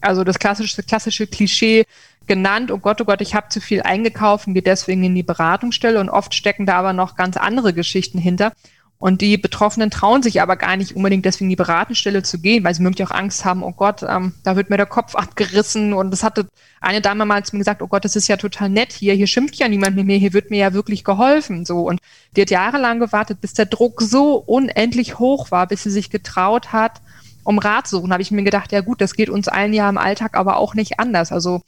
also 0.02 0.24
das 0.24 0.40
klassische, 0.40 0.84
klassische 0.84 1.28
Klischee, 1.28 1.86
genannt, 2.28 2.72
oh 2.72 2.78
Gott, 2.78 3.02
oh 3.02 3.06
Gott, 3.06 3.22
ich 3.22 3.36
habe 3.36 3.50
zu 3.50 3.60
viel 3.60 3.82
eingekauft 3.82 4.48
und 4.48 4.54
gehe 4.54 4.62
deswegen 4.62 5.04
in 5.04 5.16
die 5.16 5.24
Beratungsstelle 5.24 6.00
und 6.00 6.10
oft 6.10 6.34
stecken 6.34 6.66
da 6.66 6.76
aber 6.76 6.94
noch 6.94 7.16
ganz 7.16 7.38
andere 7.38 7.74
Geschichten 7.74 8.20
hinter. 8.20 8.54
Und 9.00 9.22
die 9.22 9.36
Betroffenen 9.38 9.90
trauen 9.90 10.22
sich 10.22 10.44
aber 10.44 10.56
gar 10.56 10.78
nicht 10.78 10.96
unbedingt 10.96 11.26
deswegen 11.26 11.48
in 11.48 11.50
die 11.50 11.56
Beratungsstelle 11.56 12.22
zu 12.22 12.40
gehen, 12.40 12.64
weil 12.64 12.76
sie 12.76 12.84
möglich 12.84 13.08
auch 13.08 13.12
Angst 13.12 13.44
haben, 13.46 13.64
oh 13.64 13.72
Gott, 13.72 14.04
ähm, 14.04 14.36
da 14.44 14.56
wird 14.56 14.70
mir 14.70 14.78
der 14.78 14.86
Kopf 14.86 15.16
abgerissen. 15.16 15.94
Und 15.94 16.12
das 16.12 16.22
hatte 16.22 16.48
eine 16.80 17.02
Dame 17.02 17.26
mal 17.26 17.44
zu 17.44 17.56
mir 17.56 17.62
gesagt, 17.62 17.82
oh 17.82 17.88
Gott, 17.88 18.06
das 18.06 18.16
ist 18.16 18.28
ja 18.28 18.38
total 18.38 18.70
nett 18.70 18.94
hier, 18.94 19.16
hier 19.16 19.26
schimpft 19.26 19.56
ja 19.56 19.68
niemand 19.68 19.96
mit 19.96 20.06
mir, 20.06 20.18
hier 20.18 20.34
wird 20.34 20.52
mir 20.52 20.60
ja 20.60 20.74
wirklich 20.74 21.04
geholfen. 21.04 21.66
So. 21.66 21.82
Und 21.82 22.00
die 22.36 22.42
hat 22.44 22.52
jahrelang 22.52 23.00
gewartet, 23.00 23.42
bis 23.42 23.56
der 23.56 23.66
Druck 23.66 24.04
so 24.04 24.36
unendlich 24.36 25.18
hoch 25.18 25.50
war, 25.50 25.66
bis 25.66 25.82
sie 25.82 25.90
sich 25.90 26.12
getraut 26.12 26.72
hat, 26.72 27.02
um 27.43 27.60
Rat 27.60 27.88
zu 27.88 27.97
suchen. 27.97 28.12
habe 28.12 28.21
ich 28.21 28.32
mir 28.32 28.43
gedacht, 28.43 28.71
ja 28.71 28.82
gut, 28.82 29.01
das 29.01 29.13
geht 29.13 29.30
uns 29.30 29.47
allen 29.47 29.73
ja 29.73 29.89
im 29.89 29.97
Alltag 29.97 30.38
aber 30.38 30.58
auch 30.58 30.73
nicht 30.73 30.99
anders. 30.99 31.32
Also 31.32 31.62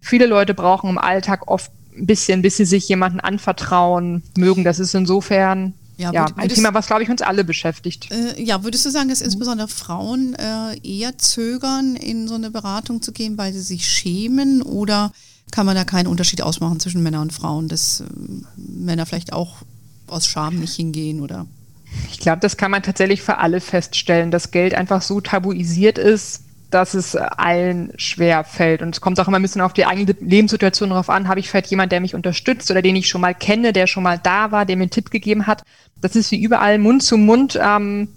viele 0.00 0.26
Leute 0.26 0.54
brauchen 0.54 0.90
im 0.90 0.98
Alltag 0.98 1.48
oft 1.48 1.70
ein 1.96 2.06
bisschen, 2.06 2.42
bis 2.42 2.56
sie 2.56 2.64
sich 2.64 2.88
jemanden 2.88 3.20
anvertrauen 3.20 4.22
mögen. 4.36 4.64
Das 4.64 4.78
ist 4.78 4.94
insofern 4.94 5.74
ja, 5.96 6.12
ja 6.12 6.26
ein 6.36 6.48
Thema, 6.48 6.72
was, 6.72 6.86
glaube 6.86 7.02
ich, 7.02 7.10
uns 7.10 7.20
alle 7.20 7.44
beschäftigt. 7.44 8.10
Äh, 8.10 8.42
ja, 8.42 8.64
würdest 8.64 8.86
du 8.86 8.90
sagen, 8.90 9.10
dass 9.10 9.20
insbesondere 9.20 9.68
Frauen 9.68 10.34
äh, 10.34 10.78
eher 10.82 11.18
zögern, 11.18 11.96
in 11.96 12.26
so 12.26 12.34
eine 12.34 12.50
Beratung 12.50 13.02
zu 13.02 13.12
gehen, 13.12 13.36
weil 13.36 13.52
sie 13.52 13.60
sich 13.60 13.86
schämen? 13.86 14.62
Oder 14.62 15.12
kann 15.50 15.66
man 15.66 15.76
da 15.76 15.84
keinen 15.84 16.06
Unterschied 16.06 16.42
ausmachen 16.42 16.80
zwischen 16.80 17.02
Männern 17.02 17.22
und 17.22 17.32
Frauen, 17.32 17.68
dass 17.68 18.00
äh, 18.00 18.04
Männer 18.56 19.04
vielleicht 19.04 19.32
auch 19.32 19.56
aus 20.06 20.26
Scham 20.26 20.56
nicht 20.56 20.74
hingehen 20.74 21.20
oder? 21.20 21.46
Ich 22.10 22.18
glaube, 22.18 22.40
das 22.40 22.56
kann 22.56 22.70
man 22.70 22.82
tatsächlich 22.82 23.22
für 23.22 23.38
alle 23.38 23.60
feststellen, 23.60 24.30
dass 24.30 24.50
Geld 24.50 24.74
einfach 24.74 25.02
so 25.02 25.20
tabuisiert 25.20 25.98
ist, 25.98 26.44
dass 26.70 26.94
es 26.94 27.16
allen 27.16 27.92
schwer 27.96 28.44
fällt. 28.44 28.82
Und 28.82 28.94
es 28.94 29.00
kommt 29.00 29.18
auch 29.18 29.26
immer 29.26 29.38
ein 29.38 29.42
bisschen 29.42 29.60
auf 29.60 29.72
die 29.72 29.86
eigene 29.86 30.14
Lebenssituation 30.20 30.90
drauf 30.90 31.10
an. 31.10 31.28
Habe 31.28 31.40
ich 31.40 31.50
vielleicht 31.50 31.70
jemand, 31.70 31.92
der 31.92 32.00
mich 32.00 32.14
unterstützt 32.14 32.70
oder 32.70 32.82
den 32.82 32.96
ich 32.96 33.08
schon 33.08 33.20
mal 33.20 33.34
kenne, 33.34 33.72
der 33.72 33.86
schon 33.86 34.04
mal 34.04 34.18
da 34.18 34.52
war, 34.52 34.66
der 34.66 34.76
mir 34.76 34.84
einen 34.84 34.90
Tipp 34.90 35.10
gegeben 35.10 35.46
hat. 35.46 35.62
Das 36.00 36.14
ist 36.14 36.30
wie 36.30 36.42
überall 36.42 36.78
Mund 36.78 37.02
zu 37.02 37.16
Mund. 37.16 37.58
Ähm, 37.60 38.08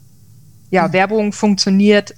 ja, 0.70 0.88
mhm. 0.88 0.94
Werbung 0.94 1.34
funktioniert 1.34 2.14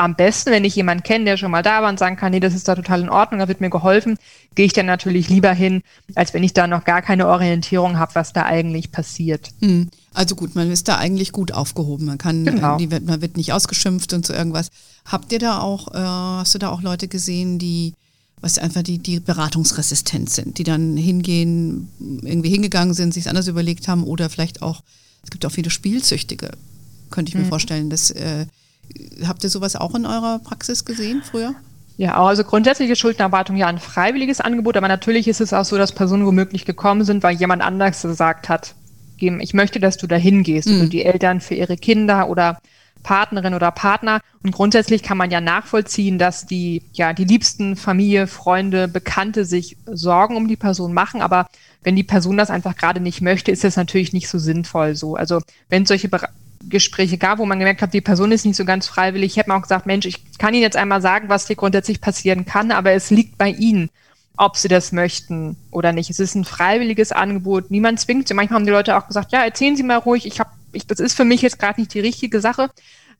am 0.00 0.16
besten, 0.16 0.50
wenn 0.50 0.64
ich 0.64 0.74
jemanden 0.74 1.02
kenne, 1.02 1.26
der 1.26 1.36
schon 1.36 1.50
mal 1.50 1.62
da 1.62 1.82
war 1.82 1.90
und 1.90 1.98
sagen 1.98 2.16
kann, 2.16 2.32
nee, 2.32 2.40
das 2.40 2.54
ist 2.54 2.66
da 2.66 2.74
total 2.74 3.02
in 3.02 3.10
Ordnung, 3.10 3.38
da 3.38 3.48
wird 3.48 3.60
mir 3.60 3.68
geholfen, 3.68 4.18
gehe 4.54 4.64
ich 4.64 4.72
dann 4.72 4.86
natürlich 4.86 5.28
lieber 5.28 5.52
hin, 5.52 5.82
als 6.14 6.32
wenn 6.32 6.42
ich 6.42 6.54
da 6.54 6.66
noch 6.66 6.84
gar 6.84 7.02
keine 7.02 7.28
Orientierung 7.28 7.98
habe, 7.98 8.14
was 8.14 8.32
da 8.32 8.46
eigentlich 8.46 8.92
passiert. 8.92 9.50
Mhm. 9.60 9.90
Also 10.14 10.34
gut, 10.34 10.54
man 10.54 10.70
ist 10.70 10.88
da 10.88 10.96
eigentlich 10.96 11.32
gut 11.32 11.52
aufgehoben. 11.52 12.06
Man 12.06 12.18
kann, 12.18 12.44
genau. 12.44 12.78
die, 12.78 12.86
man 12.86 13.20
wird 13.20 13.36
nicht 13.36 13.52
ausgeschimpft 13.52 14.12
und 14.12 14.26
so 14.26 14.32
irgendwas. 14.32 14.70
Habt 15.04 15.32
ihr 15.32 15.38
da 15.38 15.60
auch, 15.60 15.94
äh, 15.94 15.98
hast 15.98 16.54
du 16.54 16.58
da 16.58 16.70
auch 16.70 16.82
Leute 16.82 17.06
gesehen, 17.06 17.58
die 17.58 17.94
was 18.40 18.56
einfach 18.56 18.82
die, 18.82 18.96
die 18.96 19.20
beratungsresistent 19.20 20.30
sind, 20.30 20.56
die 20.56 20.64
dann 20.64 20.96
hingehen, 20.96 21.90
irgendwie 22.22 22.48
hingegangen 22.48 22.94
sind, 22.94 23.12
sich 23.12 23.28
anders 23.28 23.48
überlegt 23.48 23.86
haben 23.86 24.02
oder 24.02 24.30
vielleicht 24.30 24.62
auch, 24.62 24.82
es 25.22 25.30
gibt 25.30 25.44
auch 25.44 25.52
viele 25.52 25.68
Spielsüchtige, 25.68 26.52
könnte 27.10 27.28
ich 27.28 27.34
mir 27.34 27.44
mhm. 27.44 27.50
vorstellen. 27.50 27.90
Das, 27.90 28.10
äh, 28.10 28.46
habt 29.26 29.44
ihr 29.44 29.50
sowas 29.50 29.76
auch 29.76 29.94
in 29.94 30.06
eurer 30.06 30.38
Praxis 30.38 30.84
gesehen 30.84 31.22
früher? 31.22 31.54
Ja, 31.96 32.16
also 32.16 32.44
grundsätzliche 32.44 32.96
Schuldenerwartung 32.96 33.56
ja 33.56 33.66
ein 33.66 33.78
freiwilliges 33.78 34.40
Angebot, 34.40 34.76
aber 34.76 34.88
natürlich 34.88 35.28
ist 35.28 35.40
es 35.40 35.52
auch 35.52 35.66
so, 35.66 35.76
dass 35.76 35.92
Personen 35.92 36.24
womöglich 36.24 36.64
gekommen 36.64 37.04
sind, 37.04 37.22
weil 37.22 37.36
jemand 37.36 37.62
anders 37.62 38.02
gesagt 38.02 38.48
hat, 38.48 38.74
ich 39.18 39.52
möchte, 39.52 39.80
dass 39.80 39.98
du 39.98 40.06
dahin 40.06 40.42
gehst, 40.42 40.68
mhm. 40.68 40.74
also 40.76 40.86
die 40.86 41.04
Eltern 41.04 41.42
für 41.42 41.54
ihre 41.54 41.76
Kinder 41.76 42.30
oder 42.30 42.58
Partnerin 43.02 43.54
oder 43.54 43.70
Partner. 43.70 44.20
Und 44.42 44.52
grundsätzlich 44.52 45.02
kann 45.02 45.18
man 45.18 45.30
ja 45.30 45.40
nachvollziehen, 45.40 46.18
dass 46.18 46.46
die, 46.46 46.82
ja, 46.92 47.12
die 47.12 47.24
liebsten 47.24 47.76
Familie, 47.76 48.26
Freunde, 48.26 48.88
Bekannte 48.88 49.44
sich 49.44 49.76
Sorgen 49.86 50.36
um 50.36 50.48
die 50.48 50.56
Person 50.56 50.92
machen. 50.92 51.22
Aber 51.22 51.46
wenn 51.82 51.96
die 51.96 52.02
Person 52.02 52.36
das 52.36 52.50
einfach 52.50 52.76
gerade 52.76 53.00
nicht 53.00 53.20
möchte, 53.20 53.50
ist 53.50 53.64
das 53.64 53.76
natürlich 53.76 54.12
nicht 54.12 54.28
so 54.28 54.38
sinnvoll 54.38 54.96
so. 54.96 55.16
Also 55.16 55.40
wenn 55.68 55.82
es 55.82 55.88
solche 55.88 56.08
Be 56.08 56.20
Gespräche 56.68 57.18
gab, 57.18 57.38
wo 57.38 57.46
man 57.46 57.58
gemerkt 57.58 57.82
hat, 57.82 57.94
die 57.94 58.00
Person 58.00 58.32
ist 58.32 58.44
nicht 58.44 58.56
so 58.56 58.64
ganz 58.64 58.86
freiwillig, 58.86 59.36
hätte 59.36 59.48
man 59.48 59.58
auch 59.58 59.62
gesagt, 59.62 59.86
Mensch, 59.86 60.06
ich 60.06 60.38
kann 60.38 60.54
Ihnen 60.54 60.62
jetzt 60.62 60.76
einmal 60.76 61.00
sagen, 61.00 61.28
was 61.28 61.46
hier 61.46 61.56
grundsätzlich 61.56 62.00
passieren 62.00 62.44
kann, 62.44 62.70
aber 62.70 62.92
es 62.92 63.10
liegt 63.10 63.38
bei 63.38 63.50
Ihnen 63.50 63.90
ob 64.40 64.56
sie 64.56 64.68
das 64.68 64.90
möchten 64.90 65.58
oder 65.70 65.92
nicht. 65.92 66.08
Es 66.08 66.18
ist 66.18 66.34
ein 66.34 66.46
freiwilliges 66.46 67.12
Angebot. 67.12 67.70
Niemand 67.70 68.00
zwingt 68.00 68.26
sie. 68.26 68.32
Manchmal 68.32 68.60
haben 68.60 68.64
die 68.64 68.72
Leute 68.72 68.96
auch 68.96 69.06
gesagt, 69.06 69.32
ja, 69.32 69.44
erzählen 69.44 69.76
Sie 69.76 69.82
mal 69.82 69.98
ruhig. 69.98 70.24
Ich 70.24 70.40
habe, 70.40 70.48
ich, 70.72 70.86
das 70.86 70.98
ist 70.98 71.14
für 71.14 71.26
mich 71.26 71.42
jetzt 71.42 71.58
gerade 71.58 71.78
nicht 71.78 71.92
die 71.92 72.00
richtige 72.00 72.40
Sache. 72.40 72.70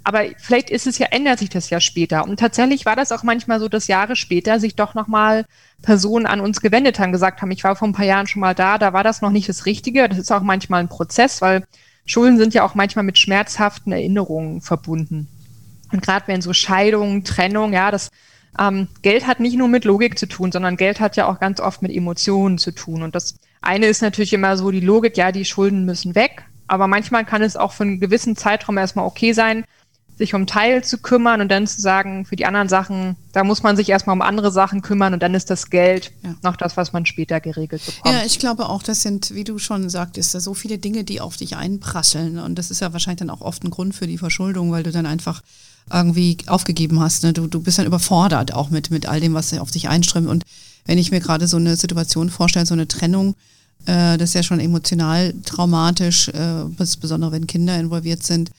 Aber 0.03 0.23
vielleicht 0.39 0.71
ist 0.71 0.87
es 0.87 0.97
ja, 0.97 1.09
ändert 1.11 1.39
sich 1.39 1.51
das 1.51 1.69
ja 1.69 1.79
später. 1.79 2.25
Und 2.25 2.41
tatsächlich 2.41 2.87
war 2.87 2.97
das 2.97 3.13
auch 3.13 3.23
manchmal 3.23 3.61
so, 3.61 3.69
dass 3.69 3.87
Jahre 3.87 4.17
später 4.17 4.59
sich 4.61 4.77
doch 4.77 4.95
nochmal 4.95 5.45
Personen 5.83 6.25
an 6.25 6.41
uns 6.41 6.63
gewendet 6.63 6.99
haben, 6.99 7.13
gesagt 7.13 7.43
haben, 7.43 7.51
ich 7.51 7.65
war 7.65 7.77
vor 7.77 7.89
ein 7.89 7.93
paar 7.93 8.07
Jahren 8.07 8.27
schon 8.27 8.41
mal 8.41 8.55
da, 8.55 8.79
da 8.79 8.95
war 8.95 9.05
das 9.05 9.21
noch 9.21 9.31
nicht 9.31 9.47
das 9.47 9.67
Richtige. 9.67 10.09
Das 10.09 10.17
ist 10.17 10.33
auch 10.33 10.41
manchmal 10.41 10.81
ein 10.81 10.89
Prozess, 10.89 11.43
weil 11.43 11.67
Schulden 12.11 12.39
sind 12.39 12.55
ja 12.55 12.65
auch 12.65 12.75
manchmal 12.75 13.05
mit 13.05 13.19
schmerzhaften 13.19 13.93
Erinnerungen 13.93 14.61
verbunden. 14.61 15.29
Und 15.93 16.03
gerade 16.03 16.27
wenn 16.27 16.43
so 16.43 16.53
Scheidungen, 16.53 17.23
Trennung, 17.23 17.73
ja, 17.73 17.93
das 17.93 18.11
ähm, 18.59 18.89
Geld 19.03 19.29
hat 19.29 19.39
nicht 19.39 19.57
nur 19.57 19.69
mit 19.69 19.85
Logik 19.85 20.19
zu 20.19 20.27
tun, 20.27 20.51
sondern 20.51 20.77
Geld 20.77 20.99
hat 20.99 21.15
ja 21.15 21.29
auch 21.29 21.39
ganz 21.39 21.61
oft 21.61 21.83
mit 21.83 21.93
Emotionen 21.93 22.59
zu 22.59 22.73
tun. 22.73 23.05
Und 23.05 23.15
das 23.15 23.37
eine 23.61 23.87
ist 23.87 24.03
natürlich 24.03 24.33
immer 24.33 24.57
so 24.57 24.73
die 24.73 24.81
Logik, 24.81 25.17
ja, 25.17 25.31
die 25.31 25.45
Schulden 25.45 25.85
müssen 25.85 26.17
weg. 26.17 26.43
Aber 26.67 26.89
manchmal 26.89 27.25
kann 27.25 27.43
es 27.43 27.57
auch 27.57 27.73
für 27.73 27.85
einen 27.85 28.01
gewissen 28.01 28.35
Zeitraum 28.35 28.77
erstmal 28.77 29.07
okay 29.07 29.33
sein, 29.33 29.65
sich 30.21 30.35
um 30.35 30.47
Teil 30.47 30.85
zu 30.85 30.99
kümmern 30.99 31.41
und 31.41 31.49
dann 31.49 31.67
zu 31.67 31.81
sagen, 31.81 32.27
für 32.27 32.37
die 32.37 32.45
anderen 32.45 32.69
Sachen, 32.69 33.17
da 33.33 33.43
muss 33.43 33.63
man 33.63 33.75
sich 33.75 33.89
erstmal 33.89 34.15
um 34.15 34.21
andere 34.21 34.53
Sachen 34.53 34.83
kümmern 34.83 35.15
und 35.15 35.23
dann 35.23 35.35
ist 35.35 35.49
das 35.49 35.71
Geld 35.71 36.13
ja. 36.23 36.35
noch 36.43 36.57
das, 36.57 36.77
was 36.77 36.93
man 36.93 37.07
später 37.07 37.41
geregelt 37.41 37.83
bekommt. 37.87 38.15
Ja, 38.15 38.23
ich 38.27 38.39
glaube 38.39 38.69
auch, 38.69 38.83
das 38.83 39.01
sind, 39.01 39.35
wie 39.35 39.45
du 39.45 39.59
schon 39.59 39.89
sagtest, 39.89 40.33
so 40.33 40.53
viele 40.53 40.77
Dinge, 40.77 41.05
die 41.05 41.23
auf 41.23 41.39
dich 41.39 41.57
einprasseln. 41.57 42.39
Und 42.39 42.59
das 42.59 42.71
ist 42.71 42.81
ja 42.81 42.93
wahrscheinlich 42.93 43.21
dann 43.21 43.31
auch 43.31 43.41
oft 43.41 43.65
ein 43.65 43.71
Grund 43.71 43.95
für 43.95 44.07
die 44.07 44.19
Verschuldung, 44.19 44.71
weil 44.73 44.83
du 44.83 44.93
dann 44.93 45.07
einfach 45.07 45.41
irgendwie 45.91 46.37
aufgegeben 46.49 47.01
hast. 47.01 47.23
Ne? 47.23 47.33
Du, 47.33 47.47
du 47.47 47.63
bist 47.63 47.79
dann 47.79 47.87
überfordert 47.87 48.53
auch 48.53 48.69
mit, 48.69 48.91
mit 48.91 49.07
all 49.07 49.21
dem, 49.21 49.33
was 49.33 49.55
auf 49.59 49.71
dich 49.71 49.89
einströmt. 49.89 50.29
Und 50.29 50.45
wenn 50.85 50.99
ich 50.99 51.11
mir 51.11 51.21
gerade 51.21 51.49
so 51.49 51.57
eine 51.57 51.77
Situation 51.77 52.29
vorstelle, 52.29 52.67
so 52.67 52.75
eine 52.75 52.89
Trennung, 52.89 53.37
äh, 53.87 54.19
das 54.19 54.31
ist 54.31 54.35
ja 54.35 54.43
schon 54.43 54.61
emotional 54.61 55.33
traumatisch, 55.47 56.29
äh, 56.29 56.65
insbesondere 56.79 57.33
wenn 57.33 57.47
Kinder 57.47 57.81
involviert 57.81 58.23
sind, 58.23 58.51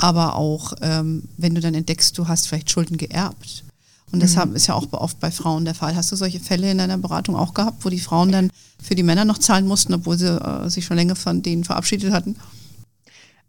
aber 0.00 0.36
auch 0.36 0.74
ähm, 0.80 1.24
wenn 1.36 1.54
du 1.54 1.60
dann 1.60 1.74
entdeckst, 1.74 2.16
du 2.16 2.28
hast 2.28 2.48
vielleicht 2.48 2.70
Schulden 2.70 2.96
geerbt. 2.96 3.64
Und 4.12 4.22
das 4.22 4.34
mhm. 4.34 4.56
ist 4.56 4.66
ja 4.66 4.74
auch 4.74 4.86
oft 4.92 5.20
bei 5.20 5.30
Frauen 5.30 5.64
der 5.64 5.74
Fall. 5.74 5.94
Hast 5.94 6.10
du 6.10 6.16
solche 6.16 6.40
Fälle 6.40 6.70
in 6.70 6.78
deiner 6.78 6.98
Beratung 6.98 7.36
auch 7.36 7.54
gehabt, 7.54 7.84
wo 7.84 7.90
die 7.90 8.00
Frauen 8.00 8.32
dann 8.32 8.50
für 8.82 8.96
die 8.96 9.04
Männer 9.04 9.24
noch 9.24 9.38
zahlen 9.38 9.66
mussten, 9.66 9.94
obwohl 9.94 10.18
sie 10.18 10.26
äh, 10.26 10.68
sich 10.68 10.84
schon 10.84 10.96
länger 10.96 11.14
von 11.14 11.42
denen 11.42 11.64
verabschiedet 11.64 12.12
hatten? 12.12 12.36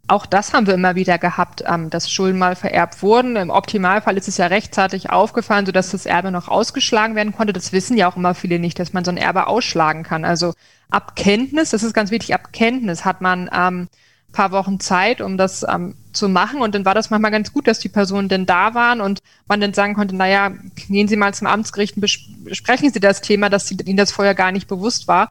auch 0.08 0.26
das 0.26 0.52
haben 0.52 0.66
wir 0.66 0.74
immer 0.74 0.94
wieder 0.94 1.18
gehabt, 1.18 1.64
ähm, 1.66 1.88
dass 1.88 2.10
Schulden 2.10 2.38
mal 2.38 2.56
vererbt 2.56 3.02
wurden. 3.02 3.36
Im 3.36 3.50
Optimalfall 3.50 4.16
ist 4.18 4.28
es 4.28 4.36
ja 4.36 4.46
rechtzeitig 4.46 5.10
aufgefallen, 5.10 5.64
sodass 5.64 5.90
das 5.90 6.06
Erbe 6.06 6.30
noch 6.30 6.48
ausgeschlagen 6.48 7.14
werden 7.14 7.32
konnte. 7.34 7.52
Das 7.52 7.72
wissen 7.72 7.96
ja 7.96 8.10
auch 8.10 8.16
immer 8.16 8.34
viele 8.34 8.58
nicht, 8.58 8.78
dass 8.78 8.92
man 8.92 9.04
so 9.04 9.10
ein 9.10 9.16
Erbe 9.16 9.46
ausschlagen 9.46 10.02
kann. 10.02 10.24
Also 10.24 10.54
ab 10.90 11.16
Kenntnis, 11.16 11.70
das 11.70 11.82
ist 11.82 11.94
ganz 11.94 12.10
wichtig, 12.10 12.34
ab 12.34 12.52
Kenntnis 12.52 13.04
hat 13.04 13.20
man 13.20 13.48
ähm, 13.54 13.88
paar 14.32 14.50
Wochen 14.50 14.80
Zeit, 14.80 15.20
um 15.20 15.36
das 15.36 15.64
ähm, 15.68 15.94
zu 16.12 16.28
machen. 16.28 16.60
Und 16.60 16.74
dann 16.74 16.84
war 16.84 16.94
das 16.94 17.10
manchmal 17.10 17.30
ganz 17.30 17.52
gut, 17.52 17.66
dass 17.66 17.78
die 17.78 17.88
Personen 17.88 18.28
denn 18.28 18.46
da 18.46 18.74
waren 18.74 19.00
und 19.00 19.20
man 19.46 19.60
dann 19.60 19.74
sagen 19.74 19.94
konnte, 19.94 20.16
naja, 20.16 20.52
gehen 20.88 21.08
Sie 21.08 21.16
mal 21.16 21.34
zum 21.34 21.46
Amtsgericht 21.46 21.96
und 21.96 22.00
besprechen 22.44 22.90
Sie 22.92 23.00
das 23.00 23.20
Thema, 23.20 23.48
dass 23.48 23.70
Ihnen 23.70 23.96
das 23.96 24.12
vorher 24.12 24.34
gar 24.34 24.52
nicht 24.52 24.68
bewusst 24.68 25.08
war. 25.08 25.30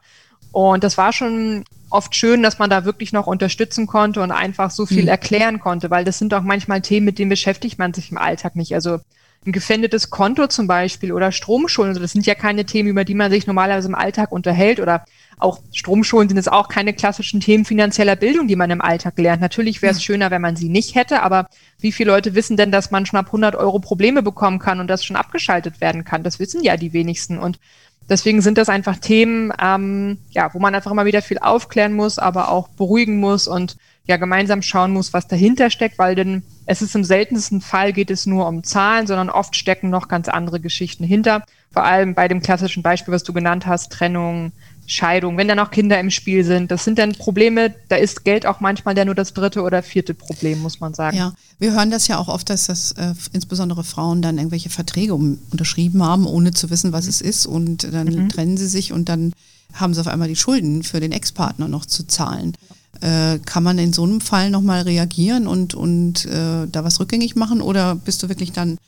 Und 0.52 0.84
das 0.84 0.98
war 0.98 1.12
schon 1.12 1.64
oft 1.90 2.14
schön, 2.14 2.42
dass 2.42 2.58
man 2.58 2.70
da 2.70 2.84
wirklich 2.84 3.12
noch 3.12 3.26
unterstützen 3.26 3.86
konnte 3.86 4.22
und 4.22 4.30
einfach 4.30 4.70
so 4.70 4.86
viel 4.86 5.02
mhm. 5.02 5.08
erklären 5.08 5.60
konnte, 5.60 5.90
weil 5.90 6.04
das 6.04 6.18
sind 6.18 6.32
auch 6.34 6.42
manchmal 6.42 6.80
Themen, 6.80 7.06
mit 7.06 7.18
denen 7.18 7.30
beschäftigt 7.30 7.78
man 7.78 7.94
sich 7.94 8.10
im 8.10 8.18
Alltag 8.18 8.56
nicht. 8.56 8.74
Also 8.74 9.00
ein 9.44 9.52
gefändetes 9.52 10.10
Konto 10.10 10.46
zum 10.46 10.66
Beispiel 10.66 11.12
oder 11.12 11.32
Stromschulden, 11.32 11.90
also 11.90 12.00
das 12.00 12.12
sind 12.12 12.26
ja 12.26 12.34
keine 12.34 12.64
Themen, 12.64 12.88
über 12.88 13.04
die 13.04 13.14
man 13.14 13.30
sich 13.30 13.46
normalerweise 13.46 13.88
im 13.88 13.94
Alltag 13.94 14.30
unterhält 14.30 14.78
oder 14.78 15.04
auch 15.42 15.60
Stromschulden 15.72 16.30
sind 16.30 16.38
es 16.38 16.48
auch 16.48 16.68
keine 16.68 16.92
klassischen 16.92 17.40
Themen 17.40 17.64
finanzieller 17.64 18.16
Bildung, 18.16 18.48
die 18.48 18.56
man 18.56 18.70
im 18.70 18.80
Alltag 18.80 19.18
lernt. 19.18 19.42
Natürlich 19.42 19.82
wäre 19.82 19.92
es 19.92 20.02
schöner, 20.02 20.30
wenn 20.30 20.42
man 20.42 20.56
sie 20.56 20.68
nicht 20.68 20.94
hätte, 20.94 21.22
aber 21.22 21.48
wie 21.78 21.92
viele 21.92 22.12
Leute 22.12 22.34
wissen 22.34 22.56
denn, 22.56 22.72
dass 22.72 22.90
man 22.90 23.06
schon 23.06 23.18
ab 23.18 23.26
100 23.26 23.54
Euro 23.56 23.78
Probleme 23.78 24.22
bekommen 24.22 24.58
kann 24.58 24.80
und 24.80 24.88
das 24.88 25.04
schon 25.04 25.16
abgeschaltet 25.16 25.80
werden 25.80 26.04
kann? 26.04 26.22
Das 26.22 26.38
wissen 26.38 26.62
ja 26.62 26.76
die 26.76 26.92
wenigsten 26.92 27.38
und 27.38 27.58
Deswegen 28.08 28.42
sind 28.42 28.58
das 28.58 28.68
einfach 28.68 28.96
Themen, 28.96 29.52
ähm, 29.62 30.18
ja, 30.30 30.52
wo 30.52 30.58
man 30.58 30.74
einfach 30.74 30.90
immer 30.90 31.04
wieder 31.04 31.22
viel 31.22 31.38
aufklären 31.38 31.92
muss, 31.92 32.18
aber 32.18 32.50
auch 32.50 32.68
beruhigen 32.68 33.20
muss 33.20 33.46
und 33.46 33.76
ja 34.04 34.16
gemeinsam 34.16 34.62
schauen 34.62 34.92
muss, 34.92 35.12
was 35.12 35.28
dahinter 35.28 35.70
steckt, 35.70 35.98
weil 35.98 36.16
denn 36.16 36.42
es 36.66 36.82
ist 36.82 36.96
im 36.96 37.04
seltensten 37.04 37.60
Fall 37.60 37.92
geht 37.92 38.10
es 38.10 38.26
nur 38.26 38.48
um 38.48 38.64
Zahlen, 38.64 39.06
sondern 39.06 39.30
oft 39.30 39.54
stecken 39.54 39.90
noch 39.90 40.08
ganz 40.08 40.28
andere 40.28 40.58
Geschichten 40.58 41.04
hinter. 41.04 41.44
Vor 41.72 41.84
allem 41.84 42.14
bei 42.14 42.28
dem 42.28 42.42
klassischen 42.42 42.82
Beispiel, 42.82 43.14
was 43.14 43.22
du 43.22 43.32
genannt 43.32 43.66
hast, 43.66 43.92
Trennung, 43.92 44.52
Scheidung, 44.86 45.36
wenn 45.36 45.48
da 45.48 45.54
noch 45.54 45.70
Kinder 45.70 45.98
im 46.00 46.10
Spiel 46.10 46.44
sind. 46.44 46.70
Das 46.70 46.84
sind 46.84 46.98
dann 46.98 47.12
Probleme, 47.12 47.74
da 47.88 47.96
ist 47.96 48.24
Geld 48.24 48.46
auch 48.46 48.60
manchmal 48.60 48.96
ja 48.96 49.04
nur 49.04 49.14
das 49.14 49.32
dritte 49.32 49.62
oder 49.62 49.82
vierte 49.82 50.12
Problem, 50.12 50.60
muss 50.60 50.80
man 50.80 50.92
sagen. 50.92 51.16
Ja, 51.16 51.32
wir 51.58 51.72
hören 51.72 51.90
das 51.90 52.08
ja 52.08 52.18
auch 52.18 52.28
oft, 52.28 52.50
dass 52.50 52.66
das 52.66 52.92
äh, 52.92 53.14
insbesondere 53.32 53.84
Frauen 53.84 54.22
dann 54.22 54.38
irgendwelche 54.38 54.70
Verträge 54.70 55.14
um, 55.14 55.38
unterschrieben 55.50 56.02
haben, 56.02 56.26
ohne 56.26 56.52
zu 56.52 56.70
wissen, 56.70 56.92
was 56.92 57.06
es 57.06 57.20
ist. 57.20 57.46
Und 57.46 57.92
dann 57.92 58.08
mhm. 58.08 58.28
trennen 58.28 58.56
sie 58.56 58.68
sich 58.68 58.92
und 58.92 59.08
dann 59.08 59.32
haben 59.72 59.94
sie 59.94 60.00
auf 60.00 60.08
einmal 60.08 60.28
die 60.28 60.36
Schulden 60.36 60.82
für 60.82 61.00
den 61.00 61.12
Ex-Partner 61.12 61.68
noch 61.68 61.86
zu 61.86 62.06
zahlen. 62.06 62.54
Äh, 63.00 63.38
kann 63.38 63.62
man 63.62 63.78
in 63.78 63.92
so 63.92 64.04
einem 64.04 64.20
Fall 64.20 64.50
nochmal 64.50 64.82
reagieren 64.82 65.46
und, 65.46 65.74
und 65.74 66.26
äh, 66.26 66.66
da 66.70 66.84
was 66.84 67.00
rückgängig 67.00 67.36
machen 67.36 67.60
oder 67.60 67.94
bist 67.94 68.22
du 68.22 68.28
wirklich 68.28 68.52
dann 68.52 68.78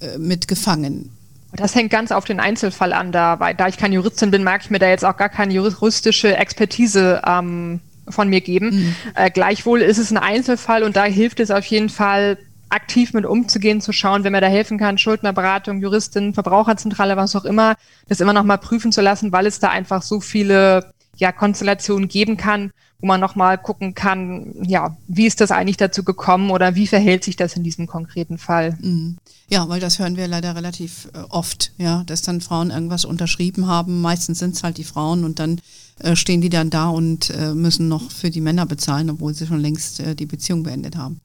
äh, 0.00 0.18
mit 0.18 0.46
gefangen? 0.46 1.10
Das 1.52 1.74
hängt 1.74 1.90
ganz 1.90 2.12
auf 2.12 2.24
den 2.24 2.40
Einzelfall 2.40 2.92
an. 2.92 3.12
Da, 3.12 3.40
weil, 3.40 3.54
da 3.54 3.68
ich 3.68 3.78
keine 3.78 3.94
Juristin 3.94 4.30
bin, 4.30 4.44
mag 4.44 4.62
ich 4.62 4.70
mir 4.70 4.78
da 4.78 4.88
jetzt 4.88 5.04
auch 5.04 5.16
gar 5.16 5.28
keine 5.28 5.52
juristische 5.52 6.36
Expertise 6.36 7.22
ähm, 7.26 7.80
von 8.08 8.28
mir 8.28 8.40
geben. 8.40 8.70
Mhm. 8.70 8.96
Äh, 9.14 9.30
gleichwohl 9.30 9.80
ist 9.80 9.98
es 9.98 10.10
ein 10.10 10.18
Einzelfall 10.18 10.82
und 10.82 10.96
da 10.96 11.04
hilft 11.04 11.40
es 11.40 11.50
auf 11.50 11.64
jeden 11.64 11.88
Fall, 11.88 12.38
aktiv 12.70 13.14
mit 13.14 13.24
umzugehen, 13.24 13.80
zu 13.80 13.92
schauen, 13.92 14.24
wenn 14.24 14.32
man 14.32 14.42
da 14.42 14.48
helfen 14.48 14.78
kann, 14.78 14.98
Schuldnerberatung, 14.98 15.80
Juristin, 15.80 16.34
Verbraucherzentrale, 16.34 17.16
was 17.16 17.34
auch 17.34 17.44
immer, 17.44 17.76
das 18.08 18.20
immer 18.20 18.32
noch 18.32 18.44
mal 18.44 18.58
prüfen 18.58 18.92
zu 18.92 19.00
lassen, 19.00 19.32
weil 19.32 19.46
es 19.46 19.58
da 19.58 19.70
einfach 19.70 20.02
so 20.02 20.20
viele 20.20 20.92
ja, 21.18 21.32
Konstellationen 21.32 22.08
geben 22.08 22.36
kann, 22.36 22.72
wo 23.00 23.06
man 23.06 23.20
nochmal 23.20 23.58
gucken 23.58 23.94
kann, 23.94 24.54
ja, 24.62 24.96
wie 25.06 25.26
ist 25.26 25.40
das 25.40 25.50
eigentlich 25.50 25.76
dazu 25.76 26.02
gekommen 26.02 26.50
oder 26.50 26.74
wie 26.74 26.86
verhält 26.86 27.24
sich 27.24 27.36
das 27.36 27.54
in 27.54 27.62
diesem 27.62 27.86
konkreten 27.86 28.38
Fall? 28.38 28.76
Mhm. 28.80 29.18
Ja, 29.50 29.68
weil 29.68 29.80
das 29.80 29.98
hören 29.98 30.16
wir 30.16 30.28
leider 30.28 30.54
relativ 30.54 31.08
äh, 31.14 31.20
oft, 31.28 31.72
ja, 31.78 32.02
dass 32.04 32.22
dann 32.22 32.40
Frauen 32.40 32.70
irgendwas 32.70 33.04
unterschrieben 33.04 33.66
haben. 33.66 34.00
Meistens 34.00 34.40
sind 34.40 34.54
es 34.54 34.62
halt 34.62 34.78
die 34.78 34.84
Frauen 34.84 35.24
und 35.24 35.38
dann 35.38 35.60
äh, 36.00 36.16
stehen 36.16 36.40
die 36.40 36.50
dann 36.50 36.70
da 36.70 36.88
und 36.88 37.30
äh, 37.30 37.54
müssen 37.54 37.88
noch 37.88 38.10
für 38.10 38.30
die 38.30 38.40
Männer 38.40 38.66
bezahlen, 38.66 39.10
obwohl 39.10 39.34
sie 39.34 39.46
schon 39.46 39.60
längst 39.60 40.00
äh, 40.00 40.14
die 40.14 40.26
Beziehung 40.26 40.62
beendet 40.62 40.96
haben. 40.96 41.20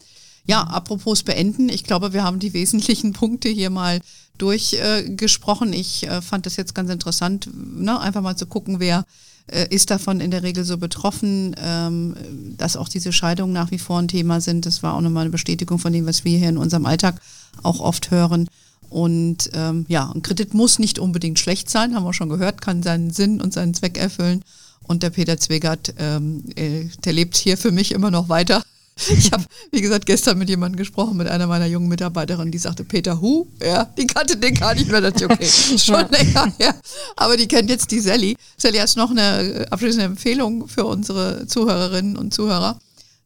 Ja, 0.45 0.61
apropos 0.61 1.23
beenden, 1.23 1.69
ich 1.69 1.83
glaube, 1.83 2.13
wir 2.13 2.23
haben 2.23 2.39
die 2.39 2.53
wesentlichen 2.53 3.13
Punkte 3.13 3.49
hier 3.49 3.69
mal 3.69 4.01
durchgesprochen. 4.37 5.73
ich 5.73 6.07
äh, 6.07 6.21
fand 6.21 6.45
das 6.45 6.55
jetzt 6.55 6.75
ganz 6.75 6.89
interessant, 6.89 7.49
ne, 7.53 7.99
einfach 7.99 8.21
mal 8.21 8.35
zu 8.35 8.45
gucken, 8.45 8.79
wer 8.79 9.05
äh, 9.47 9.67
ist 9.69 9.91
davon 9.91 10.19
in 10.21 10.31
der 10.31 10.43
Regel 10.43 10.63
so 10.63 10.77
betroffen, 10.77 11.55
ähm, 11.61 12.15
dass 12.57 12.77
auch 12.77 12.89
diese 12.89 13.13
Scheidungen 13.13 13.53
nach 13.53 13.71
wie 13.71 13.79
vor 13.79 13.99
ein 13.99 14.07
Thema 14.07 14.41
sind. 14.41 14.65
Das 14.65 14.83
war 14.83 14.95
auch 14.95 15.01
nochmal 15.01 15.21
eine 15.21 15.31
Bestätigung 15.31 15.79
von 15.79 15.93
dem, 15.93 16.05
was 16.05 16.25
wir 16.25 16.37
hier 16.37 16.49
in 16.49 16.57
unserem 16.57 16.85
Alltag 16.85 17.21
auch 17.61 17.79
oft 17.79 18.11
hören. 18.11 18.47
Und 18.89 19.49
ähm, 19.53 19.85
ja, 19.87 20.11
ein 20.13 20.21
Kredit 20.21 20.53
muss 20.53 20.77
nicht 20.77 20.99
unbedingt 20.99 21.39
schlecht 21.39 21.69
sein, 21.69 21.95
haben 21.95 22.05
wir 22.05 22.13
schon 22.13 22.29
gehört, 22.29 22.61
kann 22.61 22.83
seinen 22.83 23.11
Sinn 23.11 23.41
und 23.41 23.53
seinen 23.53 23.73
Zweck 23.73 23.97
erfüllen. 23.97 24.43
Und 24.83 25.03
der 25.03 25.09
Peter 25.09 25.37
Zwegert, 25.37 25.93
ähm, 25.97 26.43
äh, 26.55 26.85
der 27.03 27.13
lebt 27.13 27.35
hier 27.35 27.57
für 27.57 27.71
mich 27.71 27.91
immer 27.91 28.11
noch 28.11 28.29
weiter. 28.29 28.61
Ich 29.09 29.31
habe, 29.31 29.43
wie 29.71 29.81
gesagt, 29.81 30.05
gestern 30.05 30.37
mit 30.37 30.49
jemandem 30.49 30.77
gesprochen, 30.77 31.17
mit 31.17 31.27
einer 31.27 31.47
meiner 31.47 31.65
jungen 31.65 31.87
Mitarbeiterinnen, 31.87 32.51
die 32.51 32.57
sagte, 32.57 32.83
Peter 32.83 33.19
Hu, 33.21 33.47
ja, 33.61 33.85
die 33.85 34.07
kannte 34.07 34.37
den 34.37 34.55
gar 34.55 34.73
nicht 34.75 34.91
mehr. 34.91 35.01
Das 35.01 35.15
ist 35.15 35.23
okay, 35.23 35.77
schon 35.77 36.09
länger 36.09 36.51
her. 36.57 36.75
Aber 37.15 37.37
die 37.37 37.47
kennt 37.47 37.69
jetzt 37.69 37.91
die 37.91 37.99
Sally. 37.99 38.37
Sally, 38.57 38.77
hast 38.77 38.95
du 38.95 38.99
noch 38.99 39.11
eine 39.11 39.65
abschließende 39.69 40.05
Empfehlung 40.05 40.67
für 40.67 40.85
unsere 40.85 41.47
Zuhörerinnen 41.47 42.17
und 42.17 42.33
Zuhörer, 42.33 42.79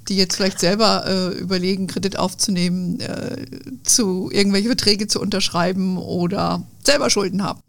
die 0.08 0.18
jetzt 0.18 0.36
vielleicht 0.36 0.60
selber 0.60 1.06
äh, 1.06 1.38
überlegen, 1.38 1.88
Kredit 1.88 2.18
aufzunehmen, 2.18 3.00
äh, 3.00 3.46
zu 3.84 4.30
irgendwelche 4.32 4.68
Verträge 4.68 5.08
zu 5.08 5.20
unterschreiben 5.20 5.98
oder 5.98 6.64
selber 6.84 7.10
Schulden 7.10 7.44
haben? 7.44 7.62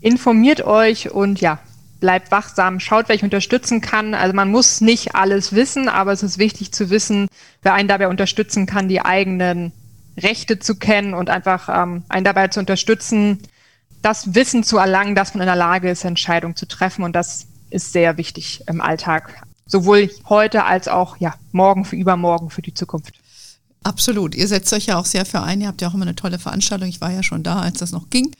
Informiert 0.00 0.62
euch 0.62 1.10
und 1.10 1.40
ja, 1.40 1.58
bleibt 2.00 2.30
wachsam, 2.30 2.80
schaut, 2.80 3.08
wer 3.08 3.16
ich 3.16 3.22
unterstützen 3.22 3.80
kann. 3.80 4.14
Also 4.14 4.34
man 4.34 4.50
muss 4.50 4.80
nicht 4.80 5.14
alles 5.14 5.52
wissen, 5.52 5.88
aber 5.88 6.12
es 6.12 6.22
ist 6.22 6.38
wichtig 6.38 6.72
zu 6.72 6.90
wissen, 6.90 7.28
wer 7.62 7.74
einen 7.74 7.88
dabei 7.88 8.08
unterstützen 8.08 8.66
kann, 8.66 8.88
die 8.88 9.00
eigenen 9.00 9.72
Rechte 10.16 10.58
zu 10.58 10.76
kennen 10.76 11.14
und 11.14 11.30
einfach 11.30 11.68
ähm, 11.68 12.04
einen 12.08 12.24
dabei 12.24 12.48
zu 12.48 12.60
unterstützen, 12.60 13.38
das 14.02 14.34
Wissen 14.34 14.62
zu 14.62 14.78
erlangen, 14.78 15.14
dass 15.14 15.34
man 15.34 15.42
in 15.42 15.46
der 15.46 15.56
Lage 15.56 15.90
ist, 15.90 16.04
Entscheidungen 16.04 16.56
zu 16.56 16.66
treffen. 16.66 17.02
Und 17.02 17.14
das 17.14 17.46
ist 17.70 17.92
sehr 17.92 18.16
wichtig 18.16 18.62
im 18.66 18.80
Alltag, 18.80 19.42
sowohl 19.66 20.10
heute 20.28 20.64
als 20.64 20.88
auch 20.88 21.16
ja, 21.18 21.34
morgen 21.52 21.84
für 21.84 21.96
übermorgen, 21.96 22.50
für 22.50 22.62
die 22.62 22.74
Zukunft. 22.74 23.14
Absolut. 23.82 24.34
Ihr 24.34 24.48
setzt 24.48 24.72
euch 24.72 24.86
ja 24.86 24.98
auch 24.98 25.04
sehr 25.04 25.24
für 25.24 25.42
ein. 25.42 25.60
Ihr 25.60 25.68
habt 25.68 25.80
ja 25.80 25.88
auch 25.88 25.94
immer 25.94 26.04
eine 26.04 26.16
tolle 26.16 26.38
Veranstaltung. 26.38 26.88
Ich 26.88 27.00
war 27.00 27.10
ja 27.10 27.22
schon 27.22 27.42
da, 27.42 27.60
als 27.60 27.78
das 27.78 27.92
noch 27.92 28.10
ging 28.10 28.32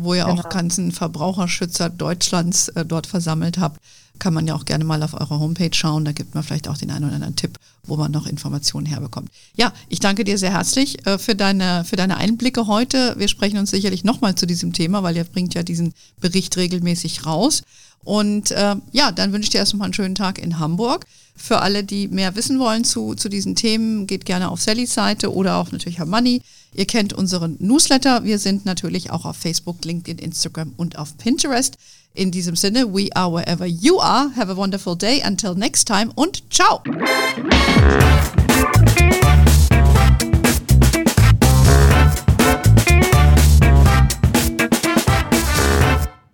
wo 0.00 0.14
ihr 0.14 0.24
genau. 0.24 0.40
auch 0.40 0.48
ganzen 0.48 0.92
Verbraucherschützer 0.92 1.90
Deutschlands 1.90 2.68
äh, 2.68 2.84
dort 2.84 3.06
versammelt 3.06 3.58
habt. 3.58 3.80
Kann 4.20 4.32
man 4.32 4.46
ja 4.46 4.54
auch 4.54 4.64
gerne 4.64 4.84
mal 4.84 5.02
auf 5.02 5.14
eurer 5.14 5.40
Homepage 5.40 5.74
schauen. 5.74 6.04
Da 6.04 6.12
gibt 6.12 6.34
man 6.34 6.44
vielleicht 6.44 6.68
auch 6.68 6.78
den 6.78 6.92
einen 6.92 7.06
oder 7.06 7.16
anderen 7.16 7.34
Tipp, 7.34 7.58
wo 7.82 7.96
man 7.96 8.12
noch 8.12 8.28
Informationen 8.28 8.86
herbekommt. 8.86 9.28
Ja, 9.56 9.72
ich 9.88 9.98
danke 9.98 10.22
dir 10.22 10.38
sehr 10.38 10.52
herzlich 10.52 11.04
äh, 11.06 11.18
für, 11.18 11.34
deine, 11.34 11.84
für 11.84 11.96
deine 11.96 12.16
Einblicke 12.16 12.68
heute. 12.68 13.14
Wir 13.18 13.26
sprechen 13.26 13.58
uns 13.58 13.70
sicherlich 13.70 14.04
nochmal 14.04 14.36
zu 14.36 14.46
diesem 14.46 14.72
Thema, 14.72 15.02
weil 15.02 15.16
ihr 15.16 15.24
bringt 15.24 15.54
ja 15.54 15.64
diesen 15.64 15.94
Bericht 16.20 16.56
regelmäßig 16.56 17.26
raus. 17.26 17.62
Und 18.04 18.50
äh, 18.50 18.76
ja, 18.92 19.10
dann 19.10 19.32
wünsche 19.32 19.46
ich 19.46 19.50
dir 19.50 19.58
erstmal 19.58 19.86
einen 19.86 19.94
schönen 19.94 20.14
Tag 20.14 20.38
in 20.38 20.58
Hamburg. 20.58 21.06
Für 21.36 21.60
alle, 21.60 21.82
die 21.82 22.06
mehr 22.06 22.36
wissen 22.36 22.60
wollen 22.60 22.84
zu, 22.84 23.14
zu 23.14 23.28
diesen 23.28 23.56
Themen, 23.56 24.06
geht 24.06 24.24
gerne 24.24 24.50
auf 24.50 24.60
Sallys 24.60 24.94
Seite 24.94 25.34
oder 25.34 25.56
auch 25.56 25.72
natürlich 25.72 25.98
Herr 25.98 26.06
Money. 26.06 26.42
Ihr 26.74 26.86
kennt 26.86 27.12
unseren 27.12 27.56
Newsletter. 27.60 28.24
Wir 28.24 28.38
sind 28.38 28.66
natürlich 28.66 29.10
auch 29.10 29.24
auf 29.24 29.36
Facebook, 29.36 29.84
LinkedIn, 29.84 30.18
Instagram 30.18 30.74
und 30.76 30.98
auf 30.98 31.16
Pinterest. 31.16 31.76
In 32.14 32.30
diesem 32.30 32.54
Sinne, 32.54 32.94
we 32.94 33.08
are 33.14 33.32
wherever 33.32 33.66
you 33.66 34.00
are. 34.00 34.30
Have 34.36 34.50
a 34.50 34.56
wonderful 34.56 34.96
day. 34.96 35.22
Until 35.26 35.54
next 35.54 35.86
time 35.86 36.10
und 36.14 36.42
ciao. 36.50 36.82